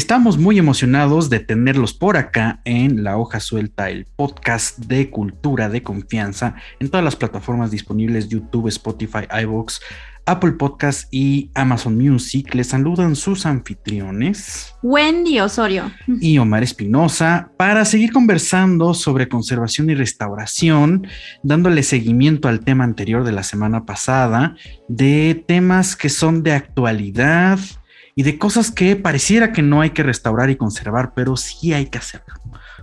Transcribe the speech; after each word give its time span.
Estamos 0.00 0.38
muy 0.38 0.58
emocionados 0.58 1.28
de 1.28 1.40
tenerlos 1.40 1.92
por 1.92 2.16
acá 2.16 2.62
en 2.64 3.04
La 3.04 3.18
Hoja 3.18 3.38
Suelta, 3.38 3.90
el 3.90 4.06
podcast 4.06 4.78
de 4.78 5.10
cultura 5.10 5.68
de 5.68 5.82
confianza 5.82 6.54
en 6.78 6.88
todas 6.88 7.04
las 7.04 7.16
plataformas 7.16 7.70
disponibles, 7.70 8.30
YouTube, 8.30 8.68
Spotify, 8.68 9.26
iVoox, 9.42 9.78
Apple 10.24 10.52
Podcast 10.52 11.06
y 11.12 11.50
Amazon 11.54 11.98
Music. 11.98 12.54
Les 12.54 12.68
saludan 12.68 13.14
sus 13.14 13.44
anfitriones. 13.44 14.74
Wendy 14.82 15.38
Osorio. 15.40 15.92
Y 16.06 16.38
Omar 16.38 16.62
Espinosa 16.62 17.52
para 17.58 17.84
seguir 17.84 18.10
conversando 18.10 18.94
sobre 18.94 19.28
conservación 19.28 19.90
y 19.90 19.94
restauración, 19.94 21.06
dándole 21.42 21.82
seguimiento 21.82 22.48
al 22.48 22.60
tema 22.60 22.84
anterior 22.84 23.22
de 23.22 23.32
la 23.32 23.42
semana 23.42 23.84
pasada, 23.84 24.56
de 24.88 25.44
temas 25.46 25.94
que 25.94 26.08
son 26.08 26.42
de 26.42 26.52
actualidad 26.52 27.58
y 28.14 28.22
de 28.22 28.38
cosas 28.38 28.70
que 28.70 28.96
pareciera 28.96 29.52
que 29.52 29.62
no 29.62 29.80
hay 29.80 29.90
que 29.90 30.02
restaurar 30.02 30.50
y 30.50 30.56
conservar, 30.56 31.12
pero 31.14 31.36
sí 31.36 31.72
hay 31.72 31.86
que 31.86 31.98
hacerlo, 31.98 32.34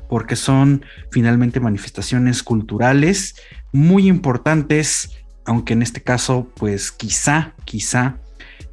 porque 0.10 0.36
son 0.36 0.86
finalmente 1.12 1.60
manifestaciones 1.60 2.44
culturales 2.44 3.36
muy 3.72 4.08
importantes 4.08 5.12
aunque 5.48 5.74
en 5.74 5.82
este 5.82 6.04
caso, 6.04 6.50
pues 6.56 6.92
quizá, 6.92 7.54
quizá 7.64 8.18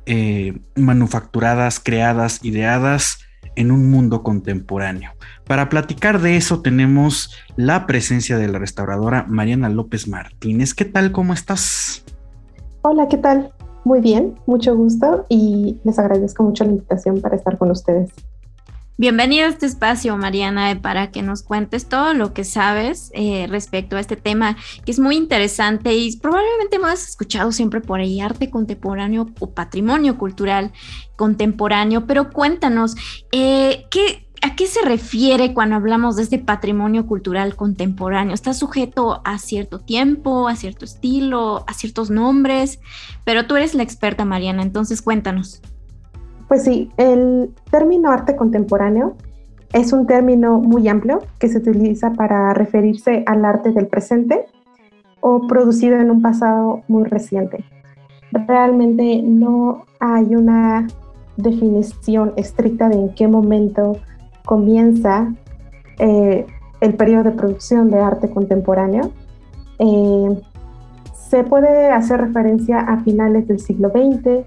eh, 0.07 0.59
manufacturadas, 0.75 1.81
creadas, 1.81 2.45
ideadas 2.45 3.21
en 3.55 3.71
un 3.71 3.91
mundo 3.91 4.25
contemporáneo. 4.25 5.13
Para 5.47 5.69
platicar 5.69 6.21
de 6.21 6.37
eso 6.37 6.63
tenemos 6.63 7.33
la 7.57 7.87
presencia 7.87 8.37
de 8.37 8.49
la 8.49 8.59
restauradora 8.59 9.25
Mariana 9.29 9.69
López 9.69 10.09
Martínez. 10.09 10.75
¿Qué 10.75 10.85
tal? 10.85 11.13
¿Cómo 11.13 11.33
estás? 11.33 12.05
Hola, 12.83 13.07
¿qué 13.09 13.19
tal? 13.19 13.53
Muy 13.85 14.01
bien, 14.01 14.35
mucho 14.47 14.75
gusto 14.75 15.27
y 15.29 15.77
les 15.85 15.99
agradezco 15.99 16.43
mucho 16.43 16.65
la 16.65 16.71
invitación 16.71 17.21
para 17.21 17.37
estar 17.37 17.59
con 17.59 17.71
ustedes. 17.71 18.11
Bienvenida 18.97 19.45
a 19.45 19.49
este 19.49 19.67
espacio, 19.67 20.17
Mariana, 20.17 20.79
para 20.81 21.11
que 21.11 21.21
nos 21.21 21.43
cuentes 21.43 21.87
todo 21.87 22.15
lo 22.15 22.33
que 22.33 22.45
sabes 22.45 23.11
eh, 23.13 23.47
respecto 23.51 23.97
a 23.97 24.01
este 24.01 24.17
tema, 24.17 24.57
que 24.87 24.93
es 24.93 25.01
muy 25.01 25.17
interesante 25.17 25.95
y 25.95 26.17
probablemente 26.17 26.79
me 26.79 26.87
has 26.87 27.09
escuchado 27.09 27.53
siempre 27.53 27.81
por 27.81 28.01
ahí, 28.01 28.21
arte 28.21 28.51
contemporáneo 28.51 29.27
o 29.41 29.51
patrimonio 29.51 30.17
cultural 30.17 30.73
contemporáneo, 31.17 32.07
pero 32.07 32.31
cuéntanos, 32.31 32.95
eh, 33.33 33.85
¿qué, 33.91 34.24
¿a 34.45 34.55
qué 34.57 34.67
se 34.67 34.85
refiere 34.85 35.55
cuando 35.55 35.77
hablamos 35.77 36.17
de 36.17 36.23
este 36.23 36.39
patrimonio 36.39 37.07
cultural 37.07 37.57
contemporáneo? 37.57 38.35
¿Está 38.35 38.53
sujeto 38.53 39.23
a 39.25 39.39
cierto 39.39 39.79
tiempo, 39.79 40.49
a 40.49 40.55
cierto 40.55 40.85
estilo, 40.85 41.65
a 41.67 41.73
ciertos 41.73 42.11
nombres? 42.11 42.79
Pero 43.25 43.47
tú 43.47 43.57
eres 43.57 43.75
la 43.75 43.83
experta, 43.83 44.27
Mariana, 44.27 44.63
entonces 44.63 45.01
cuéntanos. 45.01 45.63
Pues 46.47 46.65
sí, 46.65 46.91
el 46.99 47.55
término 47.71 48.11
arte 48.11 48.37
contemporáneo 48.37 49.17
es 49.73 49.95
un 49.95 50.07
término 50.07 50.59
muy 50.59 50.89
amplio 50.89 51.21
que 51.39 51.49
se 51.49 51.59
utiliza 51.59 52.13
para 52.13 52.53
referirse 52.53 53.25
al 53.27 53.47
arte 53.47 53.73
del 53.73 53.87
presente 53.87 54.45
o 55.21 55.47
producido 55.47 55.97
en 55.97 56.11
un 56.11 56.21
pasado 56.21 56.83
muy 56.87 57.05
reciente. 57.05 57.65
Realmente 58.31 59.23
no 59.25 59.87
hay 60.01 60.35
una 60.35 60.87
definición 61.39 62.35
estricta 62.37 62.91
de 62.91 62.97
en 62.97 63.15
qué 63.15 63.27
momento 63.27 63.97
comienza 64.45 65.33
eh, 65.99 66.47
el 66.81 66.95
periodo 66.95 67.25
de 67.25 67.33
producción 67.33 67.91
de 67.91 68.01
arte 68.01 68.31
contemporáneo. 68.31 69.11
Eh, 69.79 70.43
se 71.29 71.43
puede 71.45 71.91
hacer 71.91 72.21
referencia 72.21 72.81
a 72.81 73.01
finales 73.01 73.49
del 73.49 73.59
siglo 73.59 73.91
XX 73.91 74.47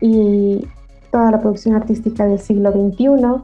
y 0.00 0.66
toda 1.10 1.30
la 1.30 1.40
producción 1.40 1.76
artística 1.76 2.26
del 2.26 2.40
siglo 2.40 2.72
XXI. 2.72 3.42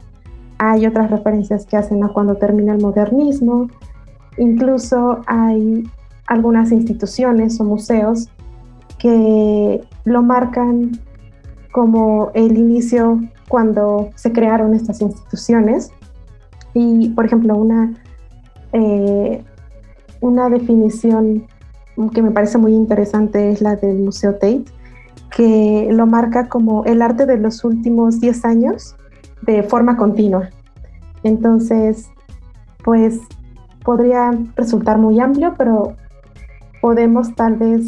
Hay 0.57 0.85
otras 0.85 1.09
referencias 1.09 1.65
que 1.65 1.77
hacen 1.77 2.03
a 2.03 2.09
cuando 2.09 2.35
termina 2.35 2.73
el 2.73 2.81
modernismo. 2.81 3.69
Incluso 4.37 5.21
hay 5.25 5.89
algunas 6.27 6.71
instituciones 6.71 7.59
o 7.59 7.63
museos 7.63 8.29
que 8.97 9.81
lo 10.03 10.21
marcan 10.21 10.91
como 11.71 12.31
el 12.33 12.57
inicio 12.57 13.21
cuando 13.47 14.09
se 14.15 14.31
crearon 14.31 14.73
estas 14.73 15.01
instituciones. 15.01 15.91
Y, 16.73 17.09
por 17.09 17.25
ejemplo, 17.25 17.55
una, 17.55 17.93
eh, 18.73 19.43
una 20.21 20.49
definición 20.49 21.47
que 22.13 22.21
me 22.21 22.31
parece 22.31 22.57
muy 22.57 22.73
interesante 22.73 23.49
es 23.49 23.61
la 23.61 23.75
del 23.75 23.99
Museo 23.99 24.33
Tate, 24.33 24.63
que 25.35 25.89
lo 25.91 26.07
marca 26.07 26.47
como 26.47 26.83
el 26.85 27.01
arte 27.01 27.25
de 27.25 27.37
los 27.37 27.63
últimos 27.63 28.19
10 28.19 28.45
años 28.45 28.95
de 29.41 29.63
forma 29.63 29.97
continua. 29.97 30.49
Entonces, 31.23 32.09
pues 32.83 33.19
podría 33.83 34.31
resultar 34.55 34.97
muy 34.97 35.19
amplio, 35.19 35.53
pero 35.57 35.95
podemos 36.81 37.35
tal 37.35 37.55
vez 37.55 37.87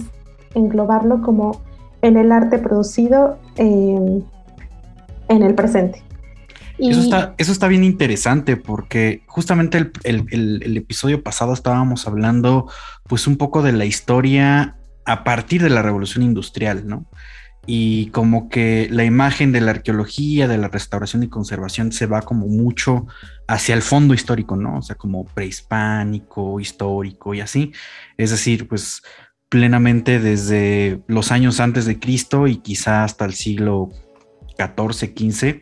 englobarlo 0.56 1.22
como 1.22 1.60
en 2.02 2.18
el 2.18 2.32
arte 2.32 2.60
producido 2.60 3.38
en 3.56 4.24
el 5.30 5.56
presente. 5.56 6.04
Eso, 6.90 7.02
está, 7.02 7.36
eso 7.38 7.52
está 7.52 7.68
bien 7.68 7.84
interesante 7.84 8.58
porque 8.58 9.24
justamente 9.28 9.78
el, 9.78 9.92
el, 10.04 10.64
el, 10.64 10.78
episodio 10.78 11.24
pasado 11.24 11.54
estábamos 11.54 12.08
hablando 12.08 12.70
pues 13.08 13.28
un 13.28 13.38
poco 13.38 13.62
de 13.62 13.72
la 13.72 13.86
historia 13.86 14.78
a 15.06 15.24
partir 15.24 15.62
de 15.62 15.70
la 15.70 15.82
revolución 15.82 16.24
industrial, 16.24 16.88
¿no? 16.88 17.06
Y 17.66 18.08
como 18.08 18.50
que 18.50 18.90
la 18.92 19.06
imagen 19.06 19.54
de 19.54 19.62
la 19.62 19.72
arqueología, 19.72 20.50
de 20.50 20.58
la 20.58 20.68
restauración 20.68 21.24
y 21.24 21.30
conservación 21.30 21.94
se 21.94 22.08
va 22.08 22.22
como 22.22 22.48
mucho 22.48 23.08
hacia 23.48 23.74
el 23.74 23.82
fondo 23.82 24.14
histórico, 24.14 24.58
¿no? 24.58 24.80
O 24.80 24.82
sea, 24.82 24.96
como 24.96 25.26
prehispánico, 25.26 26.60
histórico 26.60 27.34
y 27.34 27.40
así. 27.40 27.72
Es 28.18 28.32
decir, 28.32 28.68
pues 28.68 29.02
plenamente 29.48 30.20
desde 30.20 31.02
los 31.08 31.32
años 31.32 31.62
antes 31.62 31.86
de 31.86 32.00
Cristo 32.00 32.48
y 32.48 32.58
quizá 32.58 33.06
hasta 33.06 33.24
el 33.24 33.34
siglo 33.34 33.92
XIV, 34.58 35.14
XV. 35.16 35.62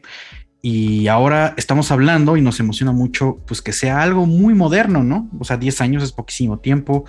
Y 0.62 1.08
ahora 1.08 1.56
estamos 1.58 1.92
hablando 1.92 2.38
y 2.38 2.42
nos 2.42 2.60
emociona 2.60 2.92
mucho, 2.92 3.40
pues 3.48 3.62
que 3.62 3.74
sea 3.74 4.04
algo 4.04 4.28
muy 4.28 4.54
moderno, 4.54 5.04
¿no? 5.04 5.28
O 5.40 5.44
sea, 5.44 5.58
10 5.58 5.82
años 5.82 6.04
es 6.04 6.12
poquísimo 6.12 6.60
tiempo. 6.60 7.06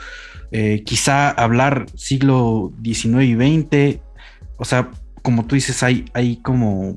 Eh, 0.53 0.83
quizá 0.85 1.31
hablar 1.31 1.87
siglo 1.95 2.73
XIX 2.83 3.23
y 3.25 3.35
XX, 3.35 4.01
o 4.57 4.65
sea, 4.65 4.91
como 5.23 5.45
tú 5.45 5.55
dices, 5.55 5.83
hay, 5.83 6.07
hay 6.15 6.37
como 6.37 6.97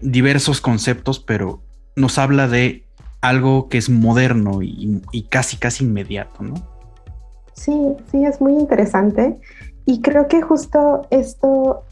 diversos 0.00 0.60
conceptos, 0.60 1.20
pero 1.20 1.62
nos 1.96 2.18
habla 2.18 2.48
de 2.48 2.84
algo 3.20 3.68
que 3.68 3.78
es 3.78 3.90
moderno 3.90 4.62
y, 4.62 5.02
y, 5.12 5.22
casi, 5.24 5.56
casi 5.56 5.84
inmediato, 5.84 6.42
¿no? 6.42 6.54
Sí, 7.54 7.72
sí, 8.10 8.24
es 8.24 8.40
muy 8.40 8.54
interesante. 8.54 9.38
Y 9.84 10.00
creo 10.00 10.28
que 10.28 10.40
justo 10.40 11.06
esto 11.10 11.84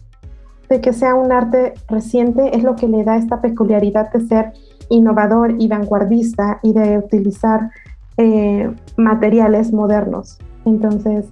de 0.69 0.81
que 0.81 0.93
sea 0.93 1.15
un 1.15 1.33
arte 1.33 1.75
reciente 1.89 2.56
es 2.56 2.62
lo 2.62 2.77
que 2.77 2.89
le 2.89 3.05
da 3.05 3.17
esta 3.17 3.41
peculiaridad 3.41 4.12
de 4.12 4.27
ser 4.27 4.53
innovador 4.91 5.55
y 5.59 5.69
vanguardista 5.69 6.61
y 6.62 6.73
de 6.73 6.99
utilizar 6.99 7.71
eh, 8.17 8.71
materiales 8.97 9.73
modernos. 9.73 10.39
Entonces, 10.65 11.27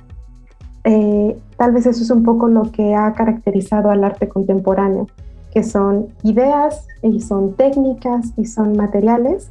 eh, 0.85 1.37
tal 1.57 1.73
vez 1.73 1.87
eso 1.87 2.03
es 2.03 2.11
un 2.11 2.23
poco 2.23 2.49
lo 2.49 2.71
que 2.71 2.95
ha 2.95 3.13
caracterizado 3.13 3.91
al 3.91 4.05
arte 4.05 4.29
contemporáneo, 4.29 5.09
que 5.53 5.63
son 5.63 6.09
ideas 6.23 6.87
y 7.03 7.21
son 7.21 7.55
técnicas 7.55 8.33
y 8.37 8.47
son 8.47 8.77
materiales 8.77 9.51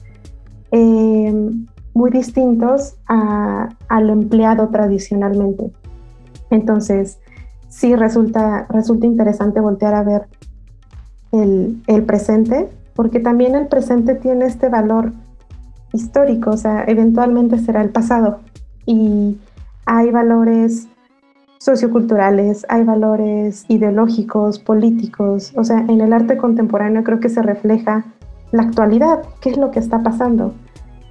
eh, 0.71 1.51
muy 1.93 2.11
distintos 2.11 2.95
a, 3.07 3.69
lo 3.89 4.13
empleado 4.13 4.67
tradicionalmente. 4.69 5.71
Entonces, 6.49 7.19
sí 7.75 7.93
resulta, 7.93 8.67
resulta 8.69 9.05
interesante 9.05 9.59
voltear 9.59 9.95
a 9.95 10.03
ver 10.03 10.27
el, 11.33 11.83
el 11.87 12.03
presente, 12.03 12.69
porque 12.95 13.19
también 13.19 13.53
el 13.53 13.67
presente 13.67 14.15
tiene 14.15 14.45
este 14.45 14.69
valor 14.69 15.11
histórico, 15.91 16.51
o 16.51 16.57
sea, 16.57 16.85
eventualmente 16.87 17.57
será 17.57 17.81
el 17.81 17.89
pasado. 17.89 18.39
Y 18.85 19.37
hay 19.85 20.09
valores 20.11 20.87
socioculturales, 21.57 22.65
hay 22.69 22.85
valores 22.85 23.65
ideológicos, 23.67 24.59
políticos, 24.59 25.51
o 25.57 25.65
sea, 25.65 25.79
en 25.79 25.99
el 25.99 26.13
arte 26.13 26.37
contemporáneo 26.37 27.03
creo 27.03 27.19
que 27.19 27.27
se 27.27 27.41
refleja 27.41 28.05
la 28.53 28.63
actualidad, 28.63 29.23
qué 29.41 29.49
es 29.49 29.57
lo 29.57 29.71
que 29.71 29.79
está 29.79 30.01
pasando. 30.01 30.53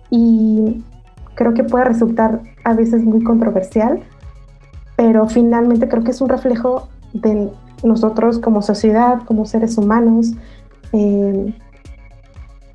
Y 0.08 0.82
creo 1.34 1.52
que 1.52 1.64
puede 1.64 1.84
resultar 1.84 2.40
a 2.64 2.72
veces 2.72 3.05
muy 3.05 3.22
controversial, 3.22 4.00
pero 4.96 5.26
finalmente 5.29 5.88
creo 5.88 6.05
que 6.05 6.12
es 6.12 6.20
un 6.20 6.29
reflejo 6.29 6.88
de 7.12 7.50
nosotros 7.82 8.38
como 8.38 8.62
sociedad, 8.62 9.20
como 9.25 9.44
seres 9.44 9.76
humanos. 9.79 10.32
Eh, 10.93 11.55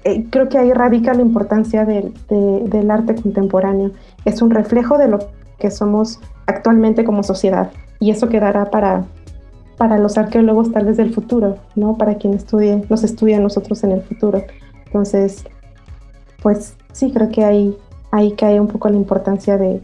eh, 0.04 0.26
creo 0.30 0.50
que 0.50 0.58
ahí 0.58 0.72
radica 0.72 1.14
la 1.14 1.22
importancia 1.22 1.86
del, 1.86 2.14
arte 2.92 3.16
contemporáneo. 3.16 3.92
Es 4.26 4.42
un 4.42 4.50
reflejo 4.50 4.98
de 4.98 5.08
lo 5.08 5.20
que 5.58 5.72
somos 5.72 6.20
actualmente 6.48 7.04
como 7.04 7.24
sociedad 7.24 7.72
y 8.00 8.12
eso 8.12 8.30
quedará 8.30 8.72
para, 8.72 9.06
para 9.78 9.98
los 9.98 10.18
arqueólogos 10.18 10.72
tal 10.72 10.86
vez 10.86 10.98
del 10.98 11.14
futuro, 11.14 11.58
¿no? 11.76 11.98
Para 11.98 12.16
quien 12.16 12.34
estudie, 12.34 12.86
nos 12.90 13.04
estudia 13.04 13.40
nosotros 13.40 13.84
en 13.84 13.92
el 13.92 14.02
futuro. 14.02 14.44
Entonces, 14.86 15.44
pues 16.42 16.76
sí, 16.94 17.12
creo 17.12 17.30
que 17.30 17.44
ahí, 17.44 17.78
ahí 18.12 18.32
cae 18.34 18.60
un 18.60 18.68
poco 18.68 18.90
la 18.90 18.96
importancia 18.96 19.58
de, 19.58 19.82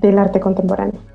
del 0.00 0.18
arte 0.18 0.40
contemporáneo. 0.40 1.09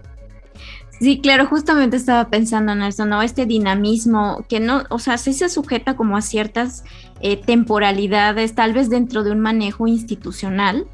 Sí, 1.00 1.19
claro, 1.19 1.45
justamente 1.47 1.97
estaba 1.97 2.30
pensando 2.30 2.71
en 2.71 2.81
eso, 2.81 3.06
¿no? 3.06 3.21
Este 3.21 3.45
dinamismo 3.45 4.45
que 4.47 4.62
no, 4.62 4.83
o 4.89 5.00
sea, 5.00 5.18
sí 5.18 5.33
se 5.33 5.50
sujeta 5.50 5.95
como 5.95 6.15
a 6.15 6.21
ciertas 6.21 6.86
eh, 7.19 7.36
temporalidades, 7.36 8.56
tal 8.56 8.74
vez 8.74 8.89
dentro 8.89 9.24
de 9.24 9.31
un 9.31 9.42
manejo 9.42 9.88
institucional, 9.88 10.88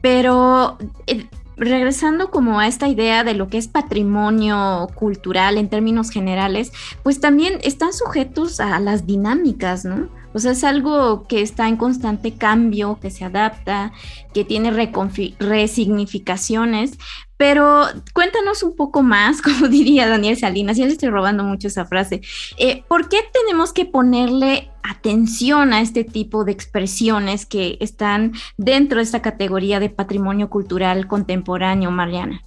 pero 0.00 0.78
eh, 1.06 1.26
regresando 1.56 2.30
como 2.30 2.60
a 2.60 2.66
esta 2.66 2.88
idea 2.88 3.24
de 3.24 3.34
lo 3.34 3.48
que 3.48 3.58
es 3.58 3.68
patrimonio 3.68 4.88
cultural 4.94 5.58
en 5.58 5.68
términos 5.68 6.10
generales, 6.10 6.72
pues 7.02 7.20
también 7.20 7.58
están 7.62 7.92
sujetos 7.92 8.58
a 8.58 8.80
las 8.80 9.06
dinámicas, 9.06 9.84
¿no? 9.84 10.08
O 10.34 10.38
sea, 10.38 10.52
es 10.52 10.64
algo 10.64 11.26
que 11.28 11.42
está 11.42 11.68
en 11.68 11.76
constante 11.76 12.32
cambio, 12.32 12.98
que 13.00 13.10
se 13.10 13.24
adapta, 13.24 13.92
que 14.32 14.44
tiene 14.44 14.70
resignificaciones, 14.70 16.98
pero 17.42 17.86
cuéntanos 18.14 18.62
un 18.62 18.76
poco 18.76 19.02
más, 19.02 19.42
como 19.42 19.66
diría 19.66 20.08
Daniel 20.08 20.36
Salinas, 20.36 20.76
ya 20.76 20.86
le 20.86 20.92
estoy 20.92 21.08
robando 21.08 21.42
mucho 21.42 21.66
esa 21.66 21.84
frase, 21.84 22.20
eh, 22.56 22.84
¿por 22.86 23.08
qué 23.08 23.16
tenemos 23.32 23.72
que 23.72 23.84
ponerle 23.84 24.70
atención 24.88 25.72
a 25.72 25.80
este 25.80 26.04
tipo 26.04 26.44
de 26.44 26.52
expresiones 26.52 27.44
que 27.44 27.78
están 27.80 28.30
dentro 28.58 28.98
de 28.98 29.02
esta 29.02 29.22
categoría 29.22 29.80
de 29.80 29.90
patrimonio 29.90 30.50
cultural 30.50 31.08
contemporáneo, 31.08 31.90
Mariana? 31.90 32.42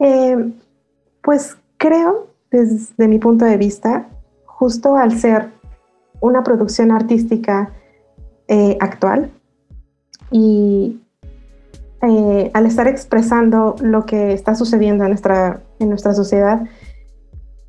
Eh, 0.00 0.54
pues 1.22 1.58
creo, 1.76 2.30
desde 2.50 3.06
mi 3.08 3.18
punto 3.18 3.44
de 3.44 3.58
vista, 3.58 4.08
justo 4.46 4.96
al 4.96 5.18
ser 5.18 5.50
una 6.20 6.42
producción 6.42 6.92
artística 6.92 7.74
eh, 8.48 8.78
actual 8.80 9.30
y 10.30 10.98
eh, 12.08 12.50
al 12.54 12.66
estar 12.66 12.86
expresando 12.88 13.76
lo 13.80 14.06
que 14.06 14.32
está 14.32 14.54
sucediendo 14.54 15.04
en 15.04 15.10
nuestra, 15.10 15.60
en 15.78 15.88
nuestra 15.88 16.14
sociedad, 16.14 16.64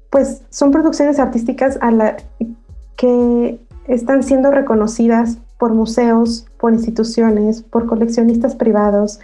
pues 0.10 0.44
son 0.50 0.72
producciones 0.72 1.20
artísticas 1.20 1.78
a 1.82 1.92
la, 1.92 2.18
que 2.98 3.60
están 3.88 4.24
siendo 4.24 4.52
reconocidas 4.52 5.38
por 5.58 5.74
museos, 5.74 6.46
por 6.60 6.74
instituciones, 6.74 7.64
por 7.64 7.88
coleccionistas 7.88 8.56
privados. 8.56 9.20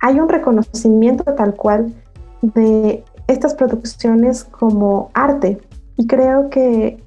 Hay 0.00 0.20
un 0.20 0.28
reconocimiento 0.28 1.24
tal 1.34 1.54
cual 1.54 1.94
de 2.42 3.04
estas 3.26 3.54
producciones 3.54 4.44
como 4.44 5.10
arte 5.14 5.60
y 5.96 6.06
creo 6.06 6.50
que 6.50 7.02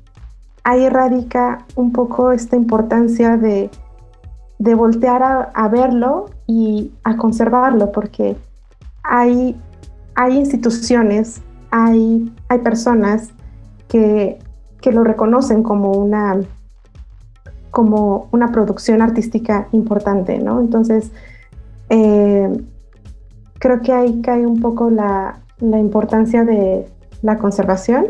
ahí 0.64 0.90
radica 0.90 1.66
un 1.76 1.92
poco 1.92 2.32
esta 2.32 2.56
importancia 2.56 3.38
de 3.38 3.70
de 4.62 4.76
voltear 4.76 5.24
a, 5.56 5.68
verlo 5.70 6.26
y 6.46 6.92
a 7.04 7.18
conservarlo, 7.18 7.92
porque 7.92 8.38
hay, 9.02 9.60
hay 10.14 10.38
instituciones, 10.38 11.42
hay, 11.72 12.32
hay 12.48 12.60
personas 12.60 13.30
que, 13.88 14.38
lo 14.92 15.04
reconocen 15.04 15.64
como 15.64 15.94
una, 15.94 16.40
como 17.72 18.28
una 18.32 18.52
producción 18.52 19.02
artística 19.02 19.68
importante, 19.72 20.38
¿no? 20.38 20.60
Entonces, 20.60 21.12
eh, 21.90 22.48
creo 23.58 23.82
que 23.82 23.94
ahí 23.94 24.22
cae 24.22 24.46
un 24.46 24.62
poco 24.62 24.92
la, 24.92 25.40
la 25.60 25.80
importancia 25.80 26.44
de 26.44 26.88
la 27.24 27.40
conservación, 27.40 28.10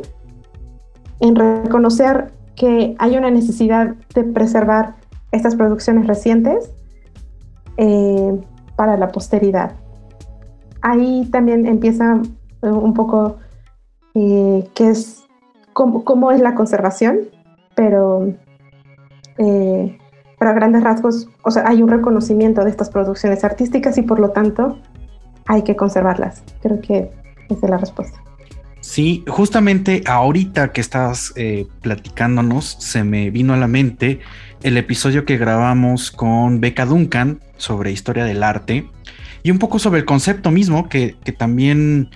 en 1.21 1.35
reconocer 1.37 2.33
que 2.57 2.93
hay 2.99 3.15
una 3.15 3.31
necesidad 3.31 3.95
de 4.13 4.25
preservar 4.25 5.00
estas 5.31 5.55
producciones 5.55 6.07
recientes 6.07 6.71
eh, 7.77 8.39
para 8.75 8.97
la 8.97 9.09
posteridad. 9.09 9.73
Ahí 10.81 11.27
también 11.31 11.65
empieza 11.65 12.21
eh, 12.61 12.67
un 12.67 12.93
poco 12.93 13.37
eh, 14.13 14.67
qué 14.75 14.89
es, 14.89 15.23
cómo, 15.73 16.31
es 16.31 16.41
la 16.41 16.55
conservación, 16.55 17.19
pero, 17.75 18.33
para 20.37 20.53
grandes 20.53 20.83
rasgos, 20.83 21.27
o 21.43 21.51
sea, 21.51 21.67
hay 21.67 21.81
un 21.81 21.89
reconocimiento 21.89 22.63
de 22.63 22.69
estas 22.69 22.89
producciones 22.89 23.43
artísticas 23.43 23.97
y 23.97 24.03
por 24.03 24.19
lo 24.19 24.29
tanto 24.31 24.77
hay 25.47 25.63
que 25.63 25.75
conservarlas. 25.75 26.43
Creo 26.61 26.79
que 26.81 27.11
esa 27.49 27.65
es 27.65 27.69
la 27.69 27.77
respuesta. 27.77 28.21
Sí, 28.81 29.23
justamente 29.27 30.03
ahorita 30.05 30.71
que 30.71 30.81
estabas 30.81 31.33
platicándonos, 31.81 32.65
se 32.79 33.03
me 33.03 33.31
vino 33.31 33.53
a 33.53 33.57
la 33.57 33.67
mente 33.67 34.19
el 34.63 34.77
episodio 34.77 35.25
que 35.25 35.37
grabamos 35.37 36.11
con 36.11 36.61
Becca 36.61 36.85
Duncan 36.85 37.39
sobre 37.57 37.91
historia 37.91 38.25
del 38.25 38.43
arte 38.43 38.87
y 39.43 39.51
un 39.51 39.59
poco 39.59 39.79
sobre 39.79 39.99
el 39.99 40.05
concepto 40.05 40.51
mismo 40.51 40.89
que, 40.89 41.15
también 41.37 42.09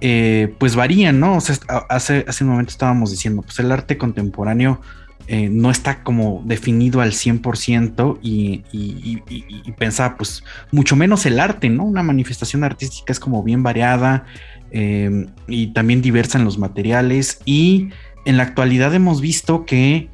eh, 0.00 0.54
pues 0.58 0.76
varían, 0.76 1.18
¿no? 1.18 1.36
O 1.36 1.40
sea, 1.40 1.56
hace, 1.88 2.24
hace 2.28 2.44
un 2.44 2.50
momento 2.50 2.70
estábamos 2.70 3.10
diciendo, 3.10 3.42
pues 3.42 3.58
el 3.58 3.72
arte 3.72 3.98
contemporáneo 3.98 4.80
eh, 5.26 5.48
no 5.50 5.70
está 5.70 6.02
como 6.02 6.42
definido 6.46 7.00
al 7.00 7.12
100% 7.12 8.18
y, 8.22 8.64
y, 8.72 9.72
pensaba, 9.72 10.16
pues 10.16 10.42
mucho 10.72 10.96
menos 10.96 11.26
el 11.26 11.38
arte, 11.38 11.68
¿no? 11.68 11.84
Una 11.84 12.02
manifestación 12.02 12.64
artística 12.64 13.12
es 13.12 13.20
como 13.20 13.42
bien 13.42 13.62
variada 13.62 14.24
eh, 14.70 15.26
y 15.46 15.68
también 15.74 16.00
diversa 16.00 16.38
en 16.38 16.44
los 16.44 16.58
materiales 16.58 17.40
y 17.44 17.90
en 18.24 18.36
la 18.36 18.44
actualidad 18.44 18.94
hemos 18.94 19.20
visto 19.20 19.66
que 19.66 20.08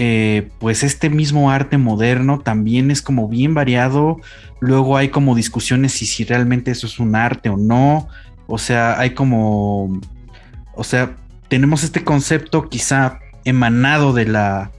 eh, 0.00 0.48
pues 0.60 0.84
este 0.84 1.10
mismo 1.10 1.50
arte 1.50 1.76
moderno 1.76 2.38
también 2.38 2.92
es 2.92 3.02
como 3.02 3.28
bien 3.28 3.52
variado. 3.52 4.20
Luego 4.60 4.96
hay 4.96 5.08
como 5.08 5.34
discusiones 5.34 5.90
si, 5.90 6.06
si 6.06 6.22
realmente 6.22 6.70
eso 6.70 6.86
es 6.86 7.00
un 7.00 7.16
arte 7.16 7.48
o 7.48 7.56
no. 7.56 8.06
O 8.46 8.58
sea, 8.58 8.96
hay 9.00 9.10
como, 9.10 10.00
o 10.76 10.84
sea, 10.84 11.16
tenemos 11.48 11.82
este 11.82 12.04
concepto 12.04 12.68
quizá 12.68 13.18
emanado 13.44 14.12
de 14.12 14.26
la, 14.26 14.70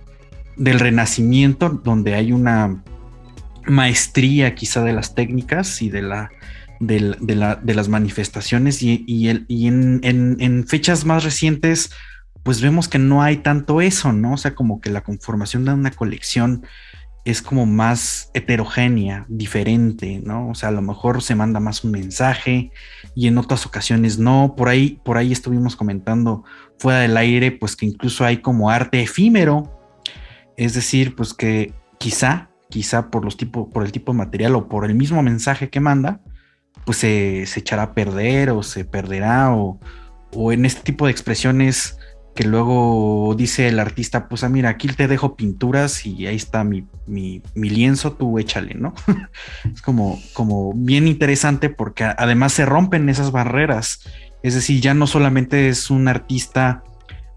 del 0.55 0.79
renacimiento, 0.79 1.69
donde 1.69 2.15
hay 2.15 2.31
una 2.31 2.81
maestría 3.67 4.55
quizá 4.55 4.85
de 4.85 4.93
las 4.93 5.15
técnicas 5.15 5.81
y 5.81 5.89
de 5.89 6.01
la, 6.01 6.31
de, 6.79 7.75
las 7.75 7.89
manifestaciones 7.89 8.81
y, 8.81 9.27
en, 9.27 9.99
en, 10.01 10.65
fechas 10.65 11.03
más 11.03 11.25
recientes 11.25 11.91
pues 12.49 12.61
vemos 12.61 12.87
que 12.87 12.97
no 12.97 13.21
hay 13.21 13.37
tanto 13.37 13.79
eso, 13.79 14.11
¿no? 14.11 14.33
O 14.33 14.37
sea, 14.37 14.55
como 14.55 14.81
que 14.81 14.89
la 14.89 15.01
conformación 15.01 15.65
de 15.65 15.73
una 15.73 15.91
colección 15.91 16.65
es 17.23 17.43
como 17.43 17.67
más 17.67 18.31
heterogénea, 18.33 19.27
diferente, 19.29 20.19
¿no? 20.25 20.49
O 20.49 20.55
sea, 20.55 20.69
a 20.69 20.71
lo 20.71 20.81
mejor 20.81 21.21
se 21.21 21.35
manda 21.35 21.59
más 21.59 21.83
un 21.83 21.91
mensaje 21.91 22.71
y 23.13 23.27
en 23.27 23.37
otras 23.37 23.67
ocasiones 23.67 24.17
no. 24.17 24.55
Por 24.57 24.67
ahí, 24.67 24.99
por 25.05 25.17
ahí 25.17 25.31
estuvimos 25.31 25.75
comentando 25.75 26.43
fuera 26.79 27.01
del 27.01 27.17
aire, 27.17 27.51
pues 27.51 27.75
que 27.75 27.85
incluso 27.85 28.25
hay 28.25 28.37
como 28.37 28.71
arte 28.71 28.99
efímero. 28.99 29.79
Es 30.57 30.73
decir, 30.73 31.15
pues 31.15 31.35
que 31.35 31.71
quizá, 31.99 32.49
quizá 32.71 33.11
por 33.11 33.25
los 33.25 33.37
tipos, 33.37 33.67
por 33.71 33.85
el 33.85 33.91
tipo 33.91 34.11
de 34.11 34.17
material 34.17 34.55
o 34.55 34.67
por 34.67 34.85
el 34.85 34.95
mismo 34.95 35.21
mensaje 35.21 35.69
que 35.69 35.81
manda, 35.81 36.19
pues 36.83 36.97
se, 36.97 37.43
echará 37.43 37.83
a 37.83 37.93
perder 37.93 38.49
o 38.49 38.63
se 38.63 38.85
perderá 38.85 39.53
o, 39.53 39.79
o 40.33 40.51
en 40.51 40.65
este 40.65 40.81
tipo 40.81 41.05
de 41.05 41.11
expresiones 41.11 41.98
que 42.35 42.43
luego 42.45 43.35
dice 43.37 43.67
el 43.67 43.79
artista, 43.79 44.29
pues 44.29 44.43
ah, 44.43 44.49
mira, 44.49 44.69
aquí 44.69 44.87
te 44.87 45.07
dejo 45.07 45.35
pinturas 45.35 46.05
y 46.05 46.25
ahí 46.27 46.35
está 46.35 46.63
mi, 46.63 46.85
lienzo, 47.55 48.13
tú 48.13 48.39
échale, 48.39 48.75
¿no? 48.75 48.93
es 49.73 49.81
como, 49.81 50.19
como 50.33 50.73
bien 50.73 51.07
interesante 51.07 51.69
porque 51.69 52.05
además 52.05 52.53
se 52.53 52.65
rompen 52.65 53.09
esas 53.09 53.31
barreras. 53.31 54.01
Es 54.41 54.53
decir, 54.53 54.79
ya 54.79 54.93
no 54.93 55.05
solamente 55.05 55.67
es 55.67 55.89
un 55.89 56.07
artista 56.07 56.83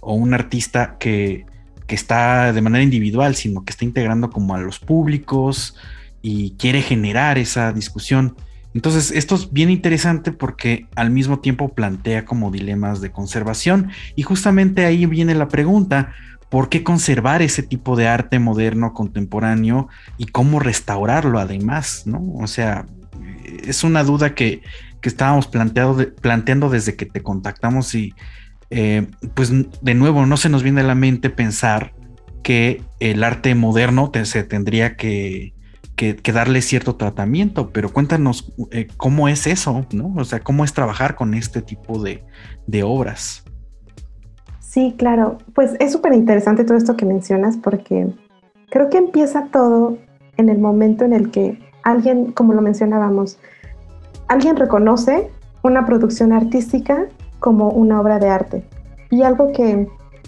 o 0.01 0.15
un 0.15 0.35
artista 0.35 0.97
que, 0.99 1.47
que 1.87 1.95
está 1.95 2.53
de 2.53 2.63
manera 2.63 2.85
individual, 2.85 3.35
sino 3.35 3.65
que 3.65 3.71
está 3.71 3.85
integrando 3.85 4.31
como 4.31 4.55
a 4.55 4.61
los 4.61 4.79
públicos 4.79 5.77
y 6.23 6.53
quiere 6.53 6.81
generar 6.81 7.39
esa 7.39 7.73
discusión. 7.73 8.37
Entonces, 8.75 9.11
esto 9.11 9.35
es 9.35 9.53
bien 9.53 9.71
interesante 9.71 10.33
porque 10.33 10.87
al 10.97 11.11
mismo 11.11 11.41
tiempo 11.41 11.75
plantea 11.75 12.25
como 12.25 12.51
dilemas 12.51 13.01
de 13.01 13.11
conservación 13.11 13.91
y 14.17 14.23
justamente 14.23 14.85
ahí 14.85 15.07
viene 15.07 15.35
la 15.35 15.49
pregunta, 15.49 16.13
¿por 16.49 16.69
qué 16.69 16.83
conservar 16.83 17.43
ese 17.43 17.63
tipo 17.63 17.97
de 17.97 18.09
arte 18.09 18.39
moderno 18.39 18.95
contemporáneo 18.95 19.89
y 20.17 20.27
cómo 20.27 20.59
restaurarlo 20.59 21.39
además? 21.39 22.03
¿no? 22.07 22.23
O 22.35 22.47
sea, 22.47 22.87
es 23.65 23.85
una 23.85 24.05
duda 24.05 24.35
que, 24.35 24.63
estábamos 25.03 25.49
planteando 25.49 26.71
desde 26.71 26.95
que 26.95 27.07
te 27.07 27.25
contactamos 27.25 27.93
y 27.97 28.15
eh, 28.71 29.09
pues 29.35 29.51
de 29.51 29.95
nuevo 29.95 30.27
no 30.27 30.37
se 30.37 30.49
nos 30.49 30.63
viene 30.63 30.83
a 30.83 30.85
la 30.85 30.95
mente 30.95 31.29
pensar 31.29 31.93
que 32.45 32.83
el 33.01 33.25
arte 33.25 33.57
moderno 33.57 34.13
se 34.23 34.45
tendría 34.45 34.95
que, 34.97 35.55
darle 36.33 36.63
cierto 36.63 36.97
tratamiento, 36.97 37.71
pero 37.71 37.93
cuéntanos 37.93 38.53
eh, 38.71 38.89
cómo 38.97 39.29
es 39.29 39.47
eso, 39.47 39.87
¿no? 39.93 40.13
O 40.17 40.25
sea, 40.25 40.41
cómo 40.41 40.65
es 40.65 40.73
trabajar 40.73 41.15
con 41.15 41.35
este 41.35 41.63
tipo 41.63 42.03
de, 42.03 42.25
de 42.67 42.83
obras. 42.83 43.45
Sí, 44.59 44.95
claro, 44.97 45.39
pues 45.55 45.73
es 45.81 45.93
súper 45.93 46.15
interesante 46.15 46.65
todo 46.65 46.77
esto 46.77 46.97
que 46.97 47.05
mencionas 47.05 47.57
porque 47.57 48.09
creo 48.71 48.89
que 48.89 48.99
empieza 48.99 49.49
todo 49.53 49.99
en 50.39 50.49
el 50.49 50.59
momento 50.59 51.05
en 51.05 51.13
el 51.13 51.31
que 51.31 51.59
alguien, 51.83 52.33
como 52.33 52.55
lo 52.55 52.63
mencionábamos, 52.63 53.39
alguien 54.29 54.57
reconoce 54.57 55.31
una 55.63 55.85
producción 55.85 56.33
artística 56.33 57.07
como 57.39 57.69
una 57.69 58.01
obra 58.01 58.19
de 58.19 58.29
arte. 58.29 58.65
Y 59.11 59.23
algo 59.23 59.53
que 59.53 59.87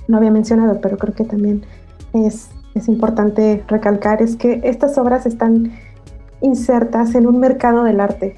no 0.08 0.16
había 0.18 0.30
mencionado, 0.30 0.80
pero 0.80 0.98
creo 0.98 1.14
que 1.14 1.24
también 1.24 1.64
es, 2.12 2.50
es 2.74 2.88
importante 2.88 3.64
recalcar, 3.68 4.22
es 4.22 4.36
que 4.36 4.60
estas 4.64 4.98
obras 4.98 5.26
están 5.26 5.72
insertas 6.40 7.14
en 7.14 7.26
un 7.26 7.38
mercado 7.38 7.84
del 7.84 8.00
arte. 8.00 8.36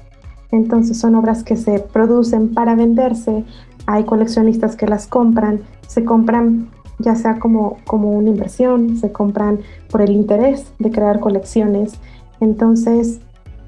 Entonces 0.51 0.97
son 0.97 1.15
obras 1.15 1.43
que 1.43 1.57
se 1.57 1.79
producen 1.79 2.53
para 2.53 2.75
venderse, 2.75 3.43
hay 3.85 4.03
coleccionistas 4.03 4.75
que 4.75 4.87
las 4.87 5.07
compran, 5.07 5.61
se 5.87 6.05
compran 6.05 6.69
ya 6.99 7.15
sea 7.15 7.39
como, 7.39 7.77
como 7.85 8.11
una 8.11 8.29
inversión, 8.29 8.97
se 8.97 9.11
compran 9.11 9.59
por 9.89 10.01
el 10.01 10.11
interés 10.11 10.73
de 10.79 10.91
crear 10.91 11.19
colecciones. 11.19 11.93
Entonces, 12.39 13.19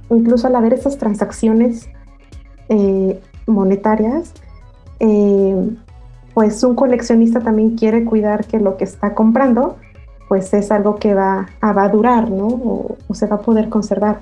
incluso 0.10 0.48
al 0.48 0.56
haber 0.56 0.74
esas 0.74 0.98
transacciones 0.98 1.90
eh, 2.70 3.20
monetarias, 3.46 4.34
eh, 5.00 5.78
pues 6.34 6.64
un 6.64 6.76
coleccionista 6.76 7.40
también 7.40 7.76
quiere 7.76 8.06
cuidar 8.06 8.46
que 8.46 8.60
lo 8.60 8.78
que 8.78 8.84
está 8.84 9.14
comprando 9.14 9.78
pues 10.30 10.54
es 10.54 10.72
algo 10.72 10.96
que 10.96 11.16
va, 11.16 11.48
a, 11.60 11.90
durar, 11.90 12.30
¿no? 12.30 12.48
O, 12.48 12.98
se 13.14 13.26
va 13.26 13.38
a 13.38 13.42
poder 13.42 13.68
conservar. 13.68 14.20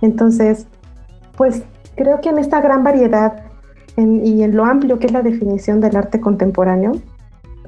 Entonces, 0.00 0.66
pues 1.36 1.64
creo 1.96 2.20
que 2.20 2.28
en 2.28 2.38
esta 2.38 2.60
gran 2.60 2.84
variedad 2.84 3.42
y 3.96 4.44
en 4.44 4.54
lo 4.54 4.64
amplio 4.64 5.00
que 5.00 5.08
es 5.08 5.12
la 5.12 5.22
definición 5.22 5.80
del 5.80 5.96
arte 5.96 6.20
contemporáneo, 6.20 6.92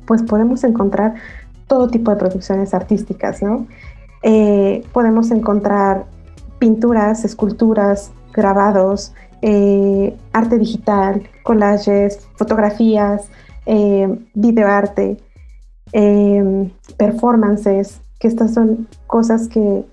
pues 0.07 0.23
podemos 0.23 0.63
encontrar 0.63 1.15
todo 1.67 1.89
tipo 1.89 2.13
de 2.13 2.17
producciones 2.17 2.73
artísticas, 2.75 3.43
¿no? 3.43 3.67
Eh, 4.23 4.85
podemos 4.93 5.33
encontrar 5.33 6.05
pinturas, 6.61 7.25
esculturas, 7.25 8.13
grabados, 8.33 9.13
eh, 9.43 10.17
arte 10.33 10.59
digital, 10.59 11.29
collages, 11.43 12.29
fotografías, 12.37 13.29
eh, 13.67 14.17
videoarte, 14.35 15.17
eh, 15.93 16.71
performances, 16.97 18.01
que 18.19 18.29
estas 18.29 18.55
son 18.55 18.89
cosas 19.07 19.49
que, 19.49 19.85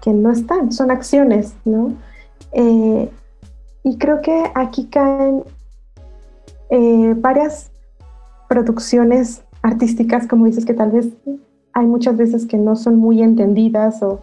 que, 0.00 0.12
no 0.12 0.30
están, 0.30 0.72
son 0.72 0.90
acciones, 0.90 1.54
¿no? 1.64 1.92
Eh, 2.52 3.10
y 3.84 3.98
creo 3.98 4.20
que 4.20 4.44
aquí 4.54 4.86
caen 4.86 5.44
varias 7.16 7.70
producciones 8.48 9.42
artísticas, 9.60 10.26
como 10.26 10.46
dices, 10.46 10.64
que 10.64 10.72
tal 10.72 10.90
vez 10.90 11.08
hay 11.74 11.86
muchas 11.86 12.16
veces 12.16 12.46
que 12.46 12.56
no 12.56 12.76
son 12.76 12.96
muy 12.96 13.22
entendidas 13.22 14.02
o 14.02 14.22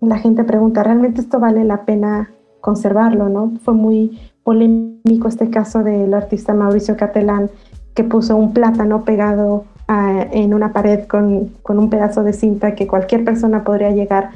la 0.00 0.18
gente 0.18 0.44
pregunta, 0.44 0.82
¿realmente 0.82 1.20
esto 1.20 1.40
vale 1.40 1.64
la 1.64 1.84
pena 1.84 2.30
conservarlo, 2.60 3.28
¿no? 3.28 3.52
Fue 3.62 3.74
muy 3.74 4.18
polémico 4.42 5.28
este 5.28 5.50
caso 5.50 5.82
del 5.82 6.14
artista 6.14 6.54
Mauricio 6.54 6.96
Catelán, 6.96 7.50
que 7.98 8.04
puso 8.04 8.36
un 8.36 8.52
plátano 8.52 9.02
pegado 9.02 9.64
en 9.88 10.54
una 10.54 10.72
pared 10.72 11.08
con, 11.08 11.48
con, 11.64 11.80
un 11.80 11.90
pedazo 11.90 12.22
de 12.22 12.32
cinta 12.32 12.76
que 12.76 12.86
cualquier 12.86 13.24
persona 13.24 13.64
podría 13.64 13.90
llegar 13.90 14.30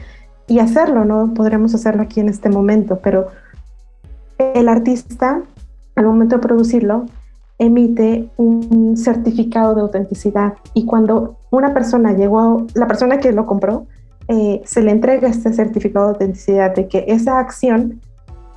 y 0.49 0.59
hacerlo, 0.59 1.05
¿no? 1.05 1.33
Podríamos 1.33 1.73
hacerlo 1.73 2.03
aquí 2.03 2.19
en 2.19 2.29
este 2.29 2.49
momento, 2.49 2.99
pero 3.01 3.29
el 4.37 4.69
artista, 4.69 5.43
al 5.95 6.05
momento 6.05 6.35
de 6.35 6.43
producirlo, 6.43 7.07
emite 7.57 8.31
un 8.37 8.97
certificado 8.97 9.77
de 9.77 9.83
autenticidad 9.83 10.55
y 10.75 10.85
cuando 10.85 11.37
una 11.53 11.73
persona 11.73 12.15
llegó, 12.15 12.67
la 12.75 12.89
persona 12.89 13.21
que 13.21 13.31
lo 13.31 13.47
compró, 13.47 13.87
eh, 14.27 14.61
se 14.65 14.83
le 14.83 14.91
entrega 14.91 15.29
este 15.29 15.53
certificado 15.53 16.07
de 16.07 16.13
autenticidad 16.15 16.75
de 16.75 16.89
que 16.89 17.05
esa 17.07 17.39
acción 17.39 18.01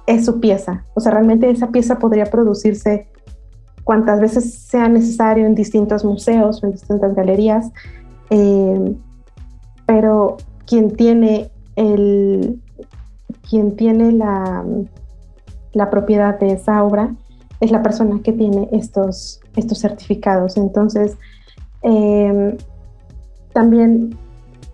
es 0.07 0.25
su 0.25 0.39
pieza. 0.39 0.83
O 0.95 0.99
sea, 0.99 1.11
realmente 1.11 1.47
esa 1.51 1.67
pieza 1.67 1.99
podría 1.99 2.25
producirse 2.25 3.05
cuantas 3.85 4.19
veces 4.19 4.53
sea 4.53 4.89
necesario 4.89 5.45
en 5.45 5.55
distintos 5.55 6.03
museos 6.03 6.61
o 6.61 6.65
en 6.65 6.73
distintas 6.73 7.15
galerías, 7.15 7.71
eh, 8.31 8.95
pero 9.85 10.37
quien 10.65 10.97
tiene 10.97 11.51
el 11.77 12.59
quien 13.47 13.75
tiene 13.75 14.11
la, 14.11 14.65
propiedad 15.91 16.39
de 16.39 16.53
esa 16.53 16.83
obra 16.83 17.13
es 17.59 17.69
la 17.71 17.83
persona 17.83 18.19
que 18.23 18.33
tiene 18.33 18.67
estos, 18.71 19.39
estos 19.55 19.79
certificados. 19.79 20.57
Entonces, 20.57 21.15
eh, 21.83 22.57
también 23.53 24.17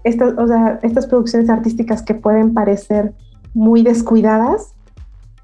estas, 0.05 0.37
o 0.37 0.47
sea, 0.47 0.79
estas 0.83 1.05
producciones 1.05 1.49
artísticas 1.49 2.01
que 2.01 2.15
pueden 2.15 2.53
parecer 2.53 3.13
muy 3.53 3.83
descuidadas, 3.83 4.73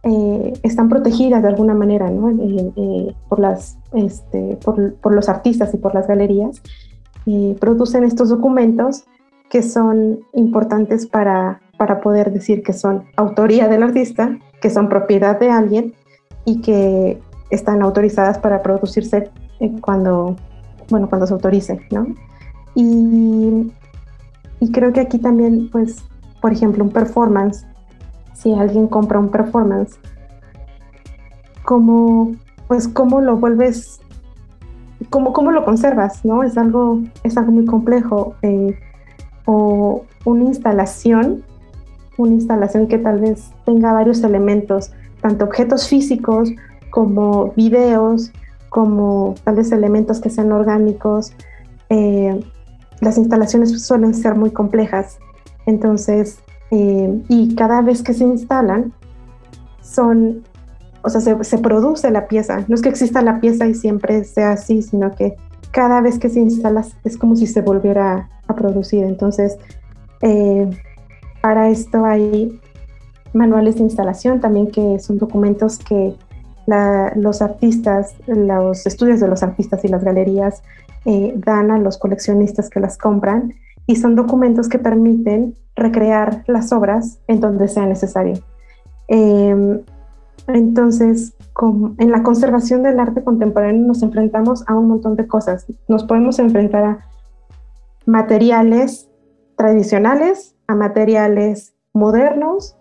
eh, 0.10 0.54
están 0.64 0.88
protegidas 0.88 1.42
de 1.42 1.50
alguna 1.50 1.74
manera 1.74 2.10
¿no? 2.10 2.30
Eh, 2.30 3.14
por, 3.28 3.40
las, 3.40 3.78
este, 3.94 4.58
por, 4.64 4.94
por, 4.96 5.14
los 5.14 5.28
artistas 5.28 5.74
y 5.74 5.78
por 5.78 5.94
las 5.94 6.08
galerías, 6.08 6.62
eh, 7.26 7.58
producen 7.60 8.06
estos 8.06 8.30
documentos 8.30 9.04
que 9.50 9.62
son 9.62 10.20
importantes 10.34 11.08
para, 11.08 11.60
para 11.78 12.00
poder 12.00 12.32
decir 12.32 12.64
que 12.64 12.72
son 12.72 13.04
autoría 13.18 13.68
del 13.68 13.84
artista, 13.84 14.40
que 14.62 14.70
son 14.70 14.88
propiedad 14.88 15.38
de 15.40 15.50
alguien 15.50 15.94
y 16.46 16.62
que 16.62 17.20
están 17.50 17.82
autorizadas 17.82 18.38
para 18.38 18.64
producirse 18.64 19.30
cuando, 19.82 20.38
bueno, 20.90 21.10
cuando 21.10 21.28
se 21.28 21.34
autorice, 21.34 21.82
¿no? 21.92 22.08
Y, 22.76 23.74
y 24.62 24.72
creo 24.72 24.94
que 24.94 25.02
aquí 25.02 25.18
también, 25.18 25.70
pues, 25.70 25.98
por 26.42 26.54
ejemplo, 26.54 26.84
un 26.84 26.92
performance 26.92 27.66
si 28.38 28.54
alguien 28.54 28.88
compra 28.88 29.20
un 29.20 29.30
performance, 29.30 29.98
¿cómo, 31.66 32.34
pues, 32.68 32.88
cómo 32.88 33.20
lo 33.20 33.38
vuelves, 33.38 34.00
cómo, 35.10 35.34
cómo 35.34 35.52
lo 35.52 35.66
conservas? 35.66 36.24
¿no? 36.24 36.44
Es, 36.44 36.58
algo, 36.58 37.02
es 37.24 37.36
algo 37.38 37.52
muy 37.52 37.66
complejo. 37.66 38.36
Eh, 38.44 38.78
o 39.46 40.06
una 40.26 40.44
instalación, 40.44 41.44
una 42.18 42.34
instalación 42.34 42.88
que 42.88 43.00
tal 43.00 43.22
vez 43.22 43.52
tenga 43.66 43.94
varios 43.94 44.22
elementos, 44.24 44.92
tanto 45.22 45.46
objetos 45.46 45.88
físicos 45.88 46.52
como 46.92 47.54
videos, 47.54 48.32
como 48.70 49.36
tal 49.44 49.56
vez 49.56 49.72
elementos 49.72 50.20
que 50.20 50.30
sean 50.30 50.52
orgánicos. 50.52 51.34
Eh, 51.90 52.40
las 53.00 53.18
instalaciones 53.18 53.82
suelen 53.82 54.14
ser 54.14 54.36
muy 54.36 54.52
complejas. 54.52 55.18
Entonces, 55.66 56.40
eh, 56.72 57.22
y 57.30 57.56
cada 57.56 57.82
vez 57.82 58.04
que 58.04 58.14
se 58.14 58.24
instalan, 58.24 58.94
son, 59.82 60.44
o 61.02 61.10
sea, 61.10 61.22
se, 61.22 61.58
produce 61.58 62.12
la 62.12 62.28
pieza. 62.28 62.66
No 62.68 62.76
es 62.76 62.82
que 62.82 62.90
exista 62.90 63.22
la 63.22 63.40
pieza 63.40 63.68
y 63.68 63.74
siempre 63.74 64.24
sea 64.24 64.52
así, 64.52 64.82
sino 64.82 65.16
que 65.16 65.36
cada 65.72 66.02
vez 66.02 66.20
que 66.20 66.30
se 66.30 66.40
instala 66.40 66.86
es 67.04 67.18
como 67.18 67.36
si 67.36 67.48
se 67.48 67.62
volviera 67.62 68.30
a 68.48 68.56
producir. 68.56 69.04
Entonces, 69.04 69.58
eh, 70.22 70.70
para 71.42 71.70
esto 71.70 72.06
hay 72.06 72.60
manuales 73.34 73.76
de 73.76 73.84
instalación 73.84 74.40
también 74.40 74.68
que 74.68 75.00
son 75.00 75.18
documentos 75.18 75.78
que 75.78 76.16
los 77.16 77.42
artistas, 77.42 78.14
los 78.26 78.86
estudios 78.86 79.22
de 79.22 79.28
los 79.30 79.42
artistas 79.42 79.86
y 79.86 79.88
las 79.88 80.04
galerías 80.04 80.64
eh, 81.06 81.34
dan 81.38 81.72
a 81.72 81.80
los 81.80 81.98
coleccionistas 81.98 82.70
que 82.70 82.82
las 82.82 82.98
compran 82.98 83.54
y 83.86 83.96
son 83.96 84.16
documentos 84.16 84.68
que 84.68 84.78
permiten 84.78 85.56
recrear 85.78 86.44
las 86.48 86.74
obras 86.74 87.20
en 87.28 87.40
donde 87.40 87.68
sea 87.68 87.86
necesario. 87.86 88.40
Em, 89.08 89.82
entonces, 90.48 91.34
en 91.98 92.12
la 92.12 92.24
conservación 92.24 92.84
del 92.84 93.00
arte 93.00 93.24
contemporáneo 93.24 93.88
nos 93.88 94.04
enfrentamos 94.04 94.64
a 94.68 94.76
un 94.76 94.88
montón 94.88 95.16
de 95.16 95.28
cosas. 95.28 95.66
Nos 95.88 96.04
podemos 96.04 96.40
enfrentar 96.40 96.84
a 96.84 97.00
materiales 98.06 99.10
tradicionales, 99.56 100.56
a 100.68 100.76
materiales 100.76 101.74
modernos, 101.94 102.76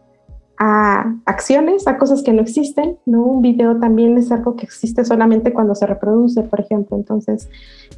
a 0.58 1.14
acciones, 1.26 1.86
a 1.86 1.98
cosas 1.98 2.22
que 2.22 2.32
no 2.32 2.42
existen, 2.42 2.98
¿no? 3.04 3.24
Un 3.24 3.42
video 3.42 3.78
también 3.78 4.16
es 4.16 4.30
algo 4.32 4.56
que 4.56 4.64
existe 4.64 5.04
solamente 5.04 5.52
cuando 5.52 5.74
se 5.74 5.86
reproduce, 5.86 6.42
por 6.42 6.60
ejemplo. 6.60 6.96
Entonces, 6.96 7.48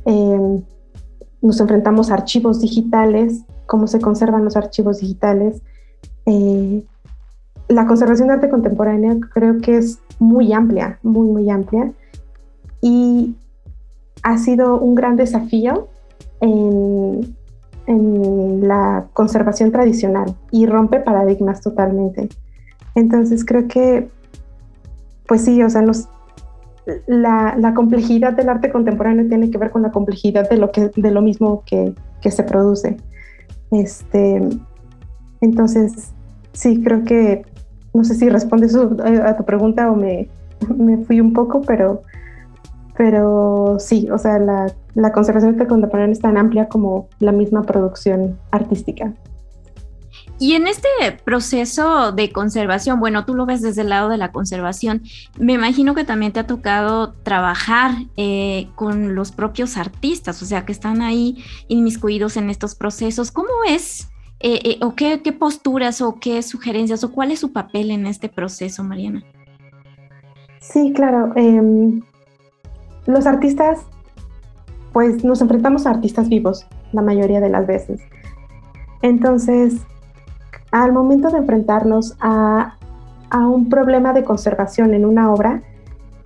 eh, 0.07 0.63
nos 1.41 1.61
enfrentamos 1.61 2.11
a 2.11 2.15
archivos 2.15 2.61
digitales, 2.61 3.45
cómo 3.69 3.87
se 3.87 4.01
conservan 4.01 4.45
los 4.45 4.57
archivos 4.57 4.99
digitales. 4.99 5.63
Eh, 6.27 6.85
la 7.69 7.87
conservación 7.87 8.29
de 8.29 8.35
arte 8.35 8.49
contemporánea 8.49 9.15
creo 9.33 9.59
que 9.59 9.77
es 9.77 10.01
muy 10.19 10.53
amplia, 10.53 10.99
muy, 11.05 11.29
muy 11.29 11.49
amplia. 11.51 11.93
y 12.81 13.37
ha 14.25 14.37
sido 14.39 14.81
un 14.81 14.95
gran 14.97 15.17
desafío 15.17 15.89
en, 16.41 17.37
la 17.87 19.07
conservación 19.15 19.73
tradicional 19.73 20.35
y 20.51 20.67
rompe 20.67 21.01
paradigmas 21.01 21.63
totalmente. 21.63 22.29
Entonces 22.95 23.47
creo 23.47 23.67
que, 23.67 24.11
pues 25.27 25.45
sí, 25.45 25.63
o 25.63 25.71
sea, 25.71 25.83
la, 27.07 27.73
complejidad 27.75 28.35
del 28.35 28.51
arte 28.51 28.71
contemporáneo 28.71 29.27
tiene 29.29 29.51
que 29.51 29.57
ver 29.57 29.71
con 29.71 29.83
la 29.83 29.91
complejidad 29.91 30.51
de 30.51 30.59
lo, 30.59 30.71
que, 30.71 30.91
de 30.95 31.11
lo 31.11 31.23
mismo 31.23 31.63
que 31.65 32.31
se 32.31 32.43
produce. 32.43 32.99
Este, 33.71 34.41
entonces, 35.41 36.13
sí, 36.53 36.83
creo 36.83 37.05
que, 37.05 37.45
no 37.95 38.05
sé 38.05 38.15
si 38.15 38.29
respondes 38.29 38.75
a 38.75 39.37
tu 39.37 39.45
pregunta 39.45 39.91
o 39.91 39.97
me, 39.97 40.29
me 40.77 40.99
fui 40.99 41.21
un 41.21 41.33
poco, 41.33 41.63
pero 41.63 42.03
pero 42.99 43.77
sí, 43.79 44.09
o 44.11 44.19
sea, 44.19 44.41
la, 44.41 44.75
la 44.95 45.13
conservación 45.13 45.57
contemporánea 45.57 46.13
es 46.13 46.19
tan 46.19 46.37
amplia 46.37 46.69
como 46.69 47.07
la 47.21 47.31
misma 47.31 47.63
producción 47.63 48.37
artística. 48.51 49.15
Y 50.41 50.55
en 50.55 50.69
este 50.69 50.89
proceso 51.25 52.13
de 52.13 52.31
conservación, 52.31 53.01
bueno, 53.01 53.25
tú 53.25 53.35
lo 53.35 53.45
ves 53.45 53.61
desde 53.61 53.83
el 53.83 53.89
lado 53.89 54.09
de 54.09 54.19
la 54.19 54.31
conservación, 54.31 55.03
me 55.37 55.55
imagino 55.55 55.95
que 55.97 56.05
también 56.05 56.33
te 56.33 56.39
ha 56.41 56.47
tocado 56.47 57.13
trabajar 57.25 57.93
eh, 58.17 58.69
con 58.77 59.17
los 59.17 59.33
propios 59.33 59.77
artistas, 59.77 60.41
o 60.41 60.47
sea, 60.47 60.65
que 60.65 60.71
están 60.71 61.03
ahí 61.03 61.43
inmiscuidos 61.67 62.37
en 62.37 62.51
estos 62.51 62.77
procesos. 62.77 63.33
¿Cómo 63.33 63.49
es? 63.69 64.09
Eh, 64.39 64.61
eh, 64.65 64.79
¿O 64.83 64.95
qué, 64.95 65.19
posturas 65.37 66.01
o 66.01 66.21
qué 66.21 66.41
sugerencias 66.43 67.03
o 67.03 67.11
cuál 67.11 67.33
es 67.33 67.41
su 67.41 67.53
papel 67.53 67.91
en 67.91 68.07
este 68.07 68.29
proceso, 68.29 68.85
Mariana? 68.85 69.25
Sí, 70.61 70.93
claro. 70.95 71.33
Em, 71.35 72.01
los 73.07 73.27
artistas, 73.27 73.81
pues 74.93 75.25
nos 75.25 75.41
enfrentamos 75.41 75.87
a 75.87 75.91
artistas 75.91 76.29
vivos 76.29 76.65
la 76.93 77.03
mayoría 77.03 77.41
de 77.41 77.49
las 77.49 77.67
veces. 77.67 78.01
Entonces, 79.03 79.81
al 80.71 80.93
momento 80.93 81.31
de 81.31 81.39
enfrentarnos 81.39 82.17
a, 82.21 82.75
un 83.31 83.69
problema 83.69 84.15
de 84.15 84.25
conservación 84.25 84.95
en 84.95 85.05
una 85.05 85.31
obra, 85.31 85.63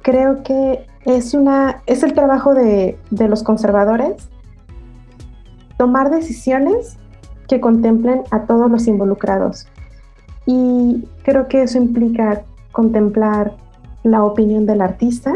creo 0.02 0.44
que 0.44 0.86
es, 1.04 1.34
una, 1.34 1.82
es 1.86 2.04
el 2.04 2.12
trabajo 2.12 2.54
de, 2.54 2.96
de 3.10 3.28
los 3.28 3.42
conservadores 3.42 4.28
tomar 5.76 6.10
decisiones 6.10 6.96
que 7.48 7.60
contemplen 7.60 8.22
a 8.30 8.42
todos 8.42 8.70
los 8.70 8.86
involucrados. 8.86 9.66
Y 10.46 11.08
creo 11.24 11.48
que 11.48 11.62
eso 11.62 11.78
implica 11.78 12.42
contemplar 12.70 13.56
la 14.04 14.24
opinión 14.24 14.64
del 14.64 14.80
artista, 14.80 15.34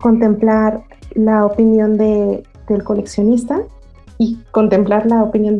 contemplar 0.00 0.82
la 1.14 1.44
opinión 1.44 1.96
de, 1.96 2.42
del 2.68 2.84
coleccionista 2.84 3.60
y 4.18 4.38
contemplar 4.50 5.06
la 5.06 5.22
opinión 5.22 5.58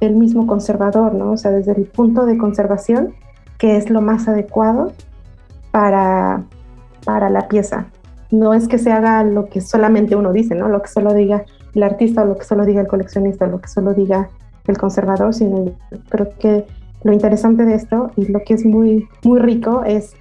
del 0.00 0.16
mismo 0.16 0.46
conservador, 0.46 1.14
¿no? 1.14 1.32
O 1.32 1.36
sea, 1.36 1.50
desde 1.50 1.72
el 1.72 1.84
punto 1.84 2.26
de 2.26 2.38
conservación, 2.38 3.14
que 3.58 3.76
es 3.76 3.90
lo 3.90 4.00
más 4.00 4.28
adecuado 4.28 4.92
para, 5.70 6.42
para 7.04 7.30
la 7.30 7.48
pieza. 7.48 7.86
No 8.30 8.54
es 8.54 8.68
que 8.68 8.78
se 8.78 8.92
haga 8.92 9.22
lo 9.22 9.48
que 9.48 9.60
solamente 9.60 10.16
uno 10.16 10.32
dice, 10.32 10.54
¿no? 10.54 10.68
Lo 10.68 10.82
que 10.82 10.88
solo 10.88 11.14
diga 11.14 11.44
el 11.74 11.82
artista 11.82 12.24
lo 12.24 12.36
que 12.36 12.44
solo 12.44 12.64
diga 12.64 12.80
el 12.80 12.86
coleccionista 12.86 13.46
lo 13.46 13.60
que 13.60 13.68
solo 13.68 13.94
diga 13.94 14.28
el 14.66 14.78
conservador, 14.78 15.34
sino 15.34 15.72
pero 16.08 16.30
que 16.38 16.64
lo 17.02 17.12
interesante 17.12 17.64
de 17.64 17.74
esto 17.74 18.10
y 18.16 18.26
lo 18.32 18.42
que 18.44 18.54
es 18.54 18.64
muy, 18.64 19.08
muy 19.22 19.38
rico 19.38 19.82
es 19.84 20.14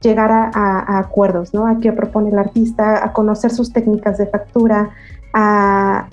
llegar 0.00 0.30
a, 0.30 0.98
acuerdos, 0.98 1.52
¿no? 1.52 1.66
A 1.66 1.78
qué 1.78 1.92
propone 1.92 2.30
el 2.30 2.38
artista, 2.38 3.04
a 3.04 3.12
conocer 3.12 3.50
sus 3.50 3.72
técnicas 3.72 4.16
de 4.16 4.26
factura, 4.26 4.90
a, 5.34 6.08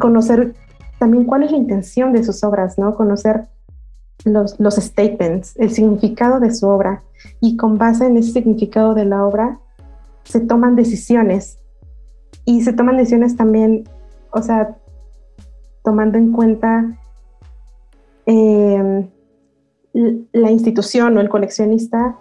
conocer 0.00 0.54
también 0.98 1.24
cuál 1.24 1.42
es 1.42 1.50
la 1.50 1.56
intención 1.56 2.12
de 2.12 2.24
sus 2.24 2.42
obras, 2.44 2.78
¿no? 2.78 2.94
Conocer 2.94 3.48
los, 4.24 4.58
los 4.58 4.76
statements, 4.76 5.54
el 5.56 5.70
significado 5.70 6.40
de 6.40 6.54
su 6.54 6.66
obra 6.66 7.02
y 7.40 7.56
con 7.56 7.78
base 7.78 8.06
en 8.06 8.16
ese 8.16 8.32
significado 8.32 8.94
de 8.94 9.04
la 9.04 9.24
obra 9.24 9.60
se 10.24 10.40
toman 10.40 10.74
decisiones 10.74 11.58
y 12.44 12.62
se 12.62 12.72
toman 12.72 12.96
decisiones 12.96 13.36
también, 13.36 13.84
o 14.30 14.42
sea, 14.42 14.76
tomando 15.82 16.18
en 16.18 16.32
cuenta 16.32 16.96
eh, 18.26 19.08
la 20.32 20.50
institución 20.50 21.16
o 21.16 21.20
el 21.20 21.28
coleccionista 21.28 22.16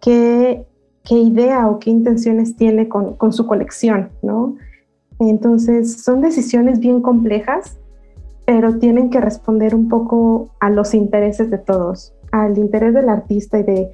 qué, 0.00 0.64
idea 1.10 1.68
o 1.68 1.78
qué 1.78 1.90
intenciones 1.90 2.56
tiene 2.56 2.88
con, 2.88 3.32
su 3.32 3.46
colección, 3.46 4.10
¿no? 4.22 4.56
Entonces, 5.18 6.02
son 6.02 6.20
decisiones 6.20 6.80
bien 6.80 7.02
complejas, 7.02 7.78
pero 8.48 8.78
tienen 8.78 9.10
que 9.10 9.20
responder 9.20 9.74
un 9.74 9.90
poco 9.90 10.48
a 10.58 10.70
los 10.70 10.94
intereses 10.94 11.50
de 11.50 11.58
todos, 11.58 12.14
al 12.32 12.56
interés 12.56 12.94
del 12.94 13.10
artista 13.10 13.58
y 13.58 13.62
de, 13.62 13.90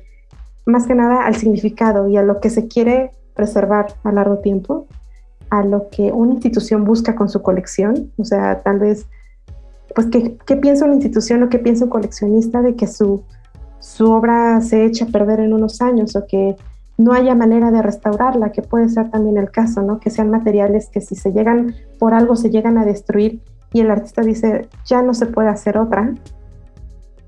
más 0.64 0.86
que 0.86 0.94
nada, 0.94 1.26
al 1.26 1.34
significado 1.34 2.06
y 2.06 2.16
a 2.16 2.22
lo 2.22 2.38
que 2.38 2.50
se 2.50 2.68
quiere 2.68 3.10
preservar 3.34 3.94
a 4.04 4.12
largo 4.12 4.38
tiempo, 4.38 4.86
a 5.50 5.64
lo 5.64 5.88
que 5.90 6.12
una 6.12 6.34
institución 6.34 6.84
busca 6.84 7.16
con 7.16 7.28
su 7.28 7.42
colección, 7.42 8.12
o 8.16 8.24
sea, 8.24 8.60
tal 8.60 8.78
vez, 8.78 9.08
pues, 9.92 10.06
¿qué, 10.06 10.56
piensa 10.56 10.84
una 10.84 10.94
institución 10.94 11.42
o 11.42 11.48
qué 11.48 11.58
piensa 11.58 11.86
un 11.86 11.90
coleccionista 11.90 12.62
de 12.62 12.76
que 12.76 12.86
su, 12.86 13.24
su 13.80 14.08
obra 14.12 14.60
se 14.60 14.84
echa 14.84 15.06
a 15.06 15.08
perder 15.08 15.40
en 15.40 15.52
unos 15.52 15.82
años 15.82 16.14
o 16.14 16.28
que 16.28 16.54
no 16.96 17.12
haya 17.12 17.34
manera 17.34 17.72
de 17.72 17.82
restaurarla, 17.82 18.52
que 18.52 18.62
puede 18.62 18.88
ser 18.88 19.10
también 19.10 19.36
el 19.36 19.50
caso, 19.50 19.82
¿no? 19.82 19.98
Que 19.98 20.10
sean 20.10 20.30
materiales 20.30 20.90
que 20.90 21.00
si 21.00 21.16
se 21.16 21.32
llegan 21.32 21.74
por 21.98 22.14
algo 22.14 22.36
se 22.36 22.50
llegan 22.50 22.78
a 22.78 22.84
destruir 22.84 23.40
y 23.74 23.80
el 23.80 23.90
artista 23.90 24.22
dice, 24.22 24.68
ya 24.86 25.02
no 25.02 25.12
se 25.14 25.26
puede 25.26 25.48
hacer 25.48 25.76
otra. 25.76 26.14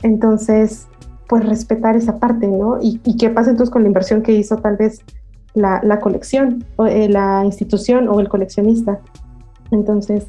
Entonces, 0.03 0.87
pues 1.29 1.45
respetar 1.45 1.97
esa 1.97 2.21
parte, 2.21 2.47
¿no? 2.47 2.79
Y, 2.81 3.01
qué 3.17 3.31
pasa 3.31 3.51
entonces 3.51 3.73
con 3.73 3.83
la 3.83 3.89
inversión 3.89 4.23
que 4.23 4.31
hizo 4.31 4.57
tal 4.59 4.77
vez 4.77 5.01
la, 5.55 5.99
colección, 6.01 6.65
o, 6.77 6.87
eh, 6.87 7.09
la 7.09 7.45
institución 7.45 8.09
o 8.09 8.21
el 8.21 8.29
coleccionista. 8.29 9.01
Entonces, 9.73 10.29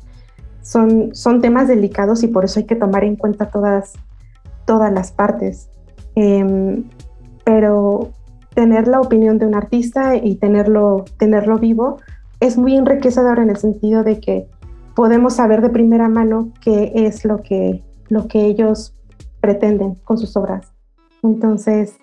son, 0.64 1.14
son 1.14 1.40
temas 1.40 1.68
delicados 1.68 2.24
y 2.24 2.28
por 2.28 2.46
eso 2.46 2.60
hay 2.60 2.66
que 2.66 2.76
tomar 2.76 3.04
en 3.04 3.16
cuenta 3.16 3.52
todas, 3.52 3.94
todas 4.66 4.92
las 4.92 5.12
partes. 5.12 5.70
Em, 6.16 6.86
pero 7.46 8.10
tener 8.56 8.88
la 8.88 9.02
opinión 9.02 9.38
de 9.38 9.46
un 9.46 9.54
artista 9.54 10.16
y 10.16 10.38
tenerlo, 10.38 11.06
tenerlo 11.20 11.60
vivo 11.60 11.98
es 12.40 12.58
muy 12.58 12.76
enriquecedor 12.76 13.38
en 13.38 13.52
el 13.52 13.58
sentido 13.58 14.04
de 14.04 14.20
que 14.20 14.48
podemos 14.98 15.36
saber 15.36 15.62
de 15.62 15.70
primera 15.70 16.10
mano 16.10 16.52
qué 16.60 16.92
es 16.96 17.24
lo 17.24 17.44
que, 17.44 17.84
lo 18.10 18.28
que 18.28 18.48
ellos 18.48 18.96
pretenden 19.40 19.94
con 20.04 20.18
sus 20.18 20.36
obras. 20.36 20.74
Entonces, 21.22 21.96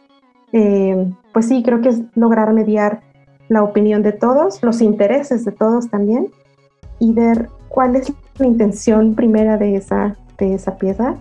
em, 0.53 1.13
pues 1.33 1.49
sí, 1.49 1.65
creo 1.65 1.81
que 1.81 1.89
es 1.89 2.03
lograr 2.15 2.53
mediar 2.53 3.01
la 3.49 3.65
opinión 3.65 4.05
de 4.05 4.13
todos, 4.13 4.63
los 4.63 4.81
intereses 4.81 5.45
de 5.45 5.51
todos 5.51 5.91
también, 5.91 6.29
y 7.01 7.13
ver 7.13 7.49
cuál 7.69 7.97
es 7.97 8.13
la 8.39 8.47
intención 8.47 9.17
primera 9.17 9.57
de 9.59 9.75
esa, 9.75 10.17
de 10.39 10.55
esa 10.55 10.77
pieza. 10.77 11.17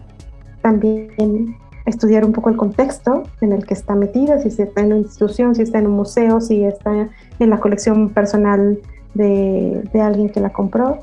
También 0.61 1.57
estudiar 1.87 2.23
un 2.23 2.33
poco 2.33 2.51
el 2.51 2.55
contexto 2.55 3.23
en 3.41 3.51
el 3.51 3.65
que 3.65 3.73
está 3.73 3.95
metida, 3.95 4.37
si 4.37 4.49
está 4.49 4.81
en 4.81 4.87
una 4.87 4.97
institución, 4.97 5.55
si 5.55 5.63
está 5.63 5.79
en 5.79 5.87
un 5.87 5.93
museo, 5.93 6.39
si 6.39 6.65
está 6.65 7.09
en 7.39 7.49
la 7.49 7.59
colección 7.59 8.09
personal 8.09 8.79
de, 9.15 9.81
de 9.91 10.01
alguien 10.01 10.29
que 10.29 10.39
la 10.39 10.53
compró. 10.53 10.99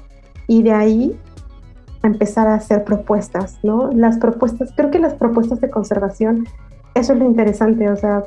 Y 0.50 0.64
de 0.64 0.72
ahí 0.72 1.16
empezar 2.02 2.48
a 2.48 2.54
hacer 2.54 2.82
propuestas, 2.82 3.60
¿no? 3.62 3.92
Las 3.92 4.18
propuestas, 4.18 4.72
creo 4.74 4.90
que 4.90 4.98
las 4.98 5.14
propuestas 5.14 5.60
de 5.60 5.70
conservación, 5.70 6.44
eso 6.96 7.12
es 7.12 7.20
lo 7.20 7.24
interesante, 7.24 7.88
o 7.88 7.96
sea, 7.96 8.24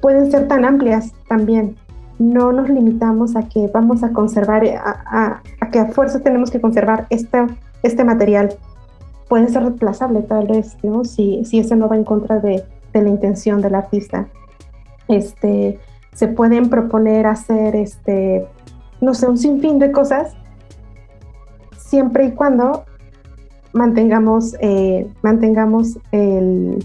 pueden 0.00 0.30
ser 0.30 0.48
tan 0.48 0.64
amplias 0.64 1.12
también. 1.28 1.76
No 2.18 2.52
nos 2.52 2.70
limitamos 2.70 3.36
a 3.36 3.50
que 3.50 3.68
vamos 3.68 4.02
a 4.02 4.12
conservar, 4.14 4.64
a, 4.64 5.42
a, 5.60 5.70
que 5.70 5.78
a 5.78 5.88
fuerza 5.88 6.20
tenemos 6.20 6.50
que 6.50 6.58
conservar 6.58 7.06
este, 7.10 7.44
este 7.82 8.02
material 8.02 8.56
puede 9.28 9.48
ser 9.48 9.64
reemplazable 9.64 10.22
tal 10.22 10.46
vez, 10.46 10.78
¿no? 10.82 11.04
Si, 11.04 11.44
si 11.44 11.58
eso 11.58 11.76
no 11.76 11.86
va 11.86 11.96
en 11.96 12.04
contra 12.04 12.38
de, 12.38 12.64
de, 12.94 13.02
la 13.02 13.10
intención 13.10 13.60
del 13.60 13.74
artista. 13.74 14.26
Este, 15.08 15.78
se 16.14 16.28
pueden 16.28 16.70
proponer 16.70 17.26
hacer, 17.26 17.76
este, 17.76 18.46
no 19.02 19.12
sé, 19.12 19.26
un 19.26 19.36
sinfín 19.36 19.78
de 19.78 19.92
cosas, 19.92 20.34
siempre 21.86 22.26
y 22.26 22.32
cuando 22.32 22.84
mantengamos, 23.72 24.56
eh, 24.60 25.08
mantengamos 25.22 25.98
el, 26.10 26.84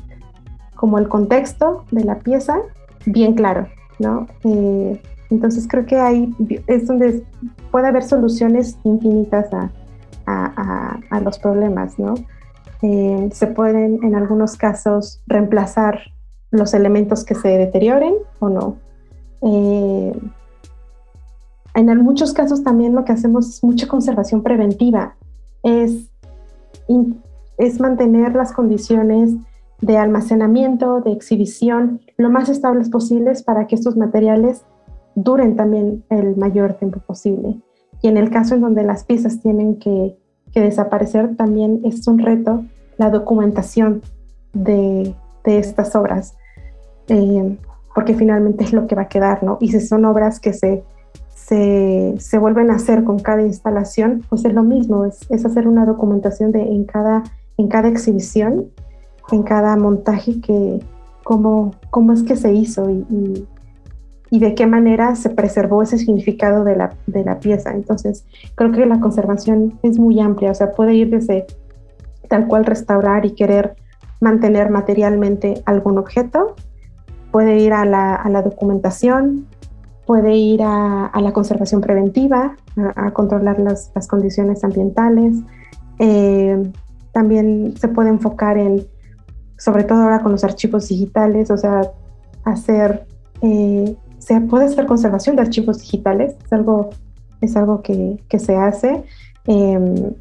como 0.75 0.99
el 0.99 1.07
contexto 1.07 1.85
de 1.91 2.03
la 2.03 2.19
pieza 2.19 2.59
bien 3.05 3.33
claro, 3.33 3.67
¿no? 3.99 4.27
Eh, 4.43 5.01
entonces 5.31 5.67
creo 5.67 5.85
que 5.85 5.97
ahí 5.97 6.33
es 6.67 6.87
donde 6.87 7.23
puede 7.71 7.87
haber 7.87 8.03
soluciones 8.03 8.77
infinitas 8.83 9.51
a, 9.53 9.71
a, 10.27 11.19
los 11.21 11.39
problemas, 11.39 11.97
¿no? 11.99 12.13
Eh, 12.81 13.29
se 13.31 13.47
pueden 13.47 14.03
en 14.03 14.15
algunos 14.15 14.55
casos 14.55 15.21
reemplazar 15.27 15.99
los 16.51 16.73
elementos 16.73 17.23
que 17.23 17.35
se 17.35 17.49
deterioren 17.49 18.13
o 18.39 18.49
no. 18.49 18.77
En 21.73 21.97
muchos 22.03 22.33
casos 22.33 22.63
también 22.63 22.95
lo 22.95 23.05
que 23.05 23.13
hacemos 23.13 23.49
es 23.49 23.63
mucha 23.63 23.87
conservación 23.87 24.43
preventiva, 24.43 25.15
es, 25.63 26.09
es 27.57 27.79
mantener 27.79 28.35
las 28.35 28.51
condiciones 28.51 29.35
de 29.81 29.97
almacenamiento, 29.97 31.01
de 31.01 31.11
exhibición, 31.11 32.01
lo 32.17 32.29
más 32.29 32.49
estables 32.49 32.89
posibles 32.89 33.43
para 33.43 33.67
que 33.67 33.75
estos 33.75 33.97
materiales 33.97 34.63
duren 35.15 35.55
también 35.55 36.03
el 36.09 36.35
mayor 36.37 36.75
tiempo 36.75 36.99
posible. 36.99 37.59
Y 38.01 38.07
en 38.07 38.17
el 38.17 38.29
caso 38.29 38.55
en 38.55 38.61
donde 38.61 38.83
las 38.83 39.03
piezas 39.03 39.41
tienen 39.41 39.77
que, 39.77 40.17
desaparecer, 40.53 41.37
también 41.37 41.79
es 41.85 42.05
un 42.09 42.19
reto 42.19 42.65
la 42.97 43.09
documentación 43.09 44.01
de, 44.51 45.15
estas 45.45 45.95
obras, 45.95 46.35
eh, 47.07 47.57
porque 47.95 48.13
finalmente 48.13 48.65
es 48.65 48.73
lo 48.73 48.85
que 48.85 48.95
va 48.95 49.03
a 49.03 49.07
quedar, 49.07 49.43
¿no? 49.43 49.57
Y 49.61 49.69
si 49.69 49.79
son 49.79 50.03
obras 50.03 50.41
que 50.41 50.51
se, 50.51 50.83
se, 52.17 52.37
vuelven 52.37 52.71
a 52.71 52.75
hacer 52.75 53.03
con 53.03 53.19
cada 53.19 53.41
instalación, 53.41 54.23
pues 54.29 54.45
es 54.45 54.53
lo 54.53 54.63
mismo, 54.63 55.05
es, 55.05 55.45
hacer 55.45 55.67
una 55.67 55.85
documentación 55.85 56.51
de 56.51 56.61
en 56.61 56.85
cada, 56.85 57.23
en 57.57 57.67
cada 57.67 57.89
exhibición, 57.89 58.67
en 59.31 59.43
cada 59.43 59.75
montaje, 59.75 60.39
que 60.41 60.79
cómo, 61.23 61.71
cómo 61.89 62.13
es 62.13 62.23
que 62.23 62.35
se 62.35 62.53
hizo 62.53 62.89
y 62.89 63.45
y 64.31 64.39
de 64.39 64.55
qué 64.55 64.65
manera 64.65 65.15
se 65.15 65.29
preservó 65.29 65.83
ese 65.83 65.97
significado 65.97 66.63
de 66.63 66.77
la, 66.77 66.95
de 67.05 67.23
la 67.23 67.39
pieza. 67.39 67.71
Entonces, 67.71 68.25
creo 68.55 68.71
que 68.71 68.85
la 68.85 69.01
conservación 69.01 69.77
es 69.83 69.99
muy 69.99 70.21
amplia, 70.21 70.51
o 70.51 70.55
sea, 70.55 70.71
puede 70.71 70.95
ir 70.95 71.09
desde 71.09 71.45
tal 72.29 72.47
cual 72.47 72.65
restaurar 72.65 73.25
y 73.25 73.35
querer 73.35 73.75
mantener 74.21 74.69
materialmente 74.69 75.61
algún 75.65 75.97
objeto, 75.97 76.55
puede 77.29 77.59
ir 77.59 77.73
a 77.73 77.83
la, 77.83 78.15
a 78.15 78.29
la 78.29 78.41
documentación, 78.41 79.47
puede 80.05 80.35
ir 80.35 80.61
a, 80.63 81.11
la 81.21 81.33
conservación 81.33 81.81
preventiva, 81.81 82.55
a, 82.95 83.11
controlar 83.11 83.59
las, 83.59 83.91
condiciones 84.07 84.63
ambientales. 84.63 85.35
Eh, 85.99 86.71
también 87.11 87.75
se 87.77 87.87
puede 87.87 88.09
enfocar 88.09 88.57
en, 88.57 88.85
sobre 89.57 89.83
todo 89.83 90.01
ahora 90.01 90.21
con 90.21 90.31
los 90.31 90.43
archivos 90.43 90.87
digitales, 90.87 91.51
o 91.51 91.57
sea, 91.57 91.81
hacer 92.43 93.05
eh, 93.41 93.95
se 94.21 94.39
puede 94.41 94.65
hacer 94.65 94.85
conservación 94.85 95.35
de 95.35 95.41
archivos 95.41 95.79
digitales, 95.79 96.35
es 96.45 96.53
algo, 96.53 96.91
es 97.41 97.55
algo 97.57 97.81
que, 97.81 98.23
que 98.29 98.37
se 98.37 98.55
hace. 98.55 99.03
Eh, 99.47 100.13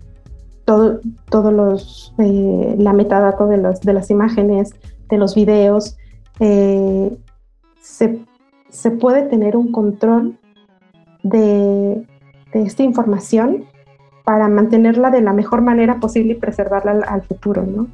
todo, 0.65 1.01
todos 1.29 1.53
los, 1.53 2.15
eh, 2.19 2.77
la 2.79 2.93
metadata 2.93 3.45
de, 3.47 3.59
los, 3.59 3.81
de 3.81 3.93
las 3.93 4.11
imágenes, 4.11 4.75
de 5.09 5.19
los 5.19 5.35
videos, 5.35 5.97
eh, 6.39 7.15
se, 7.83 8.21
se, 8.71 8.91
puede 8.91 9.23
tener 9.23 9.57
un 9.57 9.73
control 9.73 10.39
de, 11.23 12.07
de, 12.53 12.63
esta 12.63 12.83
información 12.83 13.65
para 14.25 14.49
mantenerla 14.49 15.11
de 15.11 15.21
la 15.21 15.33
mejor 15.33 15.63
manera 15.63 15.99
posible 16.01 16.33
y 16.33 16.37
preservarla 16.37 16.93
al, 17.07 17.23
futuro, 17.23 17.67
¿no? 17.67 17.89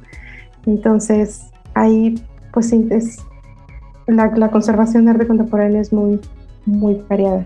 Entonces, 0.65 1.47
ahí 1.73 2.15
pues 2.51 2.71
es, 2.73 3.19
la, 4.07 4.49
conservación 4.49 5.05
de 5.05 5.11
arte 5.11 5.27
contemporáneo 5.27 5.81
es 5.81 5.91
muy, 5.93 6.19
muy 6.65 7.01
variada. 7.09 7.45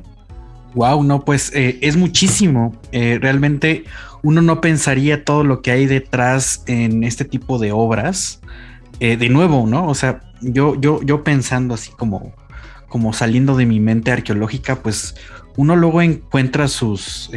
Wow, 0.74 1.04
no, 1.04 1.26
pues 1.26 1.52
eh, 1.54 1.80
es 1.82 1.98
muchísimo. 1.98 2.74
Eh, 2.92 3.20
realmente 3.22 3.84
uno 4.24 4.42
no 4.42 4.62
pensaría 4.62 5.26
todo 5.26 5.44
lo 5.44 5.62
que 5.62 5.72
hay 5.72 5.86
detrás 5.86 6.64
en 6.68 7.04
este 7.04 7.26
tipo 7.26 7.60
de 7.60 7.72
obras. 7.72 8.42
Eh, 9.00 9.18
de 9.18 9.30
nuevo, 9.30 9.66
¿no? 9.66 9.88
O 9.88 9.96
sea, 9.96 10.22
yo, 10.42 10.80
yo, 10.80 11.02
yo 11.02 11.24
pensando 11.24 11.74
así 11.74 11.92
como, 11.92 12.34
como 12.92 13.14
saliendo 13.14 13.56
de 13.56 13.66
mi 13.66 13.80
mente 13.80 14.12
arqueológica, 14.12 14.84
pues 14.84 15.16
uno 15.56 15.78
luego 15.78 16.02
encuentra 16.02 16.68
sus, 16.68 17.32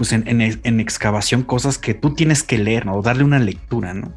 pues 0.00 0.12
en, 0.12 0.80
excavación 0.80 1.42
cosas 1.42 1.76
que 1.76 1.92
tú 1.92 2.14
tienes 2.14 2.42
que 2.42 2.56
leer, 2.56 2.86
¿no? 2.86 2.94
O 2.94 3.02
darle 3.02 3.22
una 3.22 3.38
lectura, 3.38 3.92
¿no? 3.92 4.14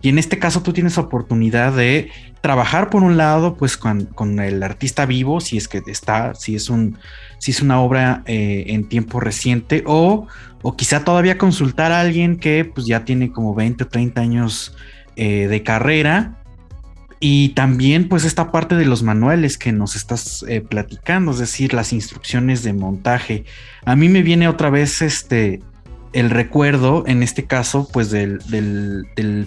Y 0.00 0.08
en 0.08 0.18
este 0.18 0.38
caso 0.38 0.62
tú 0.62 0.72
tienes 0.72 0.96
oportunidad 0.96 1.74
de 1.74 2.10
trabajar 2.40 2.88
por 2.88 3.02
un 3.02 3.18
lado, 3.18 3.56
pues 3.56 3.76
con, 3.76 4.08
el 4.38 4.62
artista 4.62 5.04
vivo, 5.04 5.42
si 5.42 5.58
es 5.58 5.68
que 5.68 5.82
está, 5.88 6.34
si 6.34 6.54
es 6.54 6.70
un, 6.70 6.96
si 7.38 7.50
es 7.50 7.60
una 7.60 7.80
obra 7.80 8.22
eh, 8.24 8.64
en 8.68 8.88
tiempo 8.88 9.20
reciente, 9.20 9.82
o, 9.84 10.26
o 10.62 10.74
quizá 10.74 11.04
todavía 11.04 11.36
consultar 11.36 11.92
a 11.92 12.00
alguien 12.00 12.38
que 12.38 12.64
pues 12.64 12.86
ya 12.86 13.04
tiene 13.04 13.30
como 13.30 13.54
20 13.54 13.84
o 13.84 13.88
30 13.88 14.18
años 14.18 14.74
eh, 15.16 15.48
de 15.48 15.62
carrera 15.62 16.38
y 17.20 17.50
también 17.50 18.08
pues 18.08 18.24
esta 18.24 18.52
parte 18.52 18.74
de 18.74 18.84
los 18.84 19.02
manuales 19.02 19.58
que 19.58 19.72
nos 19.72 19.96
estás 19.96 20.44
eh, 20.48 20.60
platicando, 20.60 21.32
es 21.32 21.38
decir, 21.38 21.72
las 21.72 21.92
instrucciones 21.92 22.62
de 22.62 22.72
montaje. 22.72 23.44
A 23.84 23.96
mí 23.96 24.08
me 24.08 24.22
viene 24.22 24.48
otra 24.48 24.70
vez 24.70 25.02
este 25.02 25.60
el 26.16 26.30
recuerdo, 26.30 27.04
en 27.06 27.22
este 27.22 27.44
caso, 27.44 27.88
pues 27.92 28.10
del, 28.10 28.40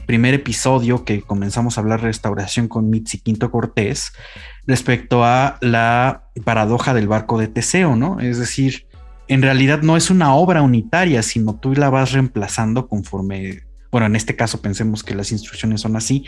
primer 0.06 0.36
episodio 0.36 1.04
que 1.04 1.24
comenzamos 1.24 1.78
a 1.78 1.82
hablar 1.82 2.02
restauración 2.02 2.68
con 2.68 2.92
Mitzi 2.92 3.18
Quinto 3.18 3.50
Cortés 3.50 4.14
respecto 4.68 5.24
a 5.24 5.58
la 5.62 6.30
paradoja 6.44 6.94
del 6.94 7.08
barco 7.08 7.40
de 7.40 7.48
Teseo, 7.48 7.96
¿no? 7.96 8.20
Es 8.20 8.38
decir, 8.38 8.86
en 9.28 9.42
realidad 9.42 9.82
no 9.82 9.98
es 9.98 10.12
una 10.12 10.36
obra 10.36 10.62
unitaria, 10.62 11.24
sino 11.24 11.56
tú 11.56 11.74
la 11.74 11.90
vas 11.90 12.12
reemplazando 12.12 12.88
conforme 12.88 13.64
bueno, 13.92 14.08
en 14.08 14.16
este 14.16 14.36
caso 14.36 14.62
pensemos 14.62 15.04
que 15.04 15.16
las 15.16 15.32
instrucciones 15.32 15.82
son 15.82 15.96
así, 15.96 16.26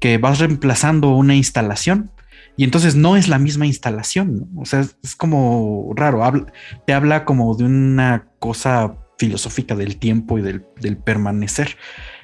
que 0.00 0.18
vas 0.18 0.38
reemplazando 0.38 1.10
una 1.10 1.34
instalación 1.34 2.10
y 2.56 2.64
entonces 2.64 2.94
no 2.94 3.16
es 3.16 3.28
la 3.28 3.38
misma 3.38 3.66
instalación, 3.66 4.36
¿no? 4.52 4.60
O 4.60 4.64
sea, 4.66 4.80
es, 4.80 5.16
como 5.16 5.92
raro, 5.96 6.46
te 6.86 6.92
habla 6.92 7.24
como 7.24 7.54
de 7.54 7.64
una 7.64 8.28
cosa 8.38 8.96
filosófica 9.18 9.74
del 9.74 9.96
tiempo 9.96 10.38
y 10.38 10.42
del, 10.42 10.96
permanecer. 10.98 11.76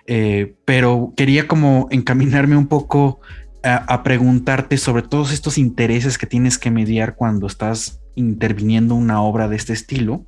Eh, 0.06 0.54
pero 0.64 1.14
quería 1.16 1.48
como 1.48 1.88
encaminarme 1.90 2.56
un 2.56 2.66
poco 2.66 3.20
a, 3.62 4.02
preguntarte 4.02 4.76
sobre 4.76 5.02
todos 5.02 5.32
estos 5.32 5.58
intereses 5.58 6.18
que 6.18 6.26
tienes 6.26 6.58
que 6.58 6.70
mediar 6.70 7.16
cuando 7.16 7.46
estás 7.46 8.00
interviniendo 8.14 8.94
una 8.94 9.22
obra 9.22 9.48
de 9.48 9.56
este 9.56 9.72
estilo, 9.72 10.26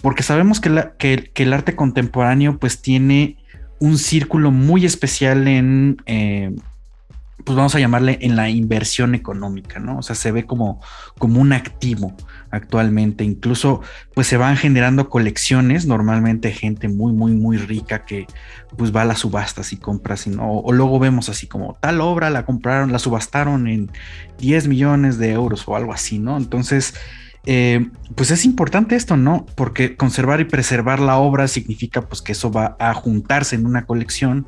porque 0.00 0.22
sabemos 0.22 0.60
que, 0.60 0.90
que 0.98 1.42
el 1.42 1.52
arte 1.52 1.76
contemporáneo 1.76 2.58
pues 2.58 2.80
tiene 2.80 3.41
un 3.82 3.98
círculo 3.98 4.52
muy 4.52 4.86
especial 4.86 5.48
en, 5.48 6.00
eh, 6.06 6.54
pues 7.44 7.56
vamos 7.56 7.74
a 7.74 7.80
llamarle 7.80 8.16
en 8.20 8.36
la 8.36 8.48
inversión 8.48 9.16
económica, 9.16 9.80
¿no? 9.80 9.98
O 9.98 10.02
sea, 10.02 10.14
se 10.14 10.30
ve 10.30 10.46
como, 10.46 10.80
como 11.18 11.40
un 11.40 11.52
activo 11.52 12.14
actualmente. 12.52 13.24
Incluso, 13.24 13.80
pues 14.14 14.28
se 14.28 14.36
van 14.36 14.56
generando 14.56 15.08
colecciones, 15.08 15.84
normalmente 15.84 16.52
gente 16.52 16.86
muy, 16.86 17.12
muy, 17.12 17.32
muy 17.32 17.56
rica 17.56 18.04
que 18.04 18.28
pues 18.76 18.94
va 18.94 19.02
a 19.02 19.04
las 19.04 19.18
subastas 19.18 19.72
y 19.72 19.78
compra, 19.78 20.14
¿no? 20.26 20.60
o 20.60 20.70
luego 20.70 21.00
vemos 21.00 21.28
así 21.28 21.48
como 21.48 21.76
tal 21.80 22.00
obra 22.00 22.30
la 22.30 22.46
compraron, 22.46 22.92
la 22.92 23.00
subastaron 23.00 23.66
en 23.66 23.90
10 24.38 24.68
millones 24.68 25.18
de 25.18 25.32
euros 25.32 25.66
o 25.66 25.74
algo 25.74 25.92
así, 25.92 26.20
¿no? 26.20 26.36
Entonces, 26.36 26.94
eh, 27.44 27.90
pues 28.14 28.30
es 28.30 28.44
importante 28.44 28.94
esto, 28.94 29.16
¿no? 29.16 29.46
Porque 29.56 29.96
conservar 29.96 30.40
y 30.40 30.44
preservar 30.44 31.00
la 31.00 31.16
obra 31.16 31.48
significa 31.48 32.02
pues 32.02 32.22
que 32.22 32.32
eso 32.32 32.52
va 32.52 32.76
a 32.78 32.94
juntarse 32.94 33.56
en 33.56 33.66
una 33.66 33.84
colección 33.84 34.46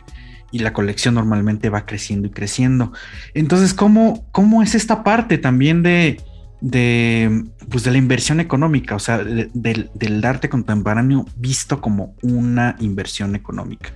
y 0.52 0.60
la 0.60 0.72
colección 0.72 1.14
normalmente 1.14 1.68
va 1.70 1.86
creciendo 1.86 2.28
y 2.28 2.30
creciendo. 2.30 2.92
Entonces, 3.34 3.74
¿cómo, 3.74 4.24
cómo 4.30 4.62
es 4.62 4.76
esta 4.76 5.02
parte 5.02 5.38
también 5.38 5.82
de, 5.82 6.20
de, 6.60 7.44
pues 7.68 7.82
de 7.82 7.90
la 7.90 7.98
inversión 7.98 8.38
económica? 8.38 8.94
O 8.94 9.00
sea, 9.00 9.18
del 9.18 10.24
arte 10.24 10.48
contemporáneo 10.48 11.26
visto 11.36 11.80
como 11.80 12.14
una 12.22 12.76
inversión 12.78 13.34
económica. 13.34 13.90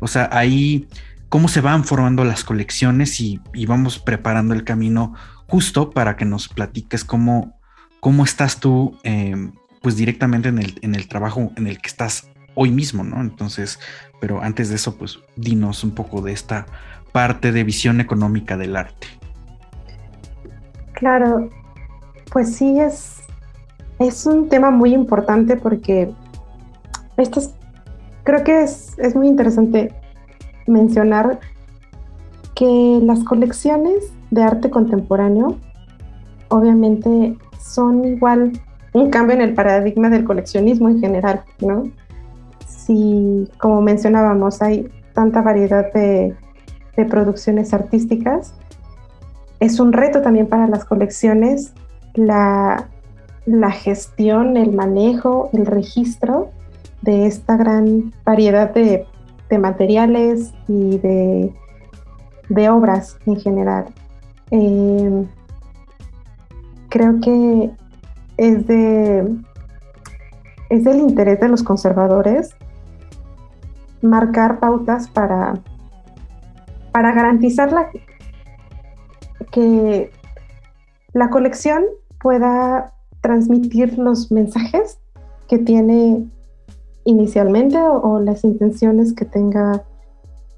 O 0.00 0.06
sea, 0.06 0.28
ahí, 0.32 0.86
¿cómo 1.30 1.48
se 1.48 1.62
van 1.62 1.84
formando 1.84 2.24
las 2.24 2.44
colecciones 2.44 3.18
y, 3.18 3.40
y 3.54 3.64
vamos 3.64 3.98
preparando 3.98 4.52
el 4.52 4.64
camino 4.64 5.14
justo 5.46 5.90
para 5.90 6.16
que 6.16 6.26
nos 6.26 6.48
platiques 6.48 7.04
cómo 7.04 7.61
cómo 8.02 8.24
estás 8.24 8.58
tú, 8.58 8.96
em, 9.04 9.52
pues 9.80 9.96
directamente 9.96 10.48
en 10.48 10.58
el, 10.58 10.76
en 10.82 10.96
el 10.96 11.06
trabajo 11.06 11.52
en 11.56 11.68
el 11.68 11.80
que 11.80 11.86
estás 11.86 12.28
hoy 12.56 12.72
mismo, 12.72 13.04
¿no? 13.04 13.20
Entonces, 13.20 13.78
pero 14.20 14.42
antes 14.42 14.70
de 14.70 14.74
eso, 14.74 14.96
pues 14.96 15.20
dinos 15.36 15.84
un 15.84 15.92
poco 15.92 16.20
de 16.20 16.32
esta 16.32 16.66
parte 17.12 17.52
de 17.52 17.62
visión 17.62 18.00
económica 18.00 18.56
del 18.56 18.74
arte. 18.74 19.06
Claro, 20.94 21.48
pues 22.32 22.56
sí, 22.56 22.80
es, 22.80 23.20
es 24.00 24.26
un 24.26 24.48
tema 24.48 24.72
muy 24.72 24.92
importante 24.94 25.56
porque 25.56 26.12
esto 27.16 27.40
creo 28.24 28.42
que 28.42 28.64
es, 28.64 28.98
es 28.98 29.14
muy 29.14 29.28
interesante 29.28 29.94
mencionar 30.66 31.38
que 32.56 32.98
las 33.00 33.22
colecciones 33.22 34.12
de 34.32 34.42
arte 34.42 34.70
contemporáneo 34.70 35.56
obviamente 36.48 37.36
son 37.62 38.04
igual 38.04 38.52
un 38.92 39.10
cambio 39.10 39.36
en 39.36 39.42
el 39.42 39.54
paradigma 39.54 40.10
del 40.10 40.24
coleccionismo 40.24 40.88
en 40.88 41.00
general, 41.00 41.42
¿no? 41.60 41.84
Si, 42.66 43.48
como 43.58 43.80
mencionábamos, 43.80 44.60
hay 44.60 44.88
tanta 45.14 45.40
variedad 45.42 45.92
de, 45.92 46.36
producciones 47.08 47.74
artísticas, 47.74 48.54
es 49.58 49.80
un 49.80 49.92
reto 49.92 50.22
también 50.22 50.46
para 50.46 50.68
las 50.68 50.84
colecciones 50.84 51.72
la, 52.14 52.88
la 53.44 53.70
gestión, 53.72 54.56
el 54.56 54.72
manejo, 54.72 55.50
el 55.52 55.66
registro 55.66 56.50
de 57.02 57.26
esta 57.26 57.56
gran 57.56 58.12
variedad 58.24 58.72
de, 58.72 59.06
materiales 59.58 60.54
y 60.66 60.98
de, 60.98 61.52
obras 62.70 63.18
en 63.26 63.36
general. 63.36 63.86
Em, 64.50 65.26
creo 66.92 67.20
que 67.20 67.70
es 68.36 68.66
de 68.66 69.26
es 70.68 70.84
del 70.84 71.00
interés 71.00 71.40
de 71.40 71.48
los 71.48 71.62
conservadores 71.62 72.54
marcar 74.02 74.60
pautas 74.60 75.08
para, 75.08 75.54
para 76.92 77.12
garantizar 77.12 77.72
la, 77.72 77.90
que 79.50 80.10
la 81.14 81.30
colección 81.30 81.84
pueda 82.20 82.92
transmitir 83.22 83.98
los 83.98 84.30
mensajes 84.30 84.98
que 85.48 85.58
tiene 85.58 86.26
inicialmente 87.04 87.78
o, 87.78 88.20
las 88.20 88.44
intenciones 88.44 89.14
que 89.14 89.24
tenga 89.24 89.82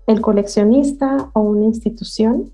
el 0.08 0.20
coleccionista 0.20 1.30
o 1.32 1.40
una 1.40 1.66
institución 1.66 2.52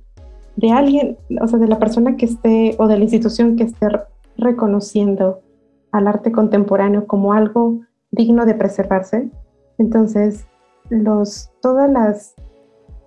de 0.57 0.73
alguien, 0.73 1.17
o 1.41 1.47
sea, 1.47 1.59
de 1.59 1.69
la 1.69 1.79
persona 1.79 2.17
que 2.17 2.27
esté 2.27 2.77
o 2.79 2.87
de 2.87 2.97
la 2.97 3.05
institución 3.05 3.57
que 3.57 3.65
esté 3.65 3.89
reconociendo 4.37 5.41
al 5.93 6.07
arte 6.07 6.33
contemporáneo 6.33 7.07
como 7.07 7.33
algo 7.33 7.81
digno 8.11 8.47
de 8.47 8.55
preservarse. 8.55 9.31
Entonces, 9.79 10.47
los, 10.89 11.51
todas 11.63 11.91
las, 11.91 12.35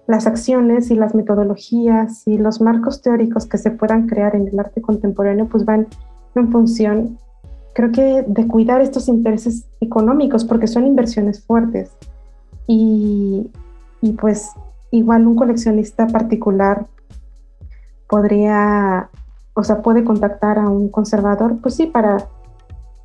las 0.08 0.28
acciones 0.28 0.90
y 0.92 0.96
las 0.96 1.16
metodologías 1.16 2.28
y 2.28 2.38
los 2.38 2.62
marcos 2.62 3.02
teóricos 3.02 3.46
que 3.46 3.58
se 3.58 3.72
puedan 3.72 4.08
crear 4.08 4.36
en 4.36 4.48
el 4.48 4.60
arte 4.60 4.82
contemporáneo, 4.82 5.48
pues 5.48 5.66
van 5.66 5.88
en 6.36 6.52
función, 6.52 7.20
creo 7.74 7.92
que, 7.92 8.24
de 8.28 8.48
cuidar 8.48 8.82
estos 8.82 9.08
intereses 9.08 9.68
económicos, 9.82 10.46
porque 10.46 10.68
son 10.68 10.88
inversiones 10.88 11.44
fuertes. 11.44 11.92
Y, 12.68 13.52
y 14.02 14.14
pues 14.14 14.50
igual 14.92 15.28
un 15.28 15.36
coleccionista 15.36 16.08
particular 16.08 16.88
podría, 18.14 19.10
o 19.56 19.64
sea, 19.64 19.82
puede 19.82 20.04
contactar 20.04 20.60
a 20.60 20.70
un 20.70 20.90
conservador, 20.90 21.58
pues 21.64 21.74
sí, 21.74 21.88
para 21.88 22.30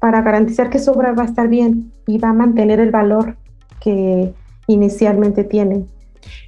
para 0.01 0.21
garantizar 0.21 0.69
que 0.69 0.79
su 0.79 0.91
obra 0.91 1.13
va 1.13 1.23
a 1.23 1.27
estar 1.27 1.49
bien 1.49 1.93
y 2.07 2.19
va 2.19 2.29
a 2.29 2.35
mantener 2.35 2.79
el 2.79 2.91
valor 2.91 3.39
que 3.81 4.35
inicialmente 4.67 5.45
tiene. 5.45 5.87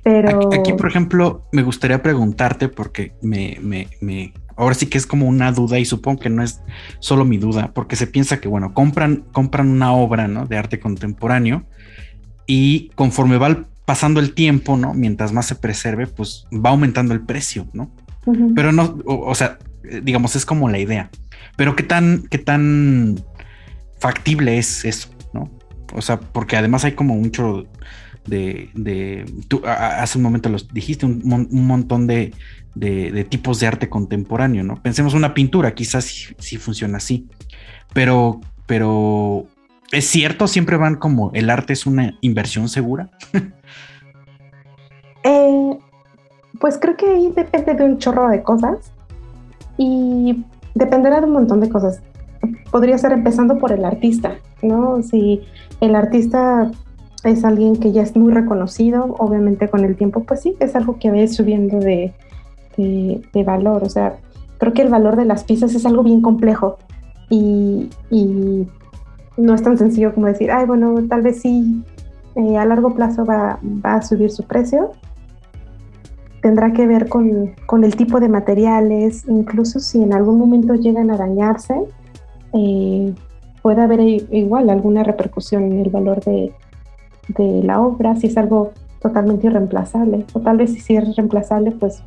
Pero 0.02 0.52
aquí, 0.52 0.74
por 0.74 0.88
ejemplo, 0.88 1.46
me 1.52 1.62
gustaría 1.62 2.02
preguntarte 2.02 2.68
porque 2.68 3.14
me, 3.22 3.56
me, 3.62 3.88
me, 4.02 4.34
ahora 4.56 4.74
sí 4.74 4.86
que 4.86 4.98
es 4.98 5.06
como 5.06 5.26
una 5.26 5.52
duda 5.52 5.78
y 5.78 5.86
supongo 5.86 6.20
que 6.20 6.28
no 6.28 6.42
es 6.42 6.60
solo 6.98 7.24
mi 7.24 7.38
duda, 7.38 7.70
porque 7.72 7.96
se 7.96 8.06
piensa 8.06 8.40
que 8.40 8.48
bueno, 8.48 8.74
compran, 8.74 9.24
compran 9.32 9.70
una 9.70 9.94
obra 9.94 10.28
¿no? 10.28 10.44
de 10.44 10.58
arte 10.58 10.78
contemporáneo 10.78 11.64
y 12.46 12.90
conforme 12.90 13.38
va 13.38 13.64
pasando 13.86 14.20
el 14.20 14.34
tiempo, 14.34 14.76
¿no? 14.76 14.94
Mientras 14.94 15.32
más 15.32 15.46
se 15.46 15.56
preserve, 15.56 16.06
pues 16.06 16.46
va 16.52 16.70
aumentando 16.70 17.14
el 17.14 17.22
precio, 17.22 17.66
¿no? 17.72 17.90
Pero 18.54 18.72
no, 18.72 18.98
o, 19.06 19.30
o, 19.30 19.34
sea, 19.34 19.58
digamos, 20.02 20.36
es 20.36 20.44
como 20.44 20.68
la 20.68 20.78
idea. 20.78 21.10
Pero 21.56 21.76
qué 21.76 21.82
tan, 21.82 22.24
qué 22.30 22.38
tan 22.38 23.22
factible 23.98 24.58
es 24.58 24.84
eso, 24.84 25.08
¿no? 25.32 25.50
O 25.94 26.02
sea, 26.02 26.20
porque 26.20 26.56
además 26.56 26.84
hay 26.84 26.92
como 26.92 27.14
mucho 27.14 27.66
de, 28.26 28.70
de 28.74 29.24
tú 29.48 29.62
hace 29.66 30.18
un 30.18 30.24
momento 30.24 30.48
los 30.48 30.68
dijiste, 30.72 31.06
un, 31.06 31.48
montón 31.50 32.06
de, 32.06 32.32
de, 32.74 33.24
tipos 33.24 33.60
de 33.60 33.66
arte 33.66 33.88
contemporáneo, 33.88 34.62
¿no? 34.64 34.80
Pensemos 34.82 35.14
una 35.14 35.34
pintura, 35.34 35.74
quizás 35.74 36.32
sí, 36.38 36.56
funciona 36.56 36.98
así, 36.98 37.28
pero, 37.92 38.40
pero 38.66 39.46
es 39.92 40.06
cierto, 40.06 40.46
siempre 40.46 40.76
van 40.76 40.96
como 40.96 41.30
el 41.34 41.50
arte 41.50 41.72
es 41.72 41.86
una 41.86 42.16
inversión 42.20 42.68
segura. 42.68 43.10
Eh, 45.22 45.78
pues 46.58 46.78
creo 46.78 46.96
que 46.96 47.06
ahí 47.06 47.32
depende 47.34 47.74
de 47.74 47.84
un 47.84 47.98
chorro 47.98 48.28
de 48.28 48.42
cosas 48.42 48.92
y 49.76 50.44
dependerá 50.74 51.20
de 51.20 51.26
un 51.26 51.32
montón 51.32 51.60
de 51.60 51.68
cosas 51.68 52.02
podría 52.70 52.98
ser 52.98 53.12
empezando 53.12 53.58
por 53.58 53.72
el 53.72 53.84
artista, 53.84 54.36
¿no? 54.62 55.02
Si 55.02 55.42
el 55.80 55.94
artista 55.94 56.70
es 57.24 57.44
alguien 57.44 57.76
que 57.76 57.92
ya 57.92 58.02
es 58.02 58.16
muy 58.16 58.32
reconocido, 58.32 59.14
obviamente 59.18 59.68
con 59.68 59.84
el 59.84 59.96
tiempo, 59.96 60.24
pues 60.24 60.40
sí, 60.40 60.56
es 60.60 60.74
algo 60.76 60.98
que 60.98 61.10
ve 61.10 61.28
subiendo 61.28 61.78
de, 61.78 62.14
de, 62.76 63.44
valor. 63.44 63.82
O 63.84 63.90
sea, 63.90 64.16
creo 64.58 64.72
que 64.72 64.82
el 64.82 64.88
valor 64.88 65.16
de 65.16 65.24
las 65.24 65.44
piezas 65.44 65.74
es 65.74 65.84
algo 65.84 66.02
bien 66.02 66.22
complejo 66.22 66.78
y, 67.28 67.90
y 68.10 68.66
no 69.36 69.54
es 69.54 69.62
tan 69.62 69.76
sencillo 69.76 70.14
como 70.14 70.26
decir, 70.26 70.50
ay, 70.50 70.66
bueno, 70.66 70.94
tal 71.08 71.22
vez 71.22 71.42
sí, 71.42 71.82
eh, 72.36 72.56
a 72.56 72.64
largo 72.64 72.94
plazo 72.94 73.26
va, 73.26 73.58
va, 73.84 73.94
a 73.94 74.02
subir 74.02 74.30
su 74.30 74.44
precio. 74.44 74.92
Tendrá 76.42 76.72
que 76.72 76.86
ver 76.86 77.08
con, 77.08 77.54
con 77.66 77.84
el 77.84 77.96
tipo 77.96 78.18
de 78.18 78.28
materiales, 78.28 79.24
incluso 79.28 79.78
si 79.78 80.02
en 80.02 80.14
algún 80.14 80.38
momento 80.38 80.74
llegan 80.74 81.10
a 81.10 81.16
dañarse, 81.16 81.74
eh, 82.54 83.14
puede 83.62 83.82
haber 83.82 84.00
igual 84.00 84.70
alguna 84.70 85.02
repercusión 85.02 85.64
en 85.64 85.80
el 85.80 85.90
valor 85.90 86.24
de, 86.24 86.52
de, 87.28 87.62
la 87.62 87.80
obra, 87.80 88.16
si 88.16 88.28
es 88.28 88.36
algo 88.38 88.72
totalmente 89.00 89.46
irreemplazable, 89.46 90.24
o 90.32 90.40
tal 90.40 90.56
vez 90.56 90.72
si 90.72 90.96
es 90.96 91.16
reemplazable, 91.16 91.72
pues 91.72 92.02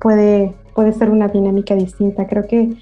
puede, 0.00 0.54
puede 0.74 0.92
ser 0.92 1.10
una 1.10 1.28
dinámica 1.28 1.74
distinta. 1.74 2.26
Creo 2.26 2.46
que 2.46 2.74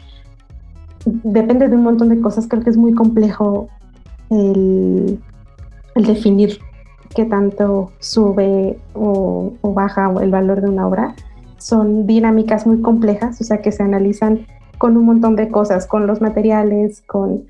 depende 1.04 1.68
de 1.68 1.74
un 1.74 1.82
montón 1.82 2.08
de 2.10 2.20
cosas, 2.20 2.46
creo 2.46 2.62
que 2.62 2.70
es 2.70 2.76
muy 2.76 2.94
complejo 2.94 3.68
el, 4.30 5.18
el 5.94 6.04
definir 6.04 6.58
qué 7.14 7.24
tanto 7.24 7.92
sube 7.98 8.78
o, 8.94 9.52
o 9.60 9.72
baja 9.72 10.12
el 10.20 10.30
valor 10.30 10.60
de 10.60 10.68
una 10.68 10.86
obra. 10.86 11.14
Son 11.58 12.06
dinámicas 12.06 12.66
muy 12.66 12.80
complejas, 12.80 13.40
o 13.40 13.44
sea, 13.44 13.62
que 13.62 13.72
se 13.72 13.82
analizan 13.82 14.46
con 14.78 14.96
un 14.96 15.06
montón 15.06 15.36
de 15.36 15.48
cosas, 15.48 15.86
con 15.86 16.06
los 16.06 16.20
materiales, 16.20 17.02
con 17.06 17.44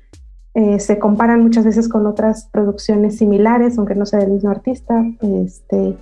eh, 0.55 0.79
se 0.79 0.99
comparan 0.99 1.41
muchas 1.41 1.65
veces 1.65 1.89
con 1.89 2.05
otras 2.05 2.47
producciones 2.51 3.17
similares, 3.17 3.77
aunque 3.77 3.95
no 3.95 4.05
sea 4.05 4.19
del 4.19 4.33
mismo 4.33 4.51
artista, 4.51 5.03
este, 5.21 5.97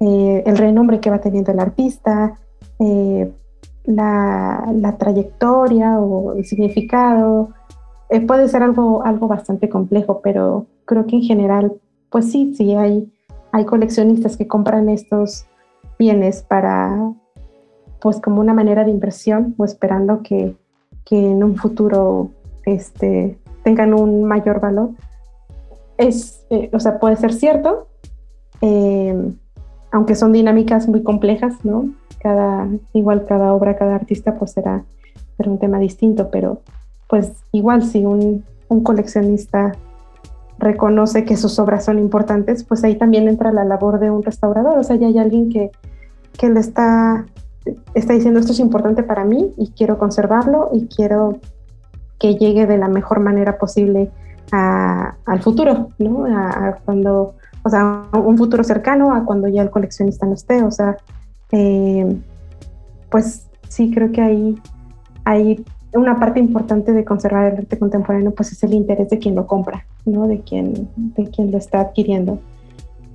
eh, 0.00 0.42
el 0.44 0.58
renombre 0.58 0.98
que 0.98 1.10
va 1.10 1.20
teniendo 1.20 1.52
el 1.52 1.60
artista, 1.60 2.34
eh, 2.80 3.32
la, 3.84 4.68
la, 4.74 4.98
trayectoria 4.98 6.00
o 6.00 6.34
el 6.34 6.44
significado. 6.44 7.50
puede 8.26 8.48
ser 8.48 8.64
algo, 8.64 9.04
algo 9.04 9.28
bastante 9.28 9.68
complejo, 9.68 10.20
pero 10.20 10.66
creo 10.84 11.06
que 11.06 11.16
en 11.16 11.22
general, 11.22 11.72
pues 12.10 12.30
sí, 12.30 12.54
sí 12.56 12.74
hay, 12.74 13.12
hay 13.52 13.64
coleccionistas 13.64 14.36
que 14.36 14.46
compran 14.46 14.88
estos 14.88 15.46
bienes 15.98 16.42
para, 16.42 17.12
pues 18.00 18.20
como 18.20 18.40
una 18.40 18.54
manera 18.54 18.84
de 18.84 18.90
inversión 18.90 19.54
o 19.56 19.64
esperando 19.64 20.22
que, 20.22 20.56
en 21.10 21.44
un 21.44 21.56
futuro 21.56 22.30
este, 22.64 23.38
tengan 23.62 23.94
un 23.94 24.24
mayor 24.24 24.60
valor. 24.60 24.90
Es, 25.98 26.44
eh, 26.50 26.68
o 26.72 26.80
sea, 26.80 26.98
puede 26.98 27.16
ser 27.16 27.32
cierto, 27.32 27.86
em, 28.60 29.36
aunque 29.92 30.14
son 30.14 30.32
dinámicas 30.32 30.88
muy 30.88 31.02
complejas, 31.02 31.64
¿no? 31.64 31.90
Cada, 32.18 32.68
igual 32.92 33.24
cada 33.24 33.52
obra, 33.54 33.76
cada 33.76 33.94
artista, 33.94 34.36
pues 34.36 34.52
será, 34.52 34.84
un 35.38 35.58
tema 35.58 35.78
distinto, 35.78 36.30
pero 36.30 36.62
pues 37.08 37.32
igual 37.52 37.82
si 37.82 38.04
un, 38.04 38.42
un 38.68 38.82
coleccionista 38.82 39.72
reconoce 40.58 41.24
que 41.24 41.36
sus 41.36 41.58
obras 41.58 41.84
son 41.84 41.98
importantes, 41.98 42.64
pues 42.64 42.82
ahí 42.84 42.96
también 42.96 43.28
entra 43.28 43.52
la 43.52 43.64
labor 43.64 43.98
de 43.98 44.10
un 44.10 44.22
restaurador, 44.22 44.78
o 44.78 44.82
sea, 44.82 44.96
ya 44.96 45.08
hay 45.08 45.18
alguien 45.18 45.50
que, 45.50 45.70
que 46.38 46.48
le 46.48 46.60
está 46.60 47.26
está 47.94 48.12
diciendo 48.12 48.40
esto 48.40 48.52
es 48.52 48.60
importante 48.60 49.02
para 49.02 49.24
mí 49.24 49.52
y 49.56 49.70
quiero 49.70 49.98
conservarlo 49.98 50.70
y 50.72 50.86
quiero 50.86 51.38
que 52.18 52.36
llegue 52.36 52.66
de 52.66 52.78
la 52.78 52.88
mejor 52.88 53.20
manera 53.20 53.58
posible 53.58 54.10
al 54.52 55.42
futuro, 55.42 55.90
¿no? 55.98 56.24
A, 56.24 56.78
cuando, 56.84 57.34
o 57.62 57.68
sea, 57.68 58.04
un 58.12 58.38
futuro 58.38 58.62
cercano 58.62 59.12
a 59.12 59.24
cuando 59.24 59.48
ya 59.48 59.62
el 59.62 59.70
coleccionista 59.70 60.24
no 60.24 60.34
esté, 60.34 60.62
o 60.62 60.70
sea, 60.70 60.96
eh, 61.50 62.16
pues 63.10 63.48
sí 63.68 63.90
creo 63.92 64.12
que 64.12 64.22
ahí 64.22 64.62
hay 65.24 65.64
una 65.98 66.18
parte 66.18 66.40
importante 66.40 66.92
de 66.92 67.04
conservar 67.04 67.52
el 67.52 67.58
arte 67.58 67.78
contemporáneo, 67.78 68.32
pues 68.32 68.52
es 68.52 68.62
el 68.62 68.74
interés 68.74 69.10
de 69.10 69.18
quien 69.18 69.34
lo 69.34 69.46
compra, 69.46 69.86
¿no? 70.04 70.26
De 70.26 70.40
quien, 70.40 70.88
de 70.96 71.30
quien 71.30 71.50
lo 71.50 71.58
está 71.58 71.80
adquiriendo. 71.80 72.38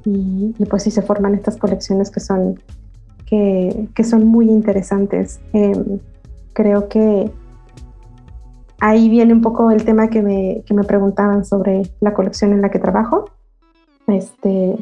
Y, 0.05 0.55
y 0.57 0.65
pues 0.65 0.83
sí 0.83 0.91
se 0.91 1.01
forman 1.01 1.35
estas 1.35 1.57
colecciones 1.57 2.09
que 2.09 2.19
son 2.19 2.57
que, 3.31 4.03
son 4.03 4.27
muy 4.27 4.49
interesantes. 4.49 5.39
Em, 5.53 5.99
creo 6.53 6.89
que 6.89 7.31
ahí 8.79 9.09
viene 9.09 9.33
un 9.33 9.41
poco 9.41 9.71
el 9.71 9.85
tema 9.85 10.09
que 10.09 10.21
me, 10.21 10.63
que 10.65 10.73
me, 10.73 10.83
preguntaban 10.83 11.45
sobre 11.45 11.83
la 12.01 12.13
colección 12.13 12.51
en 12.51 12.61
la 12.61 12.69
que 12.69 12.79
trabajo. 12.79 13.29
Este, 14.07 14.75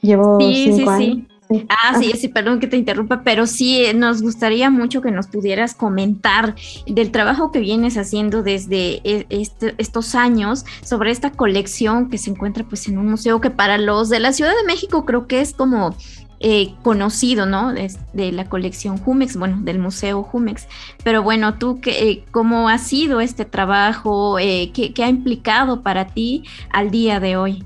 llevo 0.00 0.38
cinco 0.40 0.90
años. 0.90 1.26
Ah, 1.68 1.98
sí, 1.98 2.12
sí, 2.18 2.28
perdón 2.28 2.60
que 2.60 2.66
te 2.66 2.76
interrumpa, 2.76 3.22
pero 3.22 3.46
sí 3.46 3.84
nos 3.94 4.22
gustaría 4.22 4.70
mucho 4.70 5.00
que 5.00 5.10
nos 5.10 5.26
pudieras 5.26 5.74
comentar 5.74 6.54
del 6.86 7.10
trabajo 7.10 7.52
que 7.52 7.60
vienes 7.60 7.96
haciendo 7.96 8.42
desde 8.42 9.00
e, 9.04 9.26
este, 9.30 9.74
estos 9.78 10.14
años 10.14 10.64
sobre 10.82 11.10
esta 11.10 11.30
colección 11.30 12.10
que 12.10 12.18
se 12.18 12.30
encuentra 12.30 12.64
pues 12.64 12.88
en 12.88 12.98
un 12.98 13.08
museo 13.08 13.40
que 13.40 13.50
para 13.50 13.78
los 13.78 14.08
de 14.08 14.20
la 14.20 14.32
Ciudad 14.32 14.52
de 14.56 14.66
México 14.66 15.04
creo 15.04 15.26
que 15.26 15.40
es 15.40 15.52
como 15.52 15.94
eh, 16.38 16.74
conocido, 16.82 17.46
¿no? 17.46 17.72
De, 17.72 18.32
la 18.32 18.44
colección 18.48 18.98
Jumex, 18.98 19.36
bueno, 19.36 19.58
del 19.62 19.78
Museo 19.78 20.22
Jumex. 20.22 20.66
Pero 21.02 21.22
bueno, 21.22 21.54
tú, 21.54 21.80
qué, 21.80 22.10
eh, 22.10 22.24
¿cómo 22.30 22.68
ha 22.68 22.78
sido 22.78 23.20
este 23.20 23.44
trabajo? 23.44 24.38
Eh, 24.38 24.70
¿qué, 24.74 24.92
¿Qué 24.92 25.02
ha 25.04 25.08
implicado 25.08 25.82
para 25.82 26.08
ti 26.08 26.44
al 26.70 26.90
día 26.90 27.20
de 27.20 27.36
hoy? 27.36 27.64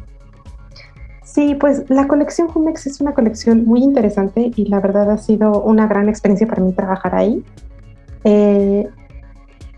Sí, 1.33 1.55
pues 1.55 1.89
la 1.89 2.09
colección 2.09 2.49
Jumex 2.49 2.89
es 2.89 3.01
una 3.01 3.15
colección 3.15 3.65
muy 3.65 3.85
interesante 3.85 4.51
y 4.57 4.65
la 4.65 4.81
verdad 4.81 5.13
ha 5.13 5.19
sido 5.19 5.63
una 5.63 5.87
gran 5.87 6.09
experiencia 6.09 6.49
para 6.49 6.61
mí 6.61 6.73
trabajar 6.73 7.15
ahí. 7.15 7.45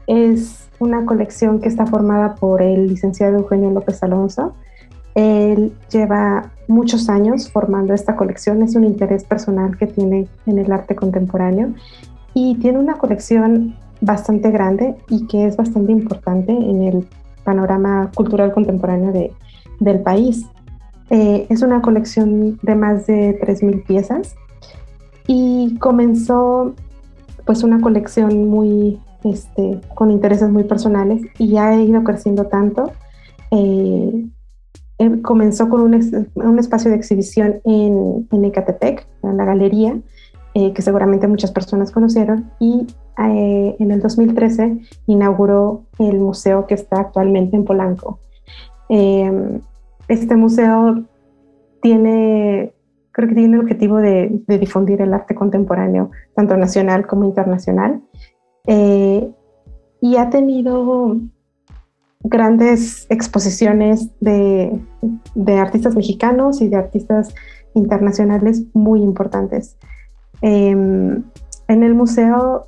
es 0.07 0.71
una 0.79 1.05
colección 1.05 1.61
que 1.61 1.69
está 1.69 1.85
formada 1.85 2.37
por 2.37 2.63
el 2.63 2.89
licenciado 2.89 3.37
Eugenio 3.39 3.71
López 3.71 4.03
Alonso. 4.03 4.55
Él 5.15 5.75
lleva 5.91 6.51
muchos 6.69 7.11
años 7.11 7.51
formando 7.53 7.93
esta 7.93 8.17
colección, 8.17 8.63
es 8.63 8.75
un 8.75 8.85
interés 8.85 9.25
personal 9.25 9.77
que 9.77 9.87
tiene 9.87 10.29
en 10.47 10.59
el 10.59 10.73
arte 10.73 10.97
contemporáneo 10.97 11.75
y 12.33 12.55
tiene 12.61 12.79
una 12.79 12.95
colección 12.95 13.77
bastante 14.01 14.51
grande 14.51 14.97
y 15.11 15.27
que 15.27 15.47
es 15.47 15.59
bastante 15.59 15.93
importante 15.93 16.51
en 16.51 16.83
el 16.83 17.07
panorama 17.45 18.11
cultural 18.15 18.55
contemporáneo 18.55 19.13
de, 19.13 19.33
del 19.81 20.01
país. 20.01 20.47
Eh, 21.13 21.47
es 21.49 21.63
una 21.63 21.81
colección 21.83 22.59
de 22.63 22.75
más 22.75 23.07
de 23.07 23.39
3.000 23.39 23.85
piezas 23.87 24.35
y 25.29 25.77
comenzó 25.79 26.75
pues 27.47 27.63
una 27.63 27.81
colección 27.81 28.49
muy 28.49 28.99
este, 29.23 29.81
con 29.95 30.11
intereses 30.11 30.51
muy 30.51 30.65
personales 30.65 31.23
y 31.39 31.57
ha 31.59 31.81
ido 31.81 32.03
creciendo 32.03 32.47
tanto 32.47 32.91
eh, 33.51 34.25
comenzó 35.23 35.69
con 35.69 35.81
un, 35.81 36.31
un, 36.35 36.59
espacio 36.59 36.91
de 36.91 36.97
exhibición 36.97 37.61
en, 37.65 38.29
en 38.31 38.45
Ecatepec, 38.45 39.07
en 39.23 39.37
la 39.37 39.45
galería, 39.45 39.99
eh, 40.55 40.73
que 40.73 40.83
seguramente 40.83 41.27
muchas 41.29 41.51
personas 41.51 41.91
conocieron, 41.91 42.51
y 42.61 42.87
eh, 43.19 43.77
en 43.79 43.91
el 43.91 44.01
2013 44.01 44.79
inauguró 45.07 45.85
el 45.99 46.19
museo 46.19 46.67
que 46.67 46.75
está 46.75 47.01
actualmente 47.01 47.57
en 47.57 47.65
Polanco. 47.65 48.19
Em, 48.89 49.61
este 50.09 50.37
museo 50.37 51.05
tiene, 51.81 52.75
creo 53.13 53.29
que 53.29 53.35
tiene 53.35 53.57
el 53.57 53.63
objetivo 53.63 53.99
de, 53.99 54.43
difundir 54.47 55.03
el 55.03 55.13
arte 55.13 55.35
contemporáneo, 55.35 56.11
tanto 56.35 56.57
nacional 56.57 57.07
como 57.07 57.25
internacional, 57.25 58.03
eh, 58.67 59.31
y 60.01 60.17
ha 60.17 60.31
tenido 60.31 61.17
grandes 62.25 63.07
exposiciones 63.11 64.11
de, 64.21 64.81
artistas 65.59 65.97
mexicanos 65.97 66.61
y 66.61 66.69
de 66.69 66.77
artistas 66.77 67.35
internacionales 67.75 68.65
muy 68.75 69.03
importantes. 69.03 69.77
Em, 70.41 71.25
en 71.69 71.83
el 71.83 71.95
museo 71.95 72.67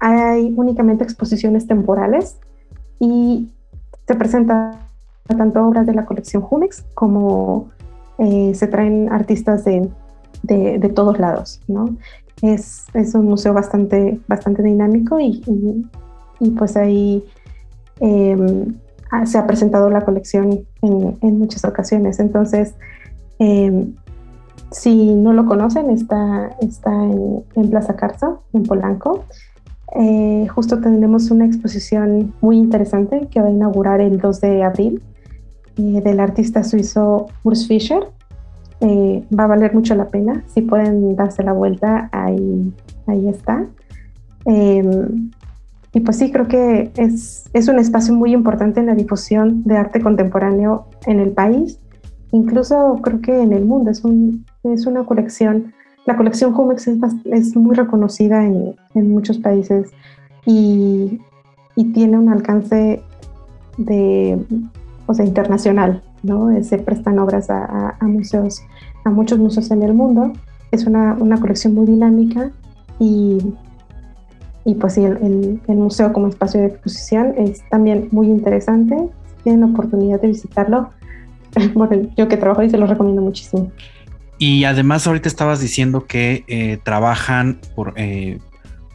hay 0.00 0.52
únicamente 0.56 1.04
exposiciones 1.04 1.66
temporales 1.66 2.38
y 2.98 3.50
se 4.06 4.14
presentan 4.14 4.89
tanto 5.36 5.66
obras 5.66 5.86
de 5.86 5.94
la 5.94 6.04
colección 6.04 6.42
Jumex 6.42 6.84
como 6.94 7.68
eh, 8.18 8.52
se 8.54 8.66
traen 8.66 9.10
artistas 9.12 9.64
de, 9.64 9.90
todos 10.94 11.18
lados. 11.18 11.60
¿no? 11.68 11.96
Es, 12.42 12.86
un 13.14 13.26
museo 13.26 13.52
bastante, 13.52 14.20
bastante 14.28 14.62
dinámico 14.62 15.18
y, 15.20 15.86
pues 16.56 16.76
ahí 16.76 17.24
em, 18.00 18.74
Ah, 19.10 19.26
se 19.26 19.38
ha 19.38 19.46
presentado 19.46 19.90
la 19.90 20.02
colección 20.02 20.66
en, 20.82 21.38
muchas 21.38 21.64
ocasiones. 21.64 22.20
Entonces, 22.20 22.74
em, 23.40 23.94
si 24.70 25.14
no 25.14 25.32
lo 25.32 25.46
conocen, 25.46 25.90
está, 25.90 26.50
está 26.60 26.92
en, 26.92 27.70
Plaza 27.70 27.96
Carza, 27.96 28.36
en 28.52 28.62
Polanco. 28.62 29.24
Eh, 29.96 30.46
justo 30.54 30.80
tenemos 30.80 31.32
una 31.32 31.44
exposición 31.44 32.32
muy 32.40 32.56
interesante 32.58 33.26
que 33.28 33.40
va 33.40 33.48
a 33.48 33.50
inaugurar 33.50 34.00
el 34.00 34.20
2 34.20 34.40
de 34.40 34.62
abril 34.62 35.02
eh, 35.80 36.00
del 36.02 36.20
artista 36.20 36.62
suizo 36.62 37.28
Urs 37.42 37.66
Fischer. 37.66 38.08
Eh, 38.80 39.24
va 39.36 39.44
a 39.44 39.48
valer 39.48 39.74
mucho 39.74 39.94
la 39.94 40.08
pena. 40.08 40.44
Si 40.46 40.62
pueden 40.62 41.16
darse 41.16 41.42
la 41.42 41.52
vuelta, 41.52 42.08
ahí, 42.12 42.72
ahí 43.06 43.28
está. 43.28 43.66
Em, 44.44 45.30
y 45.92 46.00
pues 46.00 46.18
sí, 46.18 46.30
creo 46.30 46.48
que 46.48 46.90
es, 46.96 47.48
es 47.52 47.68
un 47.68 47.78
espacio 47.78 48.14
muy 48.14 48.32
importante 48.32 48.80
en 48.80 48.86
la 48.86 48.94
difusión 48.94 49.64
de 49.64 49.76
arte 49.76 50.00
contemporáneo 50.00 50.86
en 51.06 51.18
el 51.18 51.32
país, 51.32 51.80
incluso 52.30 53.00
creo 53.02 53.20
que 53.20 53.40
en 53.40 53.52
el 53.52 53.64
mundo. 53.64 53.90
Es, 53.90 54.04
un, 54.04 54.46
es 54.62 54.86
una 54.86 55.04
colección, 55.04 55.72
la 56.06 56.16
colección 56.16 56.52
Jumex 56.52 56.88
es, 56.88 56.98
es 57.24 57.56
muy 57.56 57.74
reconocida 57.74 58.44
en, 58.44 58.76
en, 58.94 59.10
muchos 59.10 59.38
países 59.38 59.90
y, 60.46 61.20
y, 61.74 61.92
tiene 61.92 62.18
un 62.18 62.28
alcance 62.28 63.02
de, 63.76 64.38
o 65.10 65.14
sea, 65.14 65.24
internacional, 65.26 66.02
¿no? 66.22 66.50
Se 66.62 66.78
prestan 66.78 67.18
obras 67.18 67.48
a, 67.50 67.96
museos, 68.02 68.62
a 69.04 69.10
muchos 69.10 69.38
museos 69.38 69.70
en 69.70 69.82
el 69.82 69.94
mundo. 69.94 70.32
Es 70.70 70.86
una, 70.86 71.14
una 71.14 71.38
colección 71.38 71.74
muy 71.74 71.86
dinámica 71.86 72.50
y 72.98 73.38
y 74.64 74.74
pues 74.74 74.94
sí, 74.94 75.04
el, 75.04 75.60
el, 75.66 75.76
museo 75.76 76.12
como 76.12 76.28
espacio 76.28 76.60
de 76.60 76.66
exposición 76.66 77.34
es 77.38 77.62
también 77.70 78.08
muy 78.12 78.26
interesante. 78.26 78.94
Si 78.96 79.42
tienen 79.44 79.64
oportunidad 79.64 80.20
de 80.20 80.28
visitarlo, 80.28 80.90
yo 82.16 82.28
que 82.28 82.36
trabajo 82.36 82.60
ahí 82.60 82.70
se 82.70 82.78
lo 82.78 82.86
recomiendo 82.86 83.22
muchísimo. 83.22 83.72
Y 84.38 84.64
además 84.64 85.06
ahorita 85.06 85.28
estabas 85.28 85.60
diciendo 85.60 86.06
que 86.06 86.44
eh, 86.46 86.78
trabajan 86.82 87.60
por, 87.74 87.94
eh, 87.96 88.38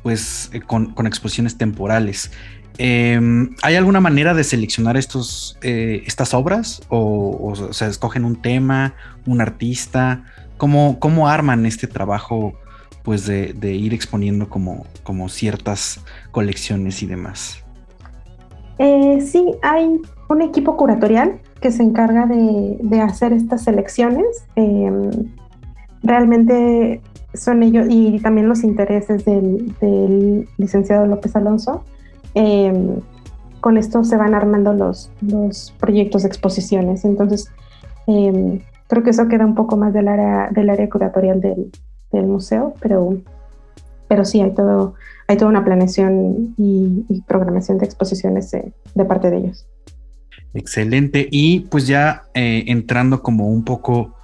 pues, 0.04 0.50
eh, 0.54 0.62
con, 0.62 0.94
con, 0.94 1.08
exposiciones 1.08 1.58
temporales. 1.58 2.32
Em, 2.78 3.56
¿Hay 3.62 3.76
alguna 3.76 4.02
manera 4.02 4.34
de 4.34 4.44
seleccionar 4.44 4.98
estos, 4.98 5.58
estas 5.62 6.34
obras? 6.34 6.82
O, 6.90 7.54
sea, 7.72 7.88
escogen 7.88 8.26
un 8.26 8.42
tema, 8.42 8.94
un 9.26 9.42
artista? 9.42 10.24
¿Cómo, 10.58 11.00
cómo 11.00 11.28
arman 11.28 11.66
este 11.66 11.88
trabajo 11.88 12.56
pues 13.06 13.28
de, 13.28 13.74
ir 13.74 13.94
exponiendo 13.94 14.50
como, 14.50 14.88
como 15.04 15.30
ciertas 15.30 16.04
colecciones 16.32 17.04
y 17.04 17.06
demás. 17.06 17.64
Eh, 18.80 19.22
sí, 19.22 19.54
hay 19.62 20.02
un 20.28 20.42
equipo 20.42 20.76
curatorial 20.76 21.40
que 21.62 21.72
se 21.72 21.84
encarga 21.84 22.26
de, 22.26 23.00
hacer 23.00 23.32
estas 23.32 23.64
selecciones. 23.64 24.26
Em, 24.56 25.12
realmente 26.02 27.00
son 27.36 27.62
ellos 27.62 27.86
y 27.90 28.20
también 28.20 28.50
los 28.50 28.64
intereses 28.64 29.24
del, 29.24 30.50
licenciado 30.58 31.06
López 31.06 31.36
Alonso. 31.36 31.86
Em, 32.36 33.00
con 33.62 33.78
esto 33.78 34.04
se 34.04 34.18
van 34.18 34.36
armando 34.36 34.74
los, 34.74 35.12
los 35.22 35.74
proyectos 35.80 36.22
de 36.22 36.28
exposiciones. 36.28 37.04
Entonces, 37.04 37.52
em, 38.06 38.60
creo 38.88 39.04
que 39.04 39.10
eso 39.10 39.28
queda 39.28 39.46
un 39.46 39.56
poco 39.56 39.78
más 39.78 39.94
del 39.94 40.08
área, 40.08 40.50
del 40.52 40.70
área 40.70 40.90
curatorial 40.90 41.42
del, 41.42 41.72
del 42.12 42.28
museo, 42.28 42.76
pero, 42.80 43.18
pero 44.08 44.26
sí 44.26 44.42
hay 44.42 44.54
todo, 44.54 44.94
hay 45.28 45.38
toda 45.38 45.50
una 45.50 45.64
planeación 45.64 46.54
y, 46.58 47.22
programación 47.28 47.78
de 47.78 47.86
exposiciones 47.86 48.52
de, 48.52 49.06
parte 49.06 49.30
de 49.30 49.38
ellos. 49.38 49.66
Excelente. 50.54 51.28
Y 51.32 51.62
pues 51.62 51.88
ya 51.88 52.24
eh, 52.34 52.66
entrando 52.68 53.22
como 53.24 53.48
un 53.48 53.64
poco 53.64 54.16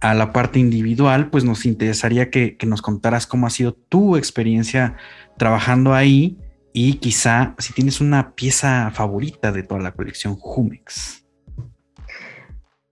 a 0.00 0.14
la 0.14 0.32
parte 0.32 0.58
individual, 0.58 1.30
pues 1.30 1.44
nos 1.44 1.66
interesaría 1.66 2.30
que, 2.30 2.56
nos 2.66 2.82
contaras 2.82 3.26
cómo 3.26 3.46
ha 3.46 3.50
sido 3.50 3.72
tu 3.72 4.16
experiencia 4.16 4.96
trabajando 5.36 5.94
ahí 5.94 6.38
y 6.80 6.94
quizá 6.94 7.56
si 7.58 7.72
tienes 7.72 8.00
una 8.00 8.36
pieza 8.36 8.92
favorita 8.92 9.50
de 9.50 9.64
toda 9.64 9.80
la 9.80 9.90
colección 9.90 10.36
Jumex. 10.36 11.24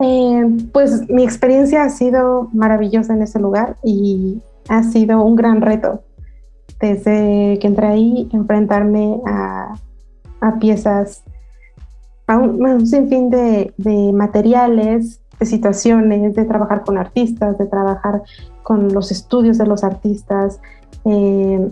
Eh, 0.01 0.45
pues 0.73 1.09
mi 1.09 1.23
experiencia 1.23 1.85
ha 1.85 1.89
sido 1.89 2.51
maravillosa 2.53 3.15
en 3.15 3.23
ese 3.23 3.39
lugar 3.39 3.77
y 3.85 4.43
ha 4.69 4.83
sido 4.83 5.23
un 5.23 5.37
gran 5.37 5.61
reto. 5.61 6.03
Desde 6.81 7.61
que 7.61 7.67
entré 7.69 7.87
ahí, 7.87 8.29
enfrentarme 8.33 9.21
a, 9.25 9.79
piezas, 10.59 11.23
a 12.27 12.39
un, 12.39 12.85
sinfín 12.89 13.31
de, 13.31 13.73
materiales, 14.13 15.21
de 15.39 15.47
situaciones, 15.47 16.35
de 16.35 16.45
trabajar 16.45 16.83
con 16.83 16.99
artistas, 16.99 17.57
de 17.57 17.67
trabajar 17.67 18.25
con 18.65 18.93
los 18.93 19.13
estudios 19.13 19.59
de 19.59 19.67
los 19.67 19.85
artistas, 19.85 20.61
eh, 21.05 21.71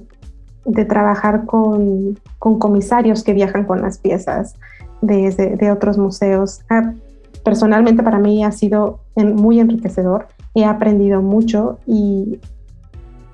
de 0.65 0.85
trabajar 0.85 1.47
con, 1.47 2.19
comisarios 2.39 3.23
que 3.23 3.33
viajan 3.33 3.65
con 3.65 3.83
las 3.83 3.99
piezas 3.99 4.55
de, 5.03 5.71
otros 5.71 5.99
museos. 5.99 6.61
personalmente 7.45 8.03
para 8.03 8.19
mí 8.19 8.45
ha 8.45 8.53
sido 8.53 9.01
muy 9.17 9.61
enriquecedor 9.61 10.27
he 10.55 10.65
aprendido 10.65 11.21
mucho 11.21 11.79
y 11.87 12.39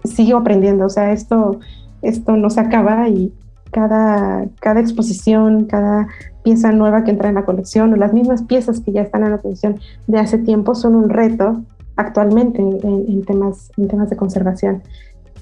sigo 0.04 0.38
aprendiendo, 0.38 0.86
o 0.86 0.90
sea, 0.90 1.12
esto, 1.12 1.60
esto 2.02 2.36
no 2.36 2.48
se 2.50 2.60
acaba 2.60 3.08
y 3.08 3.32
cada, 3.70 4.48
cada 4.60 4.80
exposición, 4.80 5.66
cada 5.66 6.08
pieza 6.42 6.72
nueva 6.72 7.04
que 7.04 7.10
entra 7.10 7.28
en 7.28 7.34
la 7.34 7.44
colección 7.44 7.92
o 7.92 7.96
las 7.96 8.14
mismas 8.14 8.42
piezas 8.42 8.80
que 8.80 8.92
ya 8.92 9.02
están 9.02 9.24
en 9.24 9.32
la 9.32 9.38
colección 9.38 9.78
de 10.06 10.18
hace 10.18 10.38
tiempo 10.38 10.74
son 10.74 10.94
un 10.96 11.10
reto 11.10 11.62
actualmente 11.96 12.62
en, 12.62 13.22
temas, 13.24 13.70
en 13.76 13.88
temas 13.88 14.08
de 14.08 14.16
conservación. 14.16 14.82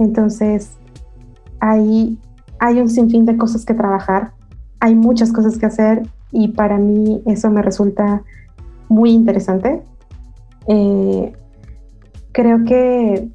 Entonces, 0.01 0.73
hay, 1.61 2.19
un 2.61 2.89
sinfín 2.89 3.25
de 3.25 3.37
cosas 3.37 3.65
que 3.65 3.75
trabajar, 3.75 4.33
hay 4.81 4.95
muchas 4.95 5.33
cosas 5.33 5.59
que 5.59 5.67
hacer 5.67 6.03
y 6.31 6.49
para 6.49 6.79
mí 6.79 7.23
eso 7.27 7.51
me 7.51 7.63
resulta 7.63 8.23
muy 8.89 9.11
interesante. 9.11 9.83
Eh, 10.67 11.33
creo 12.33 12.65
que, 12.65 13.29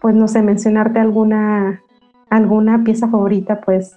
pues 0.00 0.14
no 0.14 0.28
sé, 0.28 0.42
mencionarte 0.42 1.00
alguna, 1.00 1.82
alguna 2.30 2.84
pieza 2.84 3.08
favorita, 3.08 3.60
pues, 3.60 3.96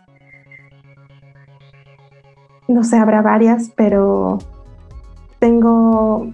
no 2.68 2.84
sé, 2.84 2.97
habrá 2.97 3.22
varias, 3.22 3.72
pero 3.76 4.39
tengo 5.39 6.32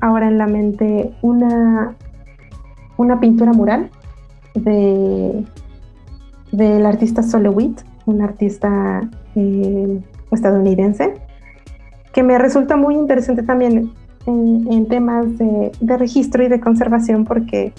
ahora 0.00 0.28
en 0.28 0.38
la 0.38 0.46
mente 0.46 1.14
una, 1.22 1.96
una 2.96 3.20
pintura 3.20 3.52
mural 3.52 3.90
de 4.64 5.44
del 6.52 6.86
artista 6.86 7.22
Solowit, 7.22 7.80
un 8.06 8.22
artista 8.22 9.08
eh, 9.34 10.00
estadounidense, 10.30 11.14
que 12.12 12.22
me 12.22 12.38
resulta 12.38 12.76
muy 12.76 12.94
interesante 12.94 13.42
también 13.42 13.92
en, 14.26 14.86
temas 14.88 15.26
de, 15.38 15.96
registro 15.96 16.42
y 16.42 16.48
de 16.48 16.60
conservación, 16.60 17.24
porque 17.24 17.72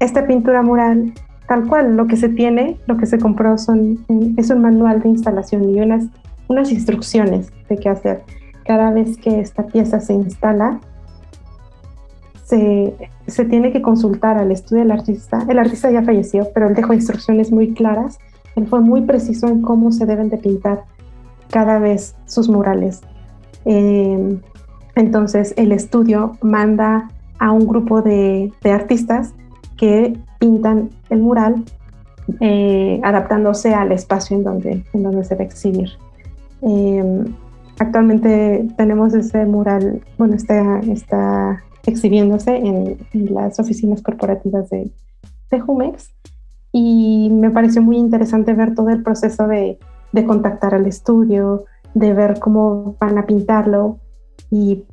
esta 0.00 0.26
pintura 0.26 0.62
mural, 0.62 1.14
tal 1.46 1.66
cual, 1.66 1.96
lo 1.96 2.06
que 2.06 2.16
se 2.16 2.28
tiene, 2.28 2.78
lo 2.86 2.96
que 2.96 3.06
se 3.06 3.18
compró 3.18 3.56
son, 3.56 4.04
es 4.36 4.50
un 4.50 4.60
manual 4.60 5.00
de 5.00 5.08
instalación 5.08 5.70
y 5.70 5.80
unas, 5.80 6.06
unas 6.48 6.70
instrucciones 6.70 7.50
de 7.68 7.76
qué 7.76 7.88
hacer. 7.88 8.22
Cada 8.66 8.90
vez 8.90 9.16
que 9.16 9.40
esta 9.40 9.66
pieza 9.66 10.00
se 10.00 10.14
instala, 10.14 10.80
se, 12.44 12.94
se, 13.26 13.44
tiene 13.44 13.72
que 13.72 13.82
consultar 13.82 14.38
al 14.38 14.52
estudio 14.52 14.82
del 14.82 14.92
artista. 14.92 15.44
El 15.48 15.58
artista 15.58 15.90
ya 15.90 16.02
falleció, 16.02 16.48
pero 16.54 16.68
él 16.68 16.74
dejó 16.74 16.92
instrucciones 16.92 17.50
muy 17.50 17.74
claras. 17.74 18.18
Él 18.56 18.66
fue 18.66 18.80
muy 18.80 19.02
preciso 19.02 19.48
en 19.48 19.62
cómo 19.62 19.90
se 19.92 20.06
deben 20.06 20.28
de 20.28 20.38
pintar 20.38 20.84
cada 21.50 21.78
vez 21.78 22.14
sus 22.26 22.48
murales. 22.48 23.00
Eh, 23.64 24.38
entonces 24.94 25.54
el 25.56 25.72
estudio 25.72 26.36
manda 26.42 27.10
a 27.38 27.50
un 27.50 27.66
grupo 27.66 28.02
de, 28.02 28.52
artistas 28.64 29.34
que 29.76 30.16
pintan 30.38 30.90
el 31.10 31.20
mural 31.20 31.64
eh, 32.40 33.00
adaptándose 33.02 33.74
al 33.74 33.92
espacio 33.92 34.36
en 34.36 34.44
donde, 34.44 34.84
en 34.92 35.02
donde 35.02 35.24
se 35.24 35.34
va 35.34 35.42
a 35.42 35.44
exhibir. 35.44 35.90
Eh, 36.62 37.24
actualmente 37.78 38.66
tenemos 38.76 39.14
ese 39.14 39.44
mural, 39.46 40.00
bueno, 40.16 40.34
está, 40.34 40.80
está 40.80 41.62
exhibiéndose 41.86 42.56
en, 42.56 42.98
las 43.34 43.58
oficinas 43.60 44.02
corporativas 44.02 44.70
de, 44.70 44.90
de 45.50 45.60
Jumex 45.60 46.10
y 46.72 47.30
me 47.30 47.50
pareció 47.50 47.82
muy 47.82 47.96
interesante 47.96 48.52
ver 48.52 48.74
todo 48.74 48.90
el 48.90 49.02
proceso 49.02 49.46
de, 49.46 49.78
de 50.12 50.24
contactar 50.24 50.74
al 50.74 50.86
estudio, 50.86 51.64
de 51.94 52.12
ver 52.12 52.40
cómo 52.40 52.96
van 52.98 53.18
a 53.18 53.26
pintarlo 53.26 53.98
y 54.50 54.84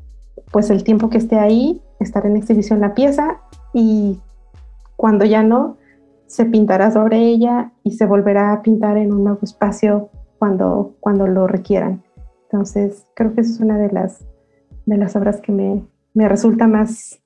pues 0.51 0.69
el 0.69 0.83
tiempo 0.83 1.09
que 1.09 1.17
esté 1.17 1.39
ahí, 1.39 1.81
estar 1.99 2.25
en 2.25 2.37
exhibición 2.37 2.81
la 2.81 2.93
pieza 2.93 3.41
y 3.73 4.19
cuando 4.95 5.25
ya 5.25 5.43
no, 5.43 5.77
se 6.27 6.45
pintará 6.45 6.91
sobre 6.91 7.19
ella 7.19 7.71
y 7.83 7.91
se 7.91 8.05
volverá 8.05 8.53
a 8.53 8.61
pintar 8.61 8.97
en 8.97 9.11
un 9.11 9.23
nuevo 9.23 9.39
espacio 9.41 10.09
cuando, 10.39 10.95
cuando 10.99 11.27
lo 11.27 11.47
requieran. 11.47 12.03
Entonces, 12.43 13.05
creo 13.15 13.33
que 13.33 13.41
esa 13.41 13.51
es 13.51 13.59
una 13.59 13.77
de 13.77 13.91
las, 13.91 14.25
de 14.85 14.97
las 14.97 15.15
obras 15.15 15.41
que 15.41 15.51
me, 15.51 15.83
me 16.13 16.27
resulta 16.27 16.67
más, 16.67 17.19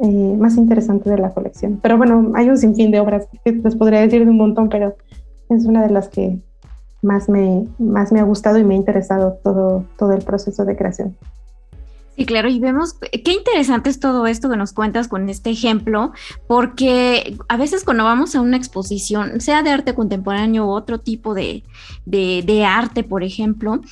eh, 0.00 0.36
más 0.38 0.56
interesante 0.56 1.10
de 1.10 1.18
la 1.18 1.32
colección. 1.32 1.78
Pero 1.82 1.96
bueno, 1.98 2.32
hay 2.34 2.48
un 2.48 2.58
sinfín 2.58 2.90
de 2.90 3.00
obras 3.00 3.26
que 3.44 3.52
les 3.52 3.76
podría 3.76 4.00
decir 4.00 4.24
de 4.24 4.30
un 4.30 4.36
montón, 4.36 4.68
pero 4.68 4.96
es 5.48 5.64
una 5.64 5.82
de 5.82 5.90
las 5.90 6.08
que 6.08 6.38
más 7.02 7.28
me, 7.28 7.66
más 7.78 8.12
me 8.12 8.20
ha 8.20 8.24
gustado 8.24 8.58
y 8.58 8.64
me 8.64 8.74
ha 8.74 8.76
interesado 8.76 9.38
todo, 9.42 9.84
todo 9.98 10.12
el 10.12 10.22
proceso 10.22 10.64
de 10.64 10.76
creación. 10.76 11.16
Sí, 12.16 12.26
claro, 12.26 12.48
y 12.48 12.58
vemos 12.58 12.94
qué 12.94 13.32
interesante 13.32 13.90
es 13.90 14.00
todo 14.00 14.26
esto 14.26 14.50
que 14.50 14.56
nos 14.56 14.72
cuentas 14.72 15.06
con 15.06 15.28
este 15.28 15.50
ejemplo, 15.50 16.10
porque 16.48 17.36
a 17.48 17.56
veces 17.56 17.84
cuando 17.84 18.02
vamos 18.02 18.34
a 18.34 18.40
una 18.40 18.56
exposición, 18.56 19.40
sea 19.40 19.62
de 19.62 19.70
arte 19.70 19.94
contemporáneo 19.94 20.66
u 20.66 20.70
otro 20.70 20.98
tipo 20.98 21.32
de, 21.32 21.62
de, 22.06 22.42
de 22.44 22.64
arte, 22.64 23.04
por 23.04 23.22
ejemplo, 23.22 23.82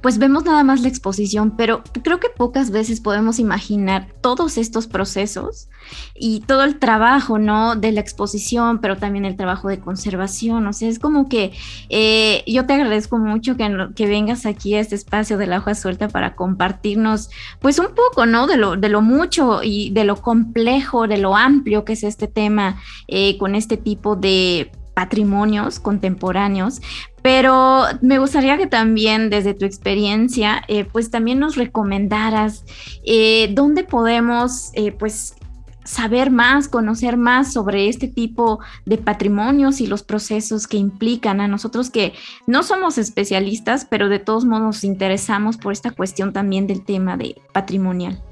pues 0.00 0.18
vemos 0.18 0.44
nada 0.44 0.62
más 0.64 0.80
la 0.80 0.88
exposición, 0.88 1.56
pero 1.56 1.82
creo 2.02 2.20
que 2.20 2.28
pocas 2.28 2.70
veces 2.70 3.00
podemos 3.00 3.38
imaginar 3.38 4.08
todos 4.20 4.58
estos 4.58 4.86
procesos 4.86 5.68
y 6.14 6.40
todo 6.40 6.64
el 6.64 6.78
trabajo, 6.78 7.38
¿no? 7.38 7.76
De 7.76 7.92
la 7.92 8.00
exposición, 8.00 8.80
pero 8.80 8.96
también 8.96 9.24
el 9.24 9.36
trabajo 9.36 9.68
de 9.68 9.80
conservación. 9.80 10.66
O 10.66 10.72
sea, 10.72 10.88
es 10.88 10.98
como 10.98 11.28
que 11.28 11.52
eh, 11.88 12.42
yo 12.46 12.66
te 12.66 12.74
agradezco 12.74 13.18
mucho 13.18 13.56
que, 13.56 13.88
que, 13.94 14.06
vengas 14.06 14.46
aquí 14.46 14.74
a 14.74 14.80
este 14.80 14.94
espacio 14.94 15.38
de 15.38 15.46
la 15.46 15.58
hoja 15.58 15.74
suelta 15.74 16.08
para 16.08 16.36
compartirnos, 16.36 17.30
pues 17.60 17.78
un 17.78 17.88
poco, 17.94 18.26
¿no? 18.26 18.46
De 18.46 18.56
lo, 18.56 18.76
de 18.76 18.88
lo 18.88 19.02
mucho 19.02 19.62
y 19.62 19.90
de 19.90 20.04
lo 20.04 20.16
complejo, 20.16 21.06
de 21.08 21.18
lo 21.18 21.36
amplio 21.36 21.84
que 21.84 21.94
es 21.94 22.04
este 22.04 22.28
tema 22.28 22.80
eh, 23.08 23.36
con 23.38 23.54
este 23.54 23.76
tipo 23.76 24.16
de 24.16 24.70
patrimonios 24.96 25.78
contemporáneos, 25.78 26.80
pero 27.26 27.86
me 28.02 28.20
gustaría 28.20 28.56
que 28.56 28.68
también 28.68 29.30
desde 29.30 29.52
tu 29.52 29.64
experiencia, 29.64 30.62
eh, 30.68 30.84
pues 30.84 31.10
también 31.10 31.40
nos 31.40 31.56
recomendaras 31.56 32.64
eh, 33.04 33.50
dónde 33.52 33.82
podemos, 33.82 34.70
eh, 34.74 34.92
pues 34.92 35.34
saber 35.82 36.30
más, 36.30 36.68
conocer 36.68 37.16
más 37.16 37.52
sobre 37.52 37.88
este 37.88 38.06
tipo 38.06 38.60
de 38.84 38.98
patrimonios 38.98 39.80
y 39.80 39.88
los 39.88 40.04
procesos 40.04 40.68
que 40.68 40.76
implican 40.76 41.40
a 41.40 41.48
nosotros 41.48 41.90
que 41.90 42.12
no 42.46 42.62
somos 42.62 42.96
especialistas, 42.96 43.88
pero 43.90 44.08
de 44.08 44.20
todos 44.20 44.44
modos 44.44 44.62
nos 44.62 44.84
interesamos 44.84 45.56
por 45.56 45.72
esta 45.72 45.90
cuestión 45.90 46.32
también 46.32 46.68
del 46.68 46.84
tema 46.84 47.16
de 47.16 47.34
patrimonial. 47.52 48.22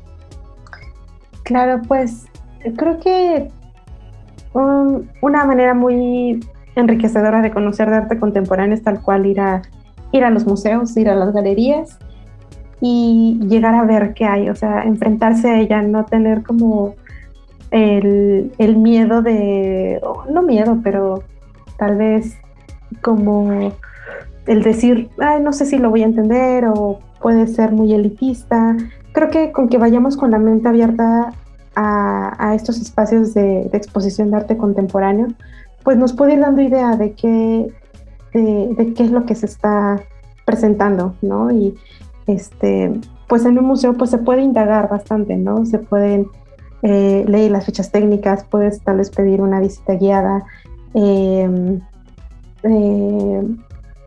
Claro, 1.42 1.82
pues 1.88 2.26
creo 2.76 3.00
que 3.00 3.50
una 4.52 5.44
manera 5.46 5.74
muy 5.74 6.38
enriquecedora 6.76 7.42
de 7.42 7.50
conocer 7.50 7.90
de 7.90 7.96
arte 7.96 8.18
contemporáneo 8.18 8.74
es 8.74 8.82
tal 8.82 9.00
cual 9.00 9.26
ir 9.26 9.40
a, 9.40 9.62
ir 10.12 10.24
a 10.24 10.30
los 10.30 10.46
museos, 10.46 10.96
ir 10.96 11.08
a 11.08 11.14
las 11.14 11.32
galerías 11.32 11.98
y 12.80 13.38
llegar 13.48 13.74
a 13.74 13.84
ver 13.84 14.14
qué 14.14 14.24
hay, 14.24 14.48
o 14.48 14.54
sea, 14.54 14.82
enfrentarse 14.82 15.48
a 15.48 15.60
ella, 15.60 15.82
no 15.82 16.04
tener 16.04 16.42
como 16.42 16.94
el, 17.70 18.52
el 18.58 18.76
miedo 18.76 19.22
de, 19.22 20.00
no 20.30 20.42
miedo, 20.42 20.78
pero 20.82 21.22
tal 21.78 21.96
vez 21.96 22.36
como 23.02 23.72
el 24.46 24.62
decir, 24.62 25.10
Ay, 25.18 25.40
no 25.42 25.52
sé 25.52 25.66
si 25.66 25.78
lo 25.78 25.90
voy 25.90 26.02
a 26.02 26.06
entender 26.06 26.66
o 26.66 27.00
puede 27.20 27.46
ser 27.46 27.72
muy 27.72 27.92
elitista. 27.92 28.76
Creo 29.12 29.30
que 29.30 29.52
con 29.52 29.68
que 29.68 29.78
vayamos 29.78 30.16
con 30.16 30.30
la 30.30 30.38
mente 30.38 30.68
abierta 30.68 31.32
a, 31.74 32.50
a 32.50 32.54
estos 32.54 32.80
espacios 32.80 33.34
de, 33.34 33.68
de, 33.70 33.78
exposición 33.78 34.30
de 34.30 34.36
arte 34.36 34.56
contemporáneo, 34.56 35.28
pues 35.84 35.98
nos 35.98 36.14
puede 36.14 36.34
ir 36.34 36.40
dando 36.40 36.62
idea 36.62 36.96
de 36.96 37.12
qué, 37.12 37.72
de, 38.32 38.94
qué 38.96 39.02
es 39.04 39.10
lo 39.10 39.26
que 39.26 39.34
se 39.34 39.46
está 39.46 40.02
presentando, 40.44 41.14
¿no? 41.22 41.50
Y 41.52 41.76
este, 42.26 42.92
pues 43.28 43.44
en 43.44 43.58
un 43.58 43.66
museo 43.66 43.92
pues 43.92 44.10
se 44.10 44.18
puede 44.18 44.42
indagar 44.42 44.88
bastante, 44.88 45.36
¿no? 45.36 45.64
Se 45.66 45.78
pueden 45.78 46.26
eh, 46.82 47.24
leer 47.28 47.50
las 47.50 47.66
fechas 47.66 47.92
técnicas, 47.92 48.44
puedes 48.44 48.80
tal 48.80 48.96
vez 48.96 49.10
pedir 49.10 49.42
una 49.42 49.60
visita 49.60 49.94
guiada. 49.94 50.44
Em, 50.94 51.80
eh, 52.62 53.42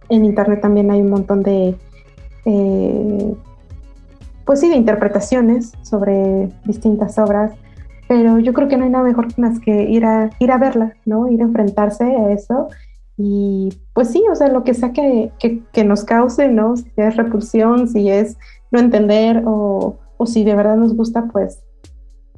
en 0.10 0.26
internet 0.26 0.62
también 0.62 0.90
hay 0.90 1.02
un 1.02 1.12
montón 1.12 1.44
de, 1.44 1.76
eh, 2.46 3.36
pues 4.46 4.60
sí, 4.60 4.70
de 4.70 4.76
interpretaciones 4.76 5.74
sobre 5.84 6.50
distintas 6.66 7.20
obras 7.20 7.52
pero 8.08 8.40
yo 8.40 8.54
creo 8.54 8.68
que 8.68 8.78
no 8.78 8.86
hay 8.86 8.90
nada 8.90 9.04
mejor 9.04 9.28
que 9.64 9.84
ir 9.84 10.06
a, 10.06 10.30
ir 10.40 10.52
a 10.52 10.58
verla, 10.58 10.94
¿no? 11.06 11.30
Ir 11.30 11.42
a 11.42 11.46
enfrentarse 11.46 12.04
a 12.04 12.32
eso 12.32 12.70
y 13.18 13.70
pues 13.94 14.10
sí, 14.10 14.24
o 14.32 14.36
sea, 14.36 14.48
lo 14.50 14.64
que 14.64 14.76
sea 14.76 14.94
que, 14.94 15.32
que, 15.40 15.84
nos 15.84 16.04
cause, 16.04 16.50
¿no? 16.50 16.78
Si 16.78 16.92
es 16.96 17.18
repulsión, 17.18 17.88
si 17.88 18.10
es 18.10 18.38
no 18.72 18.80
entender 18.80 19.44
o, 19.46 19.98
o 20.18 20.26
si 20.28 20.44
de 20.44 20.56
verdad 20.56 20.78
nos 20.78 20.96
gusta, 20.96 21.28
pues 21.32 21.64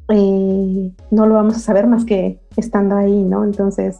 eh, 0.10 0.94
no 1.12 1.26
lo 1.28 1.36
vamos 1.36 1.58
a 1.58 1.60
saber 1.60 1.86
más 1.86 2.06
que 2.06 2.40
estando 2.56 2.96
ahí, 2.96 3.24
¿no? 3.24 3.44
Entonces, 3.44 4.00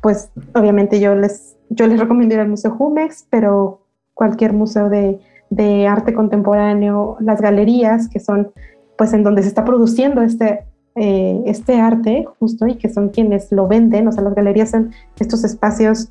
pues 0.00 0.30
obviamente 0.54 1.00
yo 1.00 1.14
les, 1.14 1.56
yo 1.68 1.86
les 1.86 2.00
recomiendo 2.00 2.34
ir 2.34 2.40
al 2.40 2.48
Museo 2.48 2.70
Jumex, 2.70 3.26
pero 3.28 3.82
cualquier 4.14 4.54
museo 4.54 4.88
de, 4.88 5.20
de 5.50 5.86
arte 5.86 6.14
contemporáneo, 6.14 7.18
las 7.20 7.42
galerías, 7.42 8.08
que 8.08 8.20
son 8.20 8.52
pues 8.96 9.12
en 9.12 9.22
donde 9.22 9.42
se 9.42 9.48
está 9.48 9.66
produciendo 9.66 10.22
este, 10.22 10.64
eh, 10.96 11.42
este 11.44 11.78
arte 11.78 12.24
justo 12.38 12.66
y 12.66 12.76
que 12.76 12.88
son 12.88 13.10
quienes 13.10 13.52
lo 13.52 13.68
venden, 13.68 14.08
o 14.08 14.12
sea, 14.12 14.22
las 14.22 14.34
galerías 14.34 14.70
son 14.70 14.92
estos 15.20 15.44
espacios 15.44 16.08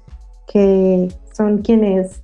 que 0.47 1.11
son 1.33 1.63
quienes 1.63 2.21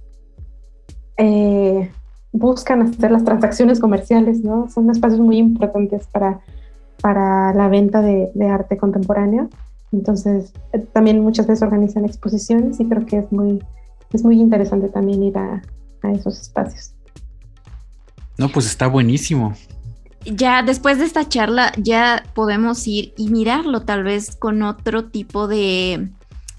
eh, 1.18 1.90
buscan 2.32 2.84
hacer 2.84 3.12
las 3.12 3.24
transacciones 3.24 3.80
comerciales, 3.80 4.44
¿no? 4.44 4.70
Son 4.70 4.90
espacios 4.92 5.20
muy 5.20 5.38
importantes 5.38 6.06
para, 6.08 6.42
para 7.02 7.52
la 7.54 7.68
venta 7.68 8.02
de, 8.02 8.32
arte 8.48 8.78
contemporáneo. 8.78 9.50
Entonces, 9.92 10.54
eh, 10.72 10.86
también 10.94 11.20
muchas 11.20 11.48
veces 11.48 11.64
organizan 11.64 12.06
exposiciones 12.06 12.80
y 12.80 12.86
creo 12.86 13.08
que 13.08 13.18
es 13.18 13.32
muy, 13.32 13.60
es 14.14 14.24
muy 14.24 14.40
interesante 14.40 14.88
también 14.88 15.24
ir 15.24 15.38
a, 15.38 15.62
a 16.04 16.12
esos 16.12 16.40
espacios. 16.40 16.94
No, 18.38 18.50
pues 18.50 18.68
está 18.68 18.88
buenísimo. 18.88 19.54
Ya 20.26 20.62
después 20.64 21.00
de 21.00 21.06
esta 21.06 21.28
charla 21.28 21.74
ya 21.78 22.24
podemos 22.34 22.88
ir 22.88 23.14
y 23.18 23.30
mirarlo 23.30 23.82
tal 23.82 24.04
vez 24.04 24.36
con 24.36 24.62
otro 24.62 25.06
tipo 25.06 25.48
de, 25.48 26.10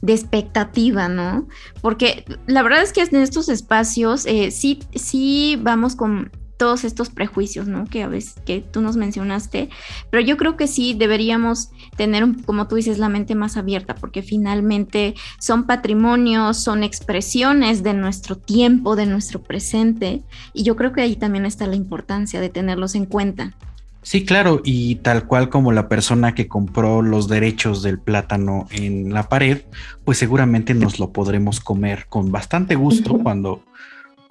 de 0.00 0.12
expectativa, 0.12 1.08
¿no? 1.08 1.46
Porque 1.80 2.24
la 2.46 2.62
verdad 2.62 2.82
es 2.82 2.92
que 2.92 3.02
en 3.02 3.16
estos 3.16 3.48
espacios 3.48 4.26
eh, 4.26 4.50
sí, 4.50 4.80
sí 4.94 5.58
vamos 5.62 5.94
con 5.96 6.30
todos 6.62 6.84
estos 6.84 7.10
prejuicios, 7.10 7.66
¿no? 7.66 7.86
Que 7.86 8.04
a 8.04 8.06
veces 8.06 8.36
que 8.46 8.60
tú 8.60 8.82
nos 8.82 8.96
mencionaste, 8.96 9.68
pero 10.10 10.22
yo 10.22 10.36
creo 10.36 10.56
que 10.56 10.68
sí 10.68 10.94
deberíamos 10.94 11.72
tener, 11.96 12.24
como 12.46 12.68
tú 12.68 12.76
dices, 12.76 12.98
la 12.98 13.08
mente 13.08 13.34
más 13.34 13.56
abierta, 13.56 13.96
porque 13.96 14.22
finalmente 14.22 15.16
son 15.40 15.64
patrimonios, 15.64 16.58
son 16.58 16.84
expresiones 16.84 17.82
de 17.82 17.94
nuestro 17.94 18.38
tiempo, 18.38 18.94
de 18.94 19.06
nuestro 19.06 19.42
presente, 19.42 20.22
y 20.54 20.62
yo 20.62 20.76
creo 20.76 20.92
que 20.92 21.00
ahí 21.00 21.16
también 21.16 21.46
está 21.46 21.66
la 21.66 21.74
importancia 21.74 22.40
de 22.40 22.48
tenerlos 22.48 22.94
en 22.94 23.06
cuenta. 23.06 23.56
Sí, 24.02 24.24
claro, 24.24 24.60
y 24.64 24.96
tal 24.96 25.26
cual 25.26 25.48
como 25.48 25.72
la 25.72 25.88
persona 25.88 26.32
que 26.32 26.46
compró 26.46 27.02
los 27.02 27.26
derechos 27.26 27.82
del 27.82 27.98
plátano 27.98 28.68
en 28.70 29.12
la 29.12 29.28
pared, 29.28 29.62
pues 30.04 30.16
seguramente 30.16 30.74
nos 30.74 31.00
lo 31.00 31.10
podremos 31.10 31.58
comer 31.58 32.06
con 32.08 32.30
bastante 32.30 32.76
gusto 32.76 33.18
cuando, 33.18 33.64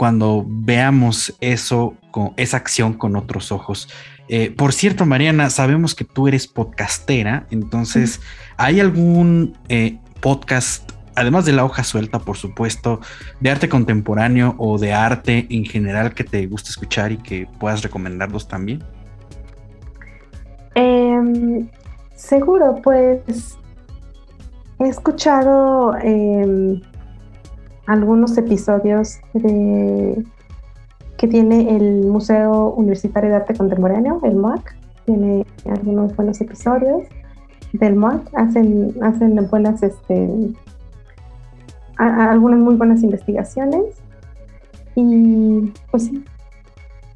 cuando 0.01 0.43
veamos 0.47 1.37
eso, 1.41 1.93
con 2.09 2.33
esa 2.35 2.57
acción 2.57 2.93
con 2.93 3.15
otros 3.15 3.51
ojos. 3.51 3.87
Eh, 4.29 4.49
por 4.49 4.73
cierto, 4.73 5.05
Mariana, 5.05 5.51
sabemos 5.51 5.93
que 5.93 6.05
tú 6.05 6.27
eres 6.27 6.47
podcastera, 6.47 7.45
entonces, 7.51 8.19
¿hay 8.57 8.79
algún 8.79 9.55
eh, 9.69 9.99
podcast, 10.19 10.91
además 11.13 11.45
de 11.45 11.51
la 11.51 11.63
hoja 11.65 11.83
suelta, 11.83 12.17
por 12.17 12.35
supuesto, 12.35 12.99
de 13.41 13.51
arte 13.51 13.69
contemporáneo 13.69 14.55
o 14.57 14.79
de 14.79 14.91
arte 14.91 15.45
en 15.51 15.65
general 15.65 16.15
que 16.15 16.23
te 16.23 16.47
guste 16.47 16.71
escuchar 16.71 17.11
y 17.11 17.17
que 17.17 17.47
puedas 17.59 17.83
recomendarlos 17.83 18.47
también? 18.47 18.83
Em, 20.73 21.69
seguro, 22.15 22.79
pues 22.81 23.55
he 24.79 24.87
escuchado 24.87 25.95
em, 25.97 26.81
algunos 27.91 28.37
episodios 28.37 29.19
de, 29.33 30.23
que 31.17 31.27
tiene 31.27 31.75
el 31.75 32.05
Museo 32.05 32.69
Universitario 32.69 33.29
de 33.29 33.35
Arte 33.35 33.53
Contemporáneo, 33.53 34.19
el 34.23 34.35
MOAC. 34.35 34.75
Tiene 35.05 35.45
algunos 35.65 36.15
buenos 36.15 36.39
episodios 36.39 37.03
del 37.73 37.95
MOAC. 37.95 38.29
Hacen, 38.35 38.95
hacen 39.01 39.35
buenas, 39.49 39.83
este, 39.83 40.29
algunas 41.97 42.59
muy 42.59 42.75
buenas 42.75 43.03
investigaciones. 43.03 43.83
Y 44.95 45.71
pues 45.91 46.05
sí, 46.05 46.23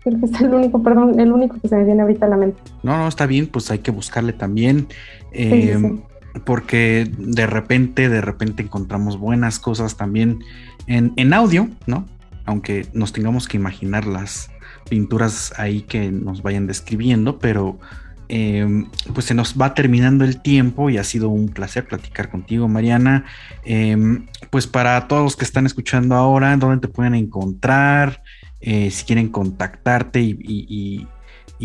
Creo 0.04 0.20
que 0.20 0.26
es 0.28 0.40
el 0.40 0.54
único, 0.54 0.84
perdón, 0.84 1.20
el 1.20 1.32
único 1.32 1.60
que 1.60 1.68
se 1.68 1.76
me 1.76 1.84
viene 1.84 2.04
ahorita 2.04 2.28
a 2.28 2.30
la 2.30 2.38
mente. 2.38 2.62
No, 2.84 2.96
no, 2.96 3.08
está 3.08 3.26
bien, 3.26 3.48
pues 3.48 3.72
hay 3.72 3.80
que 3.80 3.90
buscarle 3.90 4.34
también. 4.34 4.88
Em, 5.32 6.02
porque 6.44 7.10
de 7.18 7.48
repente, 7.48 8.10
de 8.10 8.22
repente 8.22 8.64
encontramos 8.64 9.18
buenas 9.18 9.60
cosas 9.60 9.96
también 9.96 10.44
en, 10.88 11.34
audio, 11.34 11.70
¿no? 11.88 12.06
Aunque 12.46 12.88
nos 12.94 13.14
tengamos 13.14 13.48
que 13.48 13.58
imaginar 13.58 14.06
las 14.06 14.52
pinturas 14.90 15.54
ahí 15.58 15.82
que 15.82 16.12
nos 16.12 16.42
vayan 16.42 16.68
describiendo, 16.68 17.40
pero 17.40 17.80
em, 18.28 18.88
pues 19.14 19.26
se 19.26 19.34
nos 19.34 19.60
va 19.60 19.74
terminando 19.74 20.26
el 20.26 20.42
tiempo 20.42 20.90
y 20.90 20.98
ha 20.98 21.04
sido 21.04 21.30
un 21.30 21.50
placer 21.50 21.88
platicar 21.88 22.30
contigo, 22.30 22.68
Mariana. 22.68 23.26
Em, 23.64 24.26
pues 24.50 24.68
para 24.68 25.08
todos 25.08 25.24
los 25.24 25.36
que 25.36 25.46
están 25.46 25.66
escuchando 25.66 26.16
ahora, 26.16 26.56
¿dónde 26.58 26.88
te 26.88 26.94
pueden 26.94 27.16
encontrar? 27.16 28.22
Eh, 28.62 28.90
si 28.92 29.06
quieren 29.06 29.30
contactarte 29.30 30.22
y, 30.22 31.08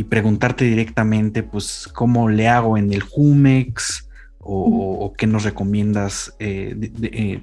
preguntarte 0.08 0.64
directamente, 0.64 1.42
pues, 1.42 1.88
cómo 1.92 2.30
le 2.30 2.48
hago 2.48 2.78
en 2.78 2.92
el 2.92 3.02
Jumex 3.02 4.09
o, 4.52 5.12
qué 5.16 5.26
nos 5.26 5.44
recomiendas, 5.44 6.34
eh, 6.38 6.92
eh, 7.02 7.42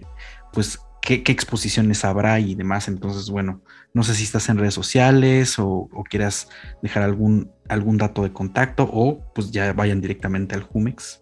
pues, 0.54 0.80
qué, 1.02 1.24
exposiciones 1.28 2.04
habrá 2.06 2.40
y 2.40 2.56
demás. 2.56 2.88
Entonces, 2.88 3.30
bueno, 3.30 3.62
no 3.94 4.04
sé 4.04 4.14
si 4.14 4.24
estás 4.24 4.50
en 4.50 4.58
redes 4.58 4.74
sociales 4.74 5.58
o, 5.60 5.90
quieras 6.10 6.50
dejar 6.82 7.04
algún, 7.04 7.52
algún 7.70 7.98
dato 7.98 8.24
de 8.24 8.34
contacto 8.34 8.90
o 8.92 9.20
pues 9.34 9.52
ya 9.52 9.74
vayan 9.74 10.02
directamente 10.02 10.56
al 10.56 10.64
Jumex. 10.64 11.20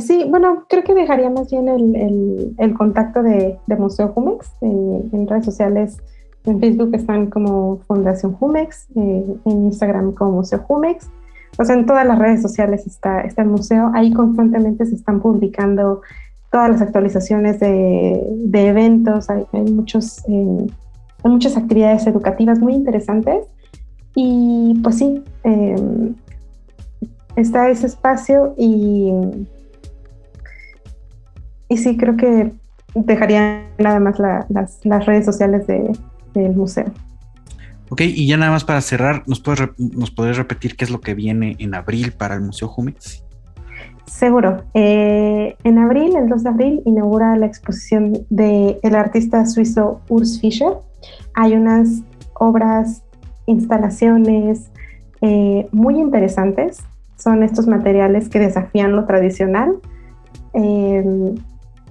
sí, 0.00 0.24
bueno, 0.28 0.66
creo 0.68 0.84
que 0.84 0.94
dejaría 0.94 1.30
más 1.30 1.50
bien 1.50 1.68
el, 1.68 2.74
contacto 2.74 3.22
de, 3.22 3.58
Museo 3.78 4.08
Jumex 4.08 4.50
en 4.60 5.26
redes 5.26 5.44
sociales 5.44 5.98
en 6.46 6.60
Facebook 6.60 6.94
están 6.94 7.28
como 7.28 7.78
Fundación 7.88 8.32
Jumex, 8.34 8.88
eh, 8.94 9.26
en 9.44 9.64
Instagram 9.64 10.12
como 10.12 10.32
Museo 10.32 10.60
Jumex. 10.60 11.10
O 11.58 11.64
sea, 11.64 11.74
en 11.74 11.86
todas 11.86 12.06
las 12.06 12.18
redes 12.18 12.42
sociales 12.42 12.86
está, 12.86 13.20
está 13.22 13.42
el 13.42 13.48
museo. 13.48 13.90
Ahí 13.94 14.12
constantemente 14.12 14.84
se 14.86 14.94
están 14.94 15.20
publicando 15.20 16.02
todas 16.50 16.70
las 16.70 16.82
actualizaciones 16.82 17.60
de, 17.60 18.48
eventos. 18.52 19.28
Hay, 19.30 19.46
muchos, 19.72 20.18
eh, 20.28 20.66
hay 21.24 21.30
muchas 21.30 21.56
actividades 21.56 22.06
educativas 22.06 22.58
muy 22.58 22.74
interesantes. 22.74 23.46
Y 24.14 24.80
pues 24.82 24.98
sí, 24.98 25.22
em, 25.44 26.14
está 27.36 27.68
ese 27.68 27.86
espacio 27.86 28.54
y, 28.56 29.12
y 31.68 31.76
sí, 31.76 31.96
creo 31.96 32.16
que 32.16 32.52
dejaría 32.94 33.66
nada 33.78 34.00
más 34.00 34.18
las, 34.18 34.80
las 34.84 35.06
redes 35.06 35.26
sociales 35.26 35.66
de, 35.66 35.92
del 36.34 36.54
museo. 36.54 36.86
Ok, 37.88 38.00
y 38.00 38.26
ya 38.26 38.36
nada 38.36 38.50
más 38.50 38.64
para 38.64 38.80
cerrar, 38.80 39.22
¿nos 39.26 39.40
puedes, 39.40 39.60
¿nos 39.78 40.10
podrías 40.10 40.36
repetir 40.36 40.76
qué 40.76 40.84
es 40.84 40.90
lo 40.90 41.00
que 41.00 41.14
viene 41.14 41.56
en 41.58 41.74
abril 41.74 42.12
para 42.12 42.34
el 42.34 42.40
Museo 42.40 42.68
Jumex? 42.68 43.24
Seguro. 44.06 44.64
Eh, 44.74 45.56
en 45.62 45.78
abril, 45.78 46.16
el 46.16 46.28
2 46.28 46.42
de 46.42 46.48
abril, 46.48 46.82
inaugura 46.84 47.36
la 47.36 47.46
exposición 47.46 48.12
del 48.30 48.78
el 48.82 48.94
artista 48.94 49.44
suizo 49.46 50.00
Urs 50.08 50.40
Fischer. 50.40 50.74
Hay 51.34 51.54
unas 51.54 52.02
obras, 52.34 53.02
instalaciones 53.46 54.70
eh, 55.20 55.68
muy 55.72 55.98
interesantes. 55.98 56.82
Son 57.16 57.42
estos 57.42 57.66
materiales 57.66 58.28
que 58.28 58.38
desafían 58.38 58.96
lo 58.96 59.04
tradicional. 59.06 59.76
Eh, 60.54 61.34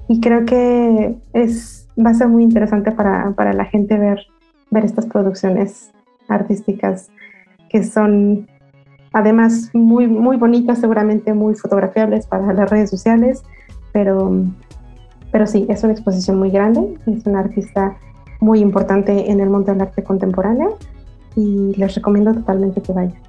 y 0.07 0.19
creo 0.19 0.45
que 0.45 1.15
es, 1.33 1.87
va 2.03 2.11
a 2.11 2.13
ser 2.13 2.27
muy 2.27 2.43
interesante 2.43 2.91
para, 2.91 3.33
para 3.35 3.53
la 3.53 3.65
gente 3.65 3.97
ver 3.97 4.19
ver 4.75 4.85
estas 4.85 5.05
producciones 5.07 5.91
artísticas 6.27 7.09
que 7.69 7.83
son 7.83 8.47
además 9.13 9.71
muy, 9.73 10.07
muy 10.07 10.35
bonitas, 10.35 10.79
seguramente 10.79 11.33
muy 11.33 11.55
fotografiables 11.55 12.27
para 12.27 12.51
las 12.51 12.69
redes 12.69 12.89
sociales, 12.89 13.43
pero, 13.93 14.43
pero 15.31 15.47
sí, 15.47 15.65
es 15.69 15.83
una 15.83 15.93
exposición 15.93 16.37
muy 16.37 16.51
grande, 16.51 16.97
es 17.07 17.25
una 17.25 17.39
artista 17.39 17.95
muy 18.41 18.59
importante 18.59 19.31
en 19.31 19.39
el 19.39 19.49
mundo 19.49 19.71
del 19.71 19.81
arte 19.81 20.03
contemporáneo 20.03 20.77
y 21.37 21.73
les 21.77 21.95
recomiendo 21.95 22.33
totalmente 22.33 22.81
que 22.81 22.91
vayan 22.91 23.24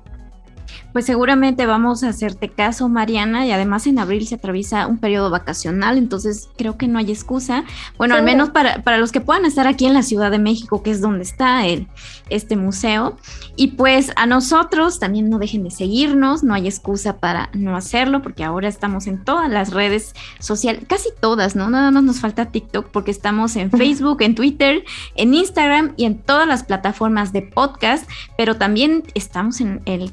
pues 0.93 1.05
seguramente 1.07 1.67
vamos 1.67 2.03
a 2.03 2.09
hacerte 2.09 2.49
caso, 2.49 2.89
Mariana, 2.89 3.47
y 3.47 3.53
además 3.53 3.87
en 3.87 3.99
abril 3.99 4.27
se 4.27 4.37
atraviesa 4.37 4.87
un 4.87 4.99
periodo 4.99 5.31
vacacional, 5.31 5.99
entonces 5.99 6.49
creo 6.57 6.77
que 6.77 6.89
no 6.89 6.99
hay 6.99 7.11
excusa. 7.11 7.65
Bueno, 7.99 8.15
al 8.15 8.23
menos 8.23 8.51
para, 8.51 8.83
para, 8.83 8.99
los 8.99 9.13
que 9.13 9.21
puedan 9.21 9.45
estar 9.45 9.67
aquí 9.67 9.87
en 9.87 9.95
la 9.95 10.03
Ciudad 10.03 10.31
de 10.31 10.39
México, 10.39 10.83
que 10.83 10.91
es 10.91 11.01
donde 11.01 11.23
está 11.25 11.67
el, 11.67 11.87
este 12.29 12.57
museo. 12.57 13.17
Y 13.57 13.69
pues 13.69 14.13
a 14.17 14.27
nosotros 14.27 14.99
también 14.99 15.31
no 15.31 15.39
dejen 15.39 15.65
de 15.65 15.71
seguirnos, 15.71 16.43
no 16.43 16.55
hay 16.55 16.67
excusa 16.67 17.19
para 17.19 17.51
no 17.53 17.77
hacerlo, 17.77 18.23
porque 18.23 18.45
ahora 18.45 18.69
estamos 18.69 19.07
en 19.07 19.25
todas 19.25 19.51
las 19.51 19.73
redes 19.73 20.15
sociales, 20.39 20.85
casi 20.87 21.09
todas, 21.21 21.57
¿no? 21.57 21.71
Nada 21.71 21.91
más 21.91 22.03
nos 22.03 22.21
falta 22.21 22.47
TikTok, 22.47 22.89
porque 22.89 23.11
estamos 23.11 23.57
en 23.57 23.71
Facebook, 23.77 24.23
en 24.23 24.35
Twitter, 24.35 24.85
en 25.15 25.35
Instagram 25.35 25.95
y 25.97 26.05
en 26.05 26.19
todas 26.19 26.47
las 26.47 26.65
plataformas 26.65 27.33
de 27.33 27.43
podcast, 27.43 28.09
pero 28.37 28.57
también 28.57 29.05
estamos 29.15 29.61
en 29.61 29.81
el 29.85 30.13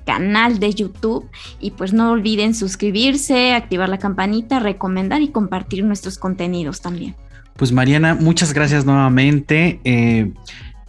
de 0.52 0.74
YouTube 0.74 1.30
y 1.60 1.72
pues 1.72 1.94
no 1.94 2.12
olviden 2.12 2.54
suscribirse, 2.54 3.54
activar 3.54 3.90
la 3.90 3.98
campanita, 3.98 4.60
recomendar 4.60 5.22
y 5.22 5.30
compartir 5.30 5.84
nuestros 5.84 6.18
contenidos 6.18 6.82
también. 6.82 7.16
Pues 7.56 7.72
Mariana, 7.72 8.16
muchas 8.16 8.54
gracias 8.54 8.86
nuevamente. 8.86 9.80
Eh, 9.84 10.32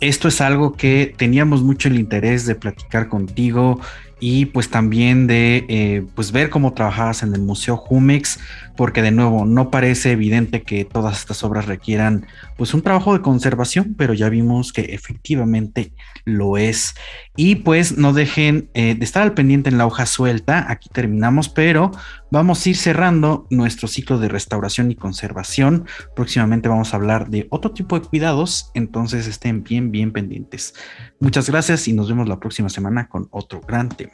esto 0.00 0.28
es 0.28 0.40
algo 0.40 0.72
que 0.72 1.14
teníamos 1.16 1.62
mucho 1.62 1.88
el 1.88 1.98
interés 1.98 2.46
de 2.46 2.55
platicar 2.55 3.09
contigo 3.09 3.80
y 4.27 4.47
pues 4.47 4.70
también 4.70 5.27
de 5.27 5.66
eh, 5.68 6.07
pues 6.14 6.33
ver 6.33 6.49
cómo 6.49 6.72
trabajabas 6.72 7.22
en 7.22 7.35
el 7.35 7.43
Museo 7.43 7.77
Jumex, 7.77 8.39
porque 8.75 9.03
de 9.03 9.11
nuevo 9.11 9.45
no 9.45 9.70
parece 9.70 10.12
evidente 10.12 10.62
que 10.62 10.87
todas 10.87 11.18
estas 11.18 11.45
obras 11.45 11.66
requieran 11.66 12.27
pues 12.57 12.72
un 12.72 12.81
trabajo 12.81 13.12
de 13.12 13.20
conservación, 13.20 13.95
pero 13.99 14.14
ya 14.14 14.31
vimos 14.31 14.72
que 14.72 14.95
efectivamente 14.95 15.93
lo 16.25 16.57
es. 16.57 16.95
Y 17.37 17.57
pues 17.57 17.99
no 17.99 18.14
dejen 18.14 18.70
eh, 18.72 18.95
de 18.95 19.05
estar 19.05 19.22
al 19.22 19.35
pendiente 19.35 19.68
en 19.68 19.77
la 19.77 19.87
hoja 19.87 20.07
suelta, 20.07 20.70
aquí 20.70 20.89
terminamos, 20.89 21.51
pero 21.51 21.91
vamos 22.31 22.64
a 22.64 22.70
ir 22.70 22.77
cerrando 22.77 23.47
nuestro 23.51 23.89
ciclo 23.89 24.18
de 24.18 24.29
restauración 24.29 24.91
y 24.91 24.95
conservación. 24.95 25.87
Próximamente 26.16 26.70
vamos 26.70 26.95
a 26.95 26.97
hablar 26.97 27.29
de 27.29 27.47
otro 27.51 27.72
tipo 27.72 27.99
de 27.99 28.07
cuidados, 28.07 28.70
entonces 28.72 29.27
estén 29.27 29.64
bien, 29.64 29.91
bien 29.91 30.12
pendientes. 30.12 30.72
Muchas 31.20 31.51
gracias 31.51 31.89
y 31.89 31.93
nos 31.93 32.09
vemos 32.09 32.27
la 32.27 32.41
próxima 32.41 32.70
semana 32.70 33.09
con 33.09 33.29
otro 33.31 33.61
gran 33.61 33.91
tema. 33.91 34.14